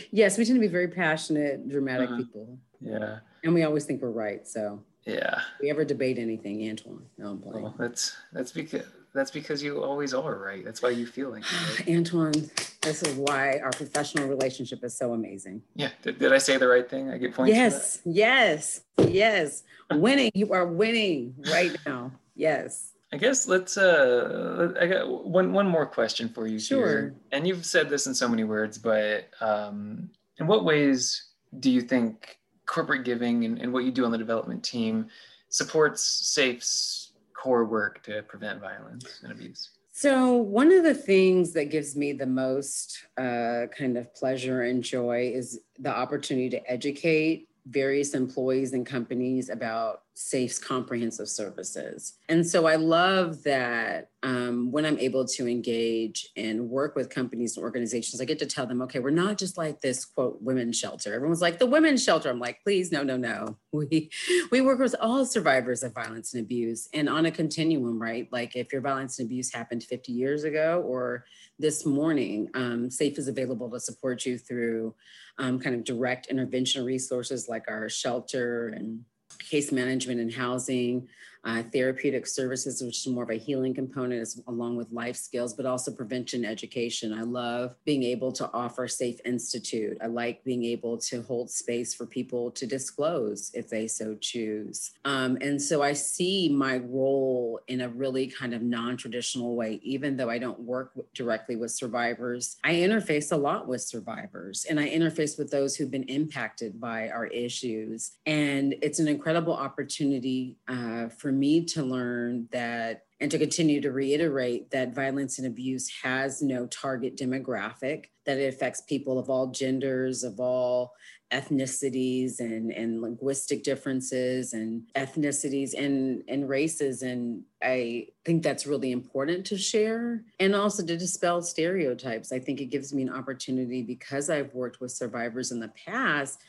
yes, 0.10 0.36
we 0.36 0.44
tend 0.44 0.56
to 0.56 0.60
be 0.60 0.66
very 0.68 0.88
passionate, 0.88 1.68
dramatic 1.68 2.08
Uh-huh. 2.10 2.18
people, 2.18 2.58
yeah, 2.80 3.18
and 3.42 3.54
we 3.54 3.62
always 3.64 3.84
think 3.86 4.02
we're 4.02 4.10
right. 4.10 4.46
So, 4.46 4.82
yeah. 5.06 5.36
if 5.56 5.60
we 5.62 5.70
ever 5.70 5.84
debate 5.84 6.18
anything, 6.18 6.68
Antoine. 6.68 7.06
No, 7.16 7.30
I'm 7.30 7.38
playing. 7.40 7.62
Well, 7.62 7.74
that's 7.78 8.14
that's 8.34 8.52
because 8.52 8.84
that's 9.14 9.30
because 9.30 9.62
you 9.62 9.82
always 9.82 10.14
are 10.14 10.36
right. 10.36 10.64
That's 10.64 10.82
why 10.82 10.90
you 10.90 11.06
feel 11.06 11.30
like 11.30 11.44
right. 11.78 11.88
Antoine, 11.96 12.50
this 12.80 13.02
is 13.02 13.16
why 13.16 13.58
our 13.58 13.70
professional 13.70 14.28
relationship 14.28 14.82
is 14.84 14.96
so 14.96 15.12
amazing. 15.12 15.62
Yeah. 15.74 15.90
Did, 16.02 16.18
did 16.18 16.32
I 16.32 16.38
say 16.38 16.56
the 16.56 16.68
right 16.68 16.88
thing? 16.88 17.10
I 17.10 17.18
get 17.18 17.34
points. 17.34 17.54
Yes, 17.54 18.00
yes, 18.04 18.80
yes. 18.98 19.62
winning. 19.90 20.30
You 20.34 20.52
are 20.52 20.66
winning 20.66 21.34
right 21.50 21.76
now. 21.86 22.12
Yes. 22.34 22.92
I 23.12 23.18
guess 23.18 23.46
let's. 23.46 23.76
Uh, 23.76 24.72
I 24.80 24.86
got 24.86 25.24
one 25.26 25.52
one 25.52 25.66
more 25.66 25.84
question 25.84 26.30
for 26.30 26.46
you. 26.46 26.58
Sure. 26.58 26.88
Here. 26.88 27.14
And 27.32 27.46
you've 27.46 27.66
said 27.66 27.90
this 27.90 28.06
in 28.06 28.14
so 28.14 28.26
many 28.26 28.44
words, 28.44 28.78
but 28.78 29.28
um, 29.40 30.08
in 30.38 30.46
what 30.46 30.64
ways 30.64 31.26
do 31.60 31.70
you 31.70 31.82
think 31.82 32.38
corporate 32.64 33.04
giving 33.04 33.44
and, 33.44 33.60
and 33.60 33.72
what 33.72 33.84
you 33.84 33.90
do 33.90 34.06
on 34.06 34.12
the 34.12 34.18
development 34.18 34.64
team 34.64 35.08
supports 35.50 36.02
SAFE's 36.02 37.01
core 37.42 37.64
work 37.64 38.02
to 38.04 38.22
prevent 38.22 38.60
violence 38.60 39.20
and 39.22 39.32
abuse? 39.32 39.70
So, 39.90 40.36
one 40.36 40.72
of 40.72 40.84
the 40.84 40.94
things 40.94 41.52
that 41.52 41.70
gives 41.70 41.96
me 41.96 42.12
the 42.12 42.26
most 42.26 43.04
uh, 43.18 43.66
kind 43.76 43.98
of 43.98 44.14
pleasure 44.14 44.62
and 44.62 44.82
joy 44.82 45.32
is 45.34 45.60
the 45.78 45.90
opportunity 45.90 46.48
to 46.50 46.70
educate 46.70 47.48
various 47.66 48.14
employees 48.14 48.72
and 48.72 48.84
companies 48.84 49.48
about 49.48 50.02
SAFE's 50.14 50.58
comprehensive 50.58 51.28
services. 51.28 52.14
And 52.28 52.46
so 52.46 52.66
I 52.66 52.76
love 52.76 53.44
that 53.44 54.10
um, 54.22 54.70
when 54.70 54.84
I'm 54.84 54.98
able 54.98 55.24
to 55.26 55.48
engage 55.48 56.28
and 56.36 56.68
work 56.68 56.94
with 56.94 57.08
companies 57.08 57.56
and 57.56 57.64
organizations, 57.64 58.20
I 58.20 58.24
get 58.24 58.38
to 58.40 58.46
tell 58.46 58.66
them, 58.66 58.82
okay, 58.82 58.98
we're 58.98 59.10
not 59.10 59.38
just 59.38 59.56
like 59.56 59.80
this 59.80 60.04
quote 60.04 60.38
women's 60.42 60.78
shelter. 60.78 61.14
Everyone's 61.14 61.40
like 61.40 61.58
the 61.58 61.66
women's 61.66 62.04
shelter. 62.04 62.30
I'm 62.30 62.38
like, 62.38 62.58
please, 62.62 62.92
no, 62.92 63.02
no, 63.02 63.16
no. 63.16 63.56
We 63.74 64.10
we 64.50 64.60
work 64.60 64.80
with 64.80 64.94
all 65.00 65.24
survivors 65.24 65.82
of 65.82 65.94
violence 65.94 66.34
and 66.34 66.42
abuse 66.42 66.90
and 66.92 67.08
on 67.08 67.24
a 67.24 67.30
continuum, 67.30 68.00
right? 68.00 68.28
Like 68.30 68.54
if 68.54 68.70
your 68.70 68.82
violence 68.82 69.18
and 69.18 69.26
abuse 69.26 69.50
happened 69.50 69.82
50 69.82 70.12
years 70.12 70.44
ago 70.44 70.84
or 70.86 71.24
this 71.62 71.86
morning, 71.86 72.50
um, 72.54 72.90
SAFE 72.90 73.18
is 73.18 73.28
available 73.28 73.70
to 73.70 73.78
support 73.78 74.26
you 74.26 74.36
through 74.36 74.94
um, 75.38 75.60
kind 75.60 75.76
of 75.76 75.84
direct 75.84 76.26
intervention 76.26 76.84
resources 76.84 77.48
like 77.48 77.64
our 77.68 77.88
shelter 77.88 78.70
and 78.70 79.00
case 79.38 79.70
management 79.70 80.20
and 80.20 80.34
housing, 80.34 81.08
uh, 81.44 81.62
therapeutic 81.72 82.26
services, 82.26 82.82
which 82.82 82.98
is 82.98 83.06
more 83.06 83.24
of 83.24 83.30
a 83.30 83.34
healing 83.34 83.74
component, 83.74 84.20
as, 84.20 84.40
along 84.46 84.76
with 84.76 84.92
life 84.92 85.16
skills, 85.16 85.54
but 85.54 85.66
also 85.66 85.90
prevention 85.90 86.44
education. 86.44 87.12
I 87.12 87.22
love 87.22 87.74
being 87.84 88.02
able 88.04 88.30
to 88.32 88.50
offer 88.52 88.86
Safe 88.86 89.18
Institute. 89.24 89.98
I 90.00 90.06
like 90.06 90.44
being 90.44 90.64
able 90.64 90.98
to 90.98 91.22
hold 91.22 91.50
space 91.50 91.94
for 91.94 92.06
people 92.06 92.50
to 92.52 92.66
disclose 92.66 93.50
if 93.54 93.68
they 93.68 93.88
so 93.88 94.14
choose. 94.20 94.92
Um, 95.04 95.36
and 95.40 95.60
so 95.60 95.82
I 95.82 95.94
see 95.94 96.48
my 96.48 96.78
role 96.78 97.60
in 97.66 97.80
a 97.80 97.88
really 97.88 98.28
kind 98.28 98.54
of 98.54 98.62
non 98.62 98.96
traditional 98.96 99.56
way, 99.56 99.80
even 99.82 100.16
though 100.16 100.30
I 100.30 100.38
don't 100.38 100.60
work 100.60 100.92
directly 101.14 101.56
with 101.56 101.72
survivors. 101.72 102.56
I 102.62 102.74
interface 102.74 103.32
a 103.32 103.36
lot 103.36 103.66
with 103.66 103.82
survivors 103.82 104.64
and 104.68 104.78
I 104.78 104.88
interface 104.88 105.38
with 105.38 105.50
those 105.50 105.74
who've 105.74 105.90
been 105.90 106.04
impacted 106.04 106.80
by 106.80 107.08
our 107.08 107.26
issues. 107.26 108.12
And 108.26 108.74
it's 108.82 108.98
an 108.98 109.08
incredible 109.08 109.54
opportunity 109.54 110.56
uh, 110.68 111.08
for 111.08 111.31
me 111.38 111.64
to 111.66 111.82
learn 111.82 112.48
that 112.52 113.04
and 113.20 113.30
to 113.30 113.38
continue 113.38 113.80
to 113.80 113.92
reiterate 113.92 114.70
that 114.72 114.94
violence 114.94 115.38
and 115.38 115.46
abuse 115.46 115.88
has 116.02 116.42
no 116.42 116.66
target 116.66 117.16
demographic, 117.16 118.06
that 118.26 118.38
it 118.38 118.52
affects 118.52 118.80
people 118.80 119.18
of 119.18 119.30
all 119.30 119.52
genders, 119.52 120.24
of 120.24 120.40
all 120.40 120.92
ethnicities 121.32 122.40
and, 122.40 122.70
and 122.72 123.00
linguistic 123.00 123.62
differences 123.62 124.52
and 124.52 124.82
ethnicities 124.94 125.72
and, 125.72 126.22
and 126.28 126.48
races. 126.48 127.02
And 127.02 127.42
I 127.62 128.08
think 128.24 128.42
that's 128.42 128.66
really 128.66 128.92
important 128.92 129.46
to 129.46 129.56
share 129.56 130.24
and 130.38 130.54
also 130.54 130.84
to 130.84 130.96
dispel 130.96 131.40
stereotypes. 131.42 132.32
I 132.32 132.38
think 132.38 132.60
it 132.60 132.66
gives 132.66 132.92
me 132.92 133.02
an 133.02 133.10
opportunity 133.10 133.82
because 133.82 134.28
I've 134.30 134.52
worked 134.52 134.80
with 134.80 134.92
survivors 134.92 135.52
in 135.52 135.60
the 135.60 135.72
past 135.86 136.40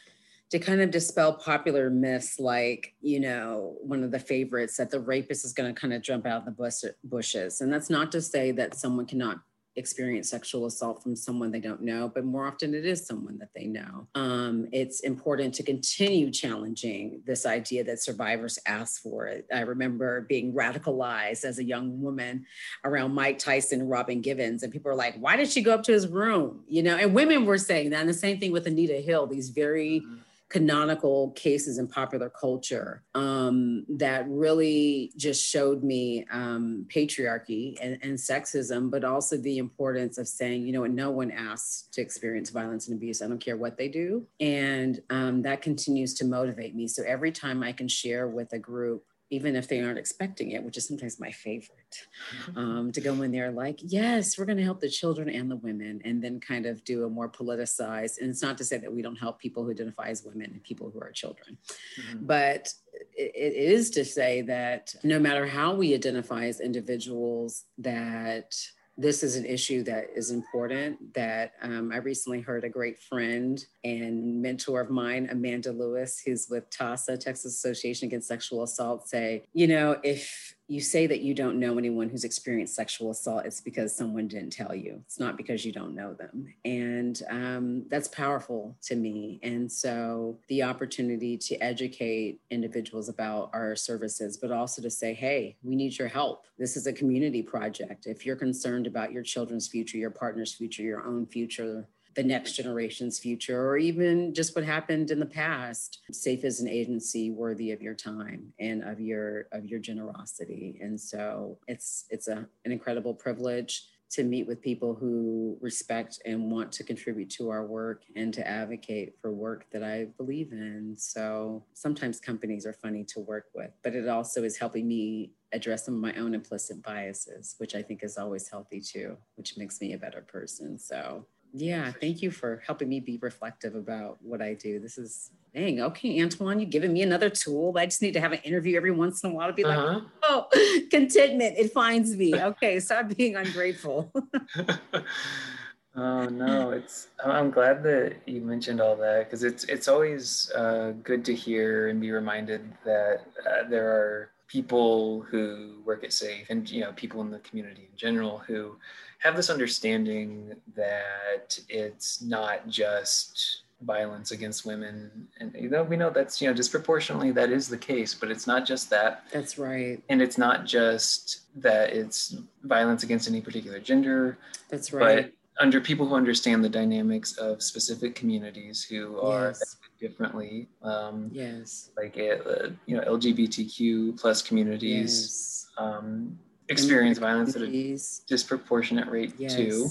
to 0.53 0.59
kind 0.59 0.81
of 0.81 0.91
dispel 0.91 1.33
popular 1.33 1.89
myths 1.89 2.39
like, 2.39 2.93
you 3.01 3.19
know, 3.19 3.75
one 3.81 4.03
of 4.03 4.11
the 4.11 4.19
favorites 4.19 4.77
that 4.77 4.91
the 4.91 4.99
rapist 4.99 5.43
is 5.43 5.51
going 5.51 5.73
to 5.73 5.81
kind 5.81 5.91
of 5.95 6.03
jump 6.03 6.27
out 6.27 6.47
of 6.47 6.55
the 6.55 6.93
bushes. 7.03 7.59
And 7.59 7.73
that's 7.73 7.89
not 7.89 8.11
to 8.11 8.21
say 8.21 8.51
that 8.51 8.75
someone 8.75 9.07
cannot 9.07 9.39
experience 9.77 10.29
sexual 10.29 10.67
assault 10.67 11.01
from 11.01 11.15
someone 11.15 11.49
they 11.49 11.59
don't 11.59 11.81
know, 11.81 12.07
but 12.13 12.23
more 12.23 12.45
often 12.45 12.75
it 12.75 12.85
is 12.85 13.03
someone 13.03 13.39
that 13.39 13.49
they 13.55 13.65
know. 13.65 14.05
Um, 14.13 14.67
it's 14.71 14.99
important 14.99 15.55
to 15.55 15.63
continue 15.63 16.29
challenging 16.29 17.23
this 17.25 17.47
idea 17.47 17.83
that 17.85 17.99
survivors 17.99 18.59
ask 18.67 19.01
for 19.01 19.25
it. 19.25 19.47
I 19.51 19.61
remember 19.61 20.21
being 20.21 20.53
radicalized 20.53 21.45
as 21.45 21.57
a 21.57 21.63
young 21.63 21.99
woman 21.99 22.45
around 22.83 23.15
Mike 23.15 23.39
Tyson 23.39 23.81
and 23.81 23.89
Robin 23.89 24.21
Givens, 24.21 24.61
and 24.61 24.71
people 24.71 24.91
were 24.91 24.95
like, 24.95 25.15
why 25.15 25.35
did 25.35 25.49
she 25.49 25.63
go 25.63 25.73
up 25.73 25.81
to 25.85 25.93
his 25.93 26.07
room? 26.07 26.63
You 26.67 26.83
know, 26.83 26.95
and 26.95 27.15
women 27.15 27.47
were 27.47 27.57
saying 27.57 27.89
that. 27.89 28.01
And 28.01 28.09
the 28.09 28.13
same 28.13 28.39
thing 28.39 28.51
with 28.51 28.67
Anita 28.67 29.01
Hill, 29.01 29.25
these 29.25 29.49
very 29.49 30.01
mm-hmm 30.01 30.19
canonical 30.53 31.31
cases 31.31 31.79
in 31.79 31.87
popular 31.87 32.29
culture 32.29 33.01
um, 33.15 33.83
that 33.89 34.23
really 34.29 35.11
just 35.17 35.43
showed 35.43 35.83
me 35.83 36.27
um, 36.31 36.85
patriarchy 36.93 37.75
and, 37.81 37.97
and, 38.03 38.19
sexism, 38.19 38.91
but 38.91 39.03
also 39.03 39.35
the 39.35 39.57
importance 39.57 40.19
of 40.19 40.27
saying, 40.27 40.61
you 40.61 40.71
know, 40.71 40.85
no 40.85 41.09
one 41.09 41.31
asks 41.31 41.87
to 41.91 42.01
experience 42.01 42.51
violence 42.51 42.87
and 42.87 42.95
abuse. 42.95 43.23
I 43.23 43.27
don't 43.27 43.43
care 43.43 43.57
what 43.57 43.77
they 43.77 43.87
do. 43.87 44.27
And 44.39 45.01
um, 45.09 45.41
that 45.41 45.63
continues 45.63 46.13
to 46.15 46.25
motivate 46.25 46.75
me. 46.75 46.87
So 46.87 47.01
every 47.01 47.31
time 47.31 47.63
I 47.63 47.71
can 47.71 47.87
share 47.87 48.27
with 48.27 48.53
a 48.53 48.59
group 48.59 49.03
even 49.33 49.55
if 49.55 49.67
they 49.67 49.81
aren't 49.81 49.97
expecting 49.97 50.51
it, 50.51 50.63
which 50.63 50.77
is 50.77 50.87
sometimes 50.87 51.19
my 51.19 51.31
favorite, 51.31 51.97
mm-hmm. 52.45 52.57
um, 52.57 52.91
to 52.91 53.01
go 53.01 53.19
in 53.23 53.31
there 53.31 53.51
like, 53.51 53.79
yes, 53.81 54.37
we're 54.37 54.45
going 54.45 54.59
to 54.59 54.63
help 54.63 54.79
the 54.79 54.89
children 54.89 55.27
and 55.27 55.49
the 55.49 55.55
women, 55.55 55.99
and 56.05 56.23
then 56.23 56.39
kind 56.39 56.67
of 56.67 56.83
do 56.83 57.05
a 57.05 57.09
more 57.09 57.27
politicized. 57.27 58.19
And 58.21 58.29
it's 58.29 58.43
not 58.43 58.59
to 58.59 58.63
say 58.63 58.77
that 58.77 58.93
we 58.93 59.01
don't 59.01 59.15
help 59.15 59.39
people 59.39 59.63
who 59.63 59.71
identify 59.71 60.09
as 60.09 60.23
women 60.23 60.51
and 60.51 60.63
people 60.63 60.91
who 60.91 61.01
are 61.01 61.11
children, 61.11 61.57
mm-hmm. 61.99 62.25
but 62.27 62.71
it, 63.15 63.31
it 63.35 63.53
is 63.55 63.89
to 63.91 64.05
say 64.05 64.43
that 64.43 64.93
no 65.03 65.17
matter 65.19 65.47
how 65.47 65.73
we 65.73 65.95
identify 65.95 66.45
as 66.45 66.59
individuals, 66.59 67.63
that 67.79 68.53
this 68.97 69.23
is 69.23 69.35
an 69.35 69.45
issue 69.45 69.83
that 69.83 70.07
is 70.15 70.31
important 70.31 71.13
that 71.13 71.53
um, 71.61 71.91
i 71.91 71.97
recently 71.97 72.41
heard 72.41 72.63
a 72.63 72.69
great 72.69 72.99
friend 72.99 73.65
and 73.83 74.41
mentor 74.41 74.81
of 74.81 74.89
mine 74.89 75.27
amanda 75.31 75.71
lewis 75.71 76.21
who's 76.23 76.47
with 76.49 76.69
TAASA 76.69 77.19
texas 77.19 77.55
association 77.55 78.07
against 78.07 78.27
sexual 78.27 78.63
assault 78.63 79.07
say 79.07 79.43
you 79.53 79.67
know 79.67 79.99
if 80.03 80.55
you 80.67 80.79
say 80.79 81.07
that 81.07 81.21
you 81.21 81.33
don't 81.33 81.59
know 81.59 81.77
anyone 81.77 82.09
who's 82.09 82.23
experienced 82.23 82.75
sexual 82.75 83.11
assault, 83.11 83.45
it's 83.45 83.61
because 83.61 83.95
someone 83.95 84.27
didn't 84.27 84.51
tell 84.51 84.73
you. 84.73 85.01
It's 85.05 85.19
not 85.19 85.35
because 85.35 85.65
you 85.65 85.71
don't 85.71 85.93
know 85.93 86.13
them. 86.13 86.53
And 86.63 87.21
um, 87.29 87.85
that's 87.89 88.07
powerful 88.07 88.77
to 88.83 88.95
me. 88.95 89.39
And 89.43 89.69
so 89.71 90.39
the 90.47 90.63
opportunity 90.63 91.37
to 91.37 91.55
educate 91.57 92.39
individuals 92.49 93.09
about 93.09 93.49
our 93.53 93.75
services, 93.75 94.37
but 94.37 94.51
also 94.51 94.81
to 94.81 94.89
say, 94.89 95.13
hey, 95.13 95.57
we 95.63 95.75
need 95.75 95.97
your 95.97 96.07
help. 96.07 96.45
This 96.57 96.77
is 96.77 96.87
a 96.87 96.93
community 96.93 97.41
project. 97.41 98.05
If 98.05 98.25
you're 98.25 98.35
concerned 98.35 98.87
about 98.87 99.11
your 99.11 99.23
children's 99.23 99.67
future, 99.67 99.97
your 99.97 100.11
partner's 100.11 100.53
future, 100.53 100.83
your 100.83 101.05
own 101.05 101.25
future, 101.25 101.87
the 102.15 102.23
next 102.23 102.53
generation's 102.53 103.19
future 103.19 103.67
or 103.67 103.77
even 103.77 104.33
just 104.33 104.55
what 104.55 104.63
happened 104.63 105.11
in 105.11 105.19
the 105.19 105.25
past 105.25 105.99
safe 106.11 106.43
is 106.43 106.59
an 106.59 106.67
agency 106.67 107.31
worthy 107.31 107.71
of 107.71 107.81
your 107.81 107.93
time 107.93 108.53
and 108.59 108.83
of 108.83 108.99
your 108.99 109.47
of 109.51 109.65
your 109.65 109.79
generosity 109.79 110.79
and 110.81 110.99
so 110.99 111.57
it's 111.67 112.05
it's 112.09 112.27
a, 112.27 112.47
an 112.65 112.71
incredible 112.71 113.13
privilege 113.13 113.87
to 114.13 114.23
meet 114.23 114.45
with 114.45 114.61
people 114.61 114.93
who 114.93 115.57
respect 115.59 116.19
and 116.23 116.51
want 116.51 116.71
to 116.71 116.83
contribute 116.83 117.31
to 117.31 117.49
our 117.49 117.65
work 117.65 118.03
and 118.15 118.31
to 118.31 118.47
advocate 118.47 119.15
for 119.19 119.31
work 119.31 119.65
that 119.71 119.83
I 119.83 120.05
believe 120.17 120.51
in. 120.51 120.93
So 120.95 121.63
sometimes 121.73 122.19
companies 122.19 122.67
are 122.67 122.73
funny 122.73 123.03
to 123.05 123.19
work 123.19 123.45
with, 123.55 123.71
but 123.81 123.95
it 123.95 124.07
also 124.07 124.43
is 124.43 124.55
helping 124.55 124.87
me 124.87 125.31
address 125.51 125.85
some 125.85 125.95
of 125.95 125.99
my 125.99 126.13
own 126.13 126.35
implicit 126.35 126.83
biases, 126.83 127.55
which 127.57 127.73
I 127.73 127.81
think 127.81 128.03
is 128.03 128.19
always 128.19 128.47
healthy 128.47 128.81
too, 128.81 129.17
which 129.35 129.57
makes 129.57 129.81
me 129.81 129.93
a 129.93 129.97
better 129.97 130.21
person. 130.21 130.77
So 130.77 131.25
yeah, 131.53 131.91
thank 131.91 132.21
you 132.21 132.31
for 132.31 132.61
helping 132.65 132.89
me 132.89 132.99
be 132.99 133.17
reflective 133.21 133.75
about 133.75 134.17
what 134.21 134.41
I 134.41 134.55
do. 134.55 134.79
This 134.79 134.97
is 134.97 135.29
dang, 135.53 135.81
okay, 135.81 136.21
Antoine, 136.21 136.59
you've 136.59 136.71
given 136.71 136.91
me 136.91 137.03
another 137.03 137.29
tool. 137.29 137.73
I 137.77 137.85
just 137.85 138.01
need 138.01 138.13
to 138.13 138.19
have 138.19 138.31
an 138.31 138.39
interview 138.39 138.75
every 138.75 138.89
once 138.89 139.23
in 139.23 139.29
a 139.29 139.33
while 139.33 139.47
to 139.47 139.53
be 139.53 139.63
uh-huh. 139.63 139.93
like, 139.93 140.03
oh, 140.23 140.47
contentment, 140.91 141.55
it 141.57 141.71
finds 141.71 142.15
me. 142.17 142.33
Okay, 142.35 142.79
stop 142.79 143.15
being 143.15 143.35
ungrateful. 143.35 144.11
oh 145.95 146.25
no, 146.25 146.71
it's 146.71 147.09
I'm 147.23 147.51
glad 147.51 147.83
that 147.83 148.15
you 148.25 148.41
mentioned 148.41 148.81
all 148.81 148.95
that 148.97 149.25
because 149.25 149.43
it's 149.43 149.63
it's 149.65 149.87
always 149.87 150.51
uh, 150.55 150.93
good 151.03 151.23
to 151.25 151.35
hear 151.35 151.89
and 151.89 152.01
be 152.01 152.11
reminded 152.11 152.73
that 152.83 153.27
uh, 153.47 153.69
there 153.69 153.87
are 153.89 154.29
people 154.53 155.21
who 155.31 155.81
work 155.83 156.03
at 156.03 156.13
Safe 156.13 156.45
and 156.51 156.69
you 156.69 156.81
know 156.81 156.91
people 156.91 157.21
in 157.21 157.31
the 157.31 157.39
community 157.39 157.89
in 157.91 157.97
general 157.97 158.37
who 158.37 158.75
have 159.17 159.35
this 159.35 159.49
understanding 159.49 160.53
that 160.75 161.57
it's 161.69 162.21
not 162.21 162.67
just 162.67 163.63
violence 163.81 164.29
against 164.29 164.63
women. 164.63 165.27
And 165.39 165.55
you 165.59 165.69
know 165.69 165.81
we 165.81 165.97
know 165.97 166.11
that's 166.11 166.39
you 166.39 166.47
know 166.47 166.53
disproportionately 166.53 167.31
that 167.31 167.49
is 167.49 167.67
the 167.67 167.79
case 167.79 168.13
but 168.13 168.29
it's 168.29 168.45
not 168.45 168.63
just 168.63 168.91
that. 168.91 169.25
That's 169.31 169.57
right. 169.57 169.99
And 170.09 170.21
it's 170.21 170.37
not 170.37 170.65
just 170.65 171.41
that 171.59 171.89
it's 171.89 172.35
violence 172.63 173.01
against 173.01 173.27
any 173.27 173.41
particular 173.41 173.79
gender 173.79 174.37
that's 174.69 174.93
right. 174.93 175.31
but 175.31 175.63
under 175.63 175.81
people 175.81 176.07
who 176.07 176.13
understand 176.13 176.63
the 176.63 176.69
dynamics 176.69 177.37
of 177.37 177.63
specific 177.63 178.13
communities 178.13 178.83
who 178.83 179.19
are 179.19 179.47
yes. 179.47 179.77
Differently 180.03 180.67
um 180.81 181.29
yes 181.31 181.91
like 181.95 182.17
uh, 182.17 182.67
you 182.85 182.97
know 182.97 183.03
lgbtq 183.15 184.19
plus 184.19 184.41
communities 184.41 185.13
yes. 185.13 185.71
um 185.77 186.37
experience 186.67 187.17
violence 187.17 187.55
at 187.55 187.61
a 187.61 187.97
disproportionate 188.27 189.07
rate 189.07 189.33
yes. 189.37 189.55
too 189.55 189.87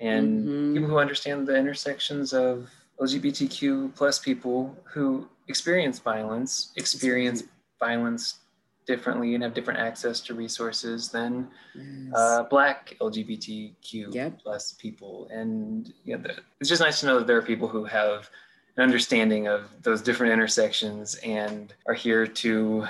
and 0.00 0.44
mm-hmm. 0.44 0.74
people 0.74 0.88
who 0.88 0.98
understand 0.98 1.46
the 1.46 1.56
intersections 1.56 2.32
of 2.32 2.68
lgbtq 3.00 3.94
plus 3.94 4.18
people 4.18 4.76
who 4.92 5.28
experience 5.46 6.00
violence 6.00 6.72
experience 6.74 7.44
violence 7.78 8.40
differently 8.86 9.34
and 9.34 9.42
have 9.44 9.54
different 9.54 9.78
access 9.78 10.20
to 10.20 10.34
resources 10.34 11.10
than 11.10 11.46
yes. 11.76 12.12
uh, 12.16 12.42
black 12.54 12.96
lgbtq 13.00 14.12
yep. 14.12 14.36
plus 14.42 14.72
people 14.72 15.28
and 15.30 15.92
you 16.04 16.18
know, 16.18 16.24
it's 16.60 16.68
just 16.68 16.82
nice 16.82 16.98
to 16.98 17.06
know 17.06 17.18
that 17.18 17.26
there 17.28 17.36
are 17.36 17.48
people 17.52 17.68
who 17.68 17.84
have 17.84 18.28
an 18.76 18.82
understanding 18.82 19.46
of 19.46 19.70
those 19.82 20.02
different 20.02 20.32
intersections 20.32 21.14
and 21.16 21.74
are 21.86 21.94
here 21.94 22.26
to 22.26 22.86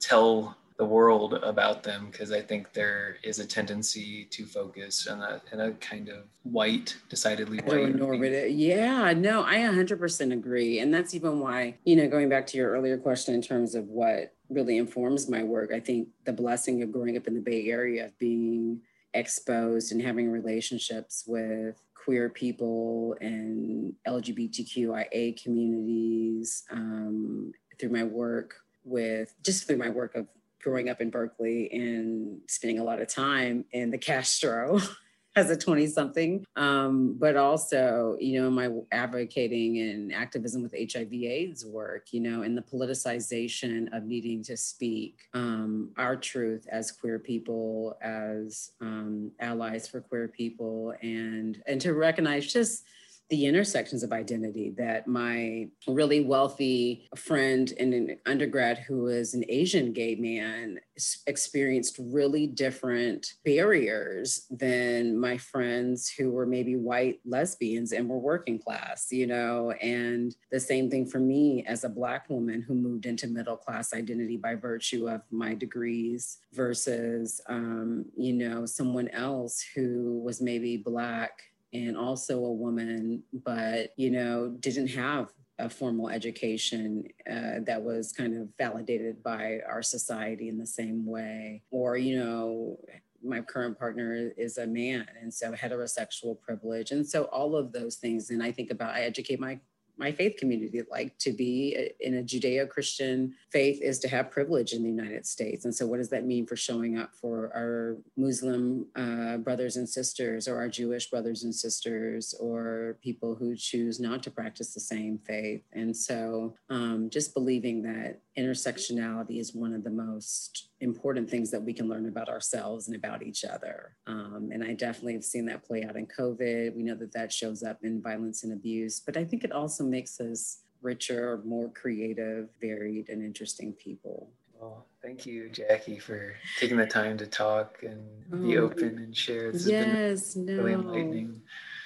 tell 0.00 0.56
the 0.76 0.84
world 0.84 1.34
about 1.34 1.82
them 1.82 2.08
because 2.10 2.30
I 2.30 2.42
think 2.42 2.72
there 2.72 3.16
is 3.22 3.38
a 3.38 3.46
tendency 3.46 4.26
to 4.26 4.44
focus 4.44 5.06
on 5.06 5.22
a, 5.22 5.40
in 5.52 5.60
a 5.60 5.72
kind 5.72 6.08
of 6.08 6.24
white, 6.42 6.96
decidedly 7.08 7.58
white. 7.58 7.94
Normative. 7.94 8.50
Yeah, 8.50 9.12
no, 9.14 9.42
I 9.42 9.56
100% 9.56 10.32
agree. 10.32 10.80
And 10.80 10.92
that's 10.92 11.14
even 11.14 11.40
why, 11.40 11.76
you 11.84 11.96
know, 11.96 12.08
going 12.08 12.28
back 12.28 12.46
to 12.48 12.58
your 12.58 12.70
earlier 12.70 12.98
question 12.98 13.34
in 13.34 13.40
terms 13.40 13.74
of 13.74 13.86
what 13.88 14.34
really 14.50 14.76
informs 14.76 15.30
my 15.30 15.42
work, 15.42 15.72
I 15.72 15.80
think 15.80 16.08
the 16.24 16.32
blessing 16.32 16.82
of 16.82 16.92
growing 16.92 17.16
up 17.16 17.26
in 17.26 17.34
the 17.34 17.40
Bay 17.40 17.68
Area, 17.68 18.06
of 18.06 18.18
being 18.18 18.82
exposed 19.14 19.92
and 19.92 20.02
having 20.02 20.30
relationships 20.30 21.24
with 21.26 21.80
queer 22.06 22.28
people 22.28 23.16
and 23.20 23.92
LGBTQIA 24.06 25.42
communities 25.42 26.62
um, 26.70 27.50
through 27.80 27.88
my 27.88 28.04
work 28.04 28.54
with 28.84 29.34
just 29.42 29.66
through 29.66 29.78
my 29.78 29.88
work 29.88 30.14
of 30.14 30.28
growing 30.62 30.88
up 30.88 31.00
in 31.00 31.10
Berkeley 31.10 31.68
and 31.72 32.38
spending 32.46 32.78
a 32.78 32.84
lot 32.84 33.00
of 33.02 33.08
time 33.08 33.64
in 33.72 33.90
the 33.90 33.98
Castro 33.98 34.80
as 35.36 35.50
a 35.50 35.56
20 35.56 35.86
something, 35.86 36.44
um, 36.56 37.14
but 37.18 37.36
also, 37.36 38.16
you 38.18 38.40
know, 38.40 38.50
my 38.50 38.70
advocating 38.90 39.78
and 39.78 40.12
activism 40.12 40.62
with 40.62 40.72
HIV 40.72 41.12
AIDS 41.12 41.66
work, 41.66 42.06
you 42.12 42.20
know, 42.20 42.40
and 42.40 42.56
the 42.56 42.62
politicization 42.62 43.94
of 43.94 44.04
needing 44.04 44.42
to 44.44 44.56
speak 44.56 45.28
um, 45.34 45.90
our 45.98 46.16
truth 46.16 46.66
as 46.72 46.90
queer 46.90 47.18
people, 47.18 47.98
as 48.00 48.72
um, 48.80 49.30
allies 49.38 49.86
for 49.86 50.00
queer 50.00 50.26
people, 50.26 50.94
and 51.02 51.62
and 51.66 51.82
to 51.82 51.92
recognize 51.92 52.50
just 52.50 52.84
the 53.28 53.46
intersections 53.46 54.02
of 54.02 54.12
identity 54.12 54.72
that 54.78 55.06
my 55.08 55.68
really 55.88 56.20
wealthy 56.20 57.08
friend 57.16 57.72
in 57.72 57.92
an 57.92 58.18
undergrad 58.26 58.78
who 58.78 59.02
was 59.02 59.34
an 59.34 59.44
Asian 59.48 59.92
gay 59.92 60.14
man 60.14 60.78
experienced 61.26 61.98
really 61.98 62.46
different 62.46 63.34
barriers 63.44 64.46
than 64.50 65.18
my 65.18 65.36
friends 65.36 66.08
who 66.08 66.30
were 66.30 66.46
maybe 66.46 66.76
white 66.76 67.20
lesbians 67.24 67.92
and 67.92 68.08
were 68.08 68.18
working 68.18 68.58
class, 68.58 69.08
you 69.10 69.26
know, 69.26 69.72
and 69.82 70.36
the 70.52 70.60
same 70.60 70.88
thing 70.88 71.04
for 71.04 71.18
me 71.18 71.64
as 71.66 71.84
a 71.84 71.88
black 71.88 72.30
woman 72.30 72.62
who 72.62 72.74
moved 72.74 73.06
into 73.06 73.26
middle 73.26 73.56
class 73.56 73.92
identity 73.92 74.36
by 74.36 74.54
virtue 74.54 75.08
of 75.08 75.20
my 75.30 75.52
degrees 75.52 76.38
versus, 76.52 77.40
um, 77.48 78.04
you 78.16 78.32
know, 78.32 78.64
someone 78.64 79.08
else 79.08 79.64
who 79.74 80.20
was 80.24 80.40
maybe 80.40 80.76
black 80.76 81.42
and 81.72 81.96
also 81.96 82.44
a 82.44 82.52
woman, 82.52 83.22
but, 83.32 83.92
you 83.96 84.10
know, 84.10 84.56
didn't 84.60 84.88
have 84.88 85.32
a 85.58 85.68
formal 85.70 86.08
education 86.08 87.04
uh, 87.30 87.60
that 87.64 87.82
was 87.82 88.12
kind 88.12 88.36
of 88.36 88.48
validated 88.58 89.22
by 89.22 89.60
our 89.68 89.82
society 89.82 90.48
in 90.48 90.58
the 90.58 90.66
same 90.66 91.06
way, 91.06 91.62
or, 91.70 91.96
you 91.96 92.18
know, 92.18 92.78
my 93.24 93.40
current 93.40 93.78
partner 93.78 94.30
is 94.36 94.58
a 94.58 94.66
man 94.66 95.06
and 95.20 95.32
so 95.32 95.52
heterosexual 95.52 96.40
privilege 96.40 96.92
and 96.92 97.04
so 97.06 97.24
all 97.24 97.56
of 97.56 97.72
those 97.72 97.96
things. 97.96 98.30
And 98.30 98.42
i 98.42 98.52
think 98.52 98.70
about 98.70 98.94
i 98.94 99.00
educate 99.00 99.40
my 99.40 99.58
my 99.98 100.12
faith 100.12 100.36
community 100.38 100.82
like 100.90 101.16
to 101.18 101.32
be 101.32 101.90
in 102.00 102.18
a 102.18 102.22
judeo-christian 102.22 103.34
faith 103.50 103.80
is 103.82 103.98
to 104.00 104.08
have 104.08 104.30
privilege 104.30 104.72
in 104.72 104.82
the 104.82 104.88
united 104.88 105.26
states. 105.26 105.64
And 105.64 105.74
so 105.74 105.86
what 105.86 105.98
does 105.98 106.10
that 106.10 106.26
mean 106.26 106.46
for 106.46 106.56
showing 106.56 106.98
up 106.98 107.14
for 107.14 107.50
our 107.54 107.96
muslim 108.16 108.86
uh, 108.96 109.38
brothers 109.38 109.76
and 109.76 109.88
sisters 109.88 110.48
or 110.48 110.56
our 110.56 110.68
jewish 110.68 111.10
brothers 111.10 111.44
and 111.44 111.54
sisters 111.54 112.34
or 112.40 112.98
people 113.02 113.34
who 113.34 113.56
choose 113.56 113.98
not 114.00 114.22
to 114.24 114.30
practice 114.30 114.74
the 114.74 114.80
same 114.80 115.18
faith? 115.18 115.62
And 115.72 115.96
so 115.96 116.54
um, 116.70 117.10
just 117.10 117.34
believing 117.34 117.82
that 117.82 118.20
intersectionality 118.38 119.40
is 119.40 119.54
one 119.54 119.72
of 119.72 119.82
the 119.82 119.90
most 119.90 120.68
important 120.80 121.28
things 121.28 121.50
that 121.50 121.62
we 121.62 121.72
can 121.72 121.88
learn 121.88 122.06
about 122.06 122.28
ourselves 122.28 122.86
and 122.86 122.96
about 122.96 123.22
each 123.22 123.44
other. 123.44 123.96
Um, 124.06 124.50
and 124.52 124.62
I 124.62 124.74
definitely 124.74 125.14
have 125.14 125.24
seen 125.24 125.46
that 125.46 125.64
play 125.64 125.84
out 125.84 125.96
in 125.96 126.06
COVID. 126.06 126.74
We 126.74 126.82
know 126.82 126.94
that 126.96 127.12
that 127.12 127.32
shows 127.32 127.62
up 127.62 127.78
in 127.82 128.02
violence 128.02 128.44
and 128.44 128.52
abuse, 128.52 129.00
but 129.00 129.16
I 129.16 129.24
think 129.24 129.42
it 129.42 129.52
also 129.52 129.84
makes 129.84 130.20
us 130.20 130.62
richer, 130.82 131.42
more 131.44 131.70
creative, 131.70 132.48
varied, 132.60 133.08
and 133.08 133.22
interesting 133.22 133.72
people. 133.72 134.30
Well, 134.60 134.86
thank 135.02 135.26
you, 135.26 135.48
Jackie, 135.50 135.98
for 135.98 136.34
taking 136.58 136.76
the 136.76 136.86
time 136.86 137.18
to 137.18 137.26
talk 137.26 137.82
and 137.82 138.46
be 138.46 138.56
oh, 138.58 138.64
open 138.64 138.98
and 138.98 139.16
share. 139.16 139.52
This 139.52 139.66
yes, 139.66 139.86
has 139.86 140.34
been 140.34 140.62
really 140.62 141.22
no. 141.22 141.34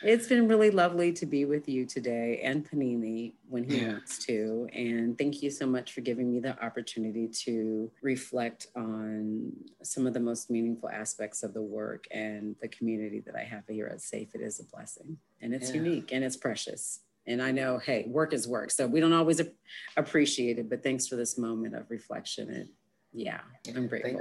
It's 0.02 0.26
been 0.26 0.48
really 0.48 0.70
lovely 0.70 1.12
to 1.12 1.26
be 1.26 1.44
with 1.44 1.68
you 1.68 1.84
today 1.84 2.40
and 2.42 2.68
Panini 2.68 3.34
when 3.48 3.64
he 3.64 3.80
yeah. 3.80 3.92
wants 3.92 4.24
to. 4.26 4.68
And 4.72 5.18
thank 5.18 5.42
you 5.42 5.50
so 5.50 5.66
much 5.66 5.92
for 5.92 6.00
giving 6.00 6.32
me 6.32 6.40
the 6.40 6.62
opportunity 6.64 7.28
to 7.44 7.90
reflect 8.02 8.68
on 8.74 9.52
some 9.82 10.06
of 10.06 10.14
the 10.14 10.20
most 10.20 10.50
meaningful 10.50 10.88
aspects 10.88 11.42
of 11.42 11.52
the 11.52 11.62
work 11.62 12.06
and 12.10 12.56
the 12.62 12.68
community 12.68 13.20
that 13.20 13.36
I 13.36 13.44
have 13.44 13.64
here 13.68 13.86
at 13.86 14.00
SAFE. 14.00 14.34
It 14.34 14.40
is 14.40 14.60
a 14.60 14.64
blessing 14.64 15.18
and 15.40 15.54
it's 15.54 15.70
yeah. 15.70 15.76
unique 15.76 16.12
and 16.12 16.24
it's 16.24 16.36
precious. 16.36 17.00
And 17.26 17.42
I 17.42 17.50
know, 17.50 17.78
hey, 17.78 18.06
work 18.08 18.32
is 18.32 18.48
work. 18.48 18.70
So 18.70 18.86
we 18.86 19.00
don't 19.00 19.12
always 19.12 19.40
appreciate 19.96 20.58
it, 20.58 20.70
but 20.70 20.82
thanks 20.82 21.06
for 21.06 21.16
this 21.16 21.36
moment 21.36 21.74
of 21.74 21.90
reflection. 21.90 22.50
And 22.50 22.68
yeah, 23.12 23.40
yeah 23.66 23.74
I'm 23.76 23.86
grateful. 23.86 24.20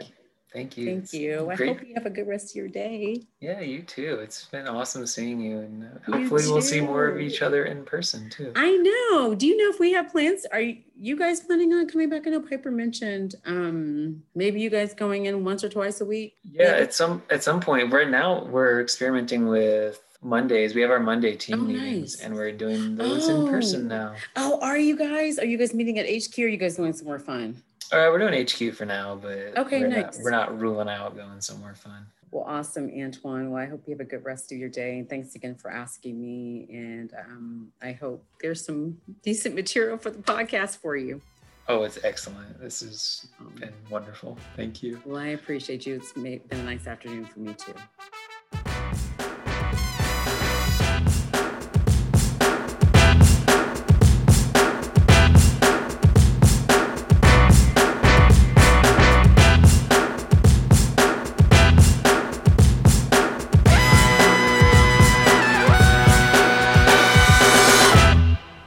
Thank 0.54 0.78
you. 0.78 0.86
Thank 0.86 1.14
you. 1.14 1.50
I 1.52 1.56
hope 1.56 1.86
you 1.86 1.94
have 1.94 2.08
a 2.08 2.10
good 2.10 2.28
rest 2.28 2.52
of 2.52 2.56
your 2.56 2.68
day. 2.68 3.22
Yeah, 3.40 3.60
you 3.60 3.84
too. 3.84 4.20
It's 4.22 4.46
been 4.46 4.68
awesome 4.68 5.06
seeing 5.06 5.40
you, 5.40 5.60
and 5.60 5.84
hopefully 6.06 6.44
we'll 6.48 6.62
see 6.62 6.82
more 6.82 7.08
of 7.08 7.20
each 7.20 7.44
other 7.44 7.66
in 7.66 7.86
person 7.86 8.30
too. 8.32 8.52
I 8.56 8.72
know. 8.76 9.36
Do 9.36 9.46
you 9.46 9.56
know 9.58 9.70
if 9.70 9.80
we 9.80 9.94
have 9.94 10.10
plans? 10.10 10.48
Are 10.52 10.62
you 10.62 11.16
guys 11.16 11.40
planning 11.42 11.72
on 11.74 11.88
coming 11.88 12.10
back? 12.10 12.26
I 12.26 12.32
know 12.32 12.42
Piper 12.42 12.72
mentioned 12.72 13.36
um, 13.46 14.24
maybe 14.34 14.60
you 14.60 14.72
guys 14.72 14.96
going 14.96 15.28
in 15.28 15.44
once 15.44 15.64
or 15.64 15.70
twice 15.70 16.02
a 16.02 16.06
week. 16.06 16.36
Yeah, 16.44 16.72
maybe? 16.72 16.84
at 16.84 16.94
some 16.96 17.22
at 17.30 17.44
some 17.44 17.60
point. 17.60 17.94
Right 17.94 18.10
now 18.10 18.46
we're 18.46 18.82
experimenting 18.82 19.48
with 19.48 20.02
Mondays. 20.24 20.74
We 20.74 20.82
have 20.82 20.90
our 20.90 21.00
Monday 21.00 21.36
team 21.36 21.60
oh, 21.60 21.64
meetings, 21.64 22.18
nice. 22.18 22.26
and 22.26 22.34
we're 22.34 22.52
doing 22.52 22.96
those 22.96 23.30
oh. 23.30 23.46
in 23.46 23.52
person 23.52 23.88
now. 23.88 24.16
Oh, 24.36 24.60
are 24.64 24.80
you 24.80 24.98
guys? 24.98 25.38
Are 25.38 25.46
you 25.46 25.60
guys 25.60 25.76
meeting 25.76 26.00
at 26.00 26.08
HQ? 26.08 26.40
Or 26.40 26.46
are 26.46 26.48
you 26.48 26.58
guys 26.58 26.78
going 26.78 26.94
somewhere 26.94 27.20
fun? 27.20 27.62
All 27.92 28.00
right, 28.00 28.10
we're 28.10 28.20
doing 28.20 28.46
HQ 28.46 28.76
for 28.76 28.86
now, 28.86 29.16
but 29.16 29.58
okay, 29.58 29.82
we're 29.82 29.88
nice. 29.88 30.18
Not, 30.18 30.24
we're 30.24 30.32
not 30.32 30.60
ruling 30.60 30.90
out 30.90 31.16
going 31.16 31.42
somewhere 31.42 31.74
fun. 31.74 32.06
Well, 32.32 32.46
awesome, 32.48 32.92
Antoine. 32.96 33.50
Well, 33.50 33.64
I 33.64 33.66
hope 33.66 33.82
you 33.88 33.94
have 33.94 34.02
a 34.02 34.10
good 34.10 34.24
rest 34.24 34.52
of 34.52 34.60
your 34.60 34.70
day. 34.70 35.00
And 35.00 35.10
thanks 35.10 35.34
again 35.34 35.56
for 35.56 35.72
asking 35.72 36.22
me. 36.22 36.68
And 36.70 37.12
um, 37.14 37.72
I 37.82 37.94
hope 37.94 38.24
there's 38.42 38.64
some 38.64 39.00
decent 39.24 39.56
material 39.56 39.98
for 39.98 40.12
the 40.12 40.20
podcast 40.20 40.78
for 40.78 40.96
you. 40.96 41.22
Oh, 41.68 41.84
it's 41.84 41.98
excellent. 42.04 42.60
This 42.60 42.82
has 42.82 43.28
been 43.60 43.74
wonderful. 43.90 44.38
Thank 44.56 44.84
you. 44.84 45.02
Well, 45.06 45.22
I 45.22 45.30
appreciate 45.30 45.86
you. 45.86 45.96
It's 45.96 46.14
been 46.14 46.42
a 46.52 46.64
nice 46.64 46.86
afternoon 46.86 47.26
for 47.26 47.40
me 47.40 47.54
too. 47.54 47.74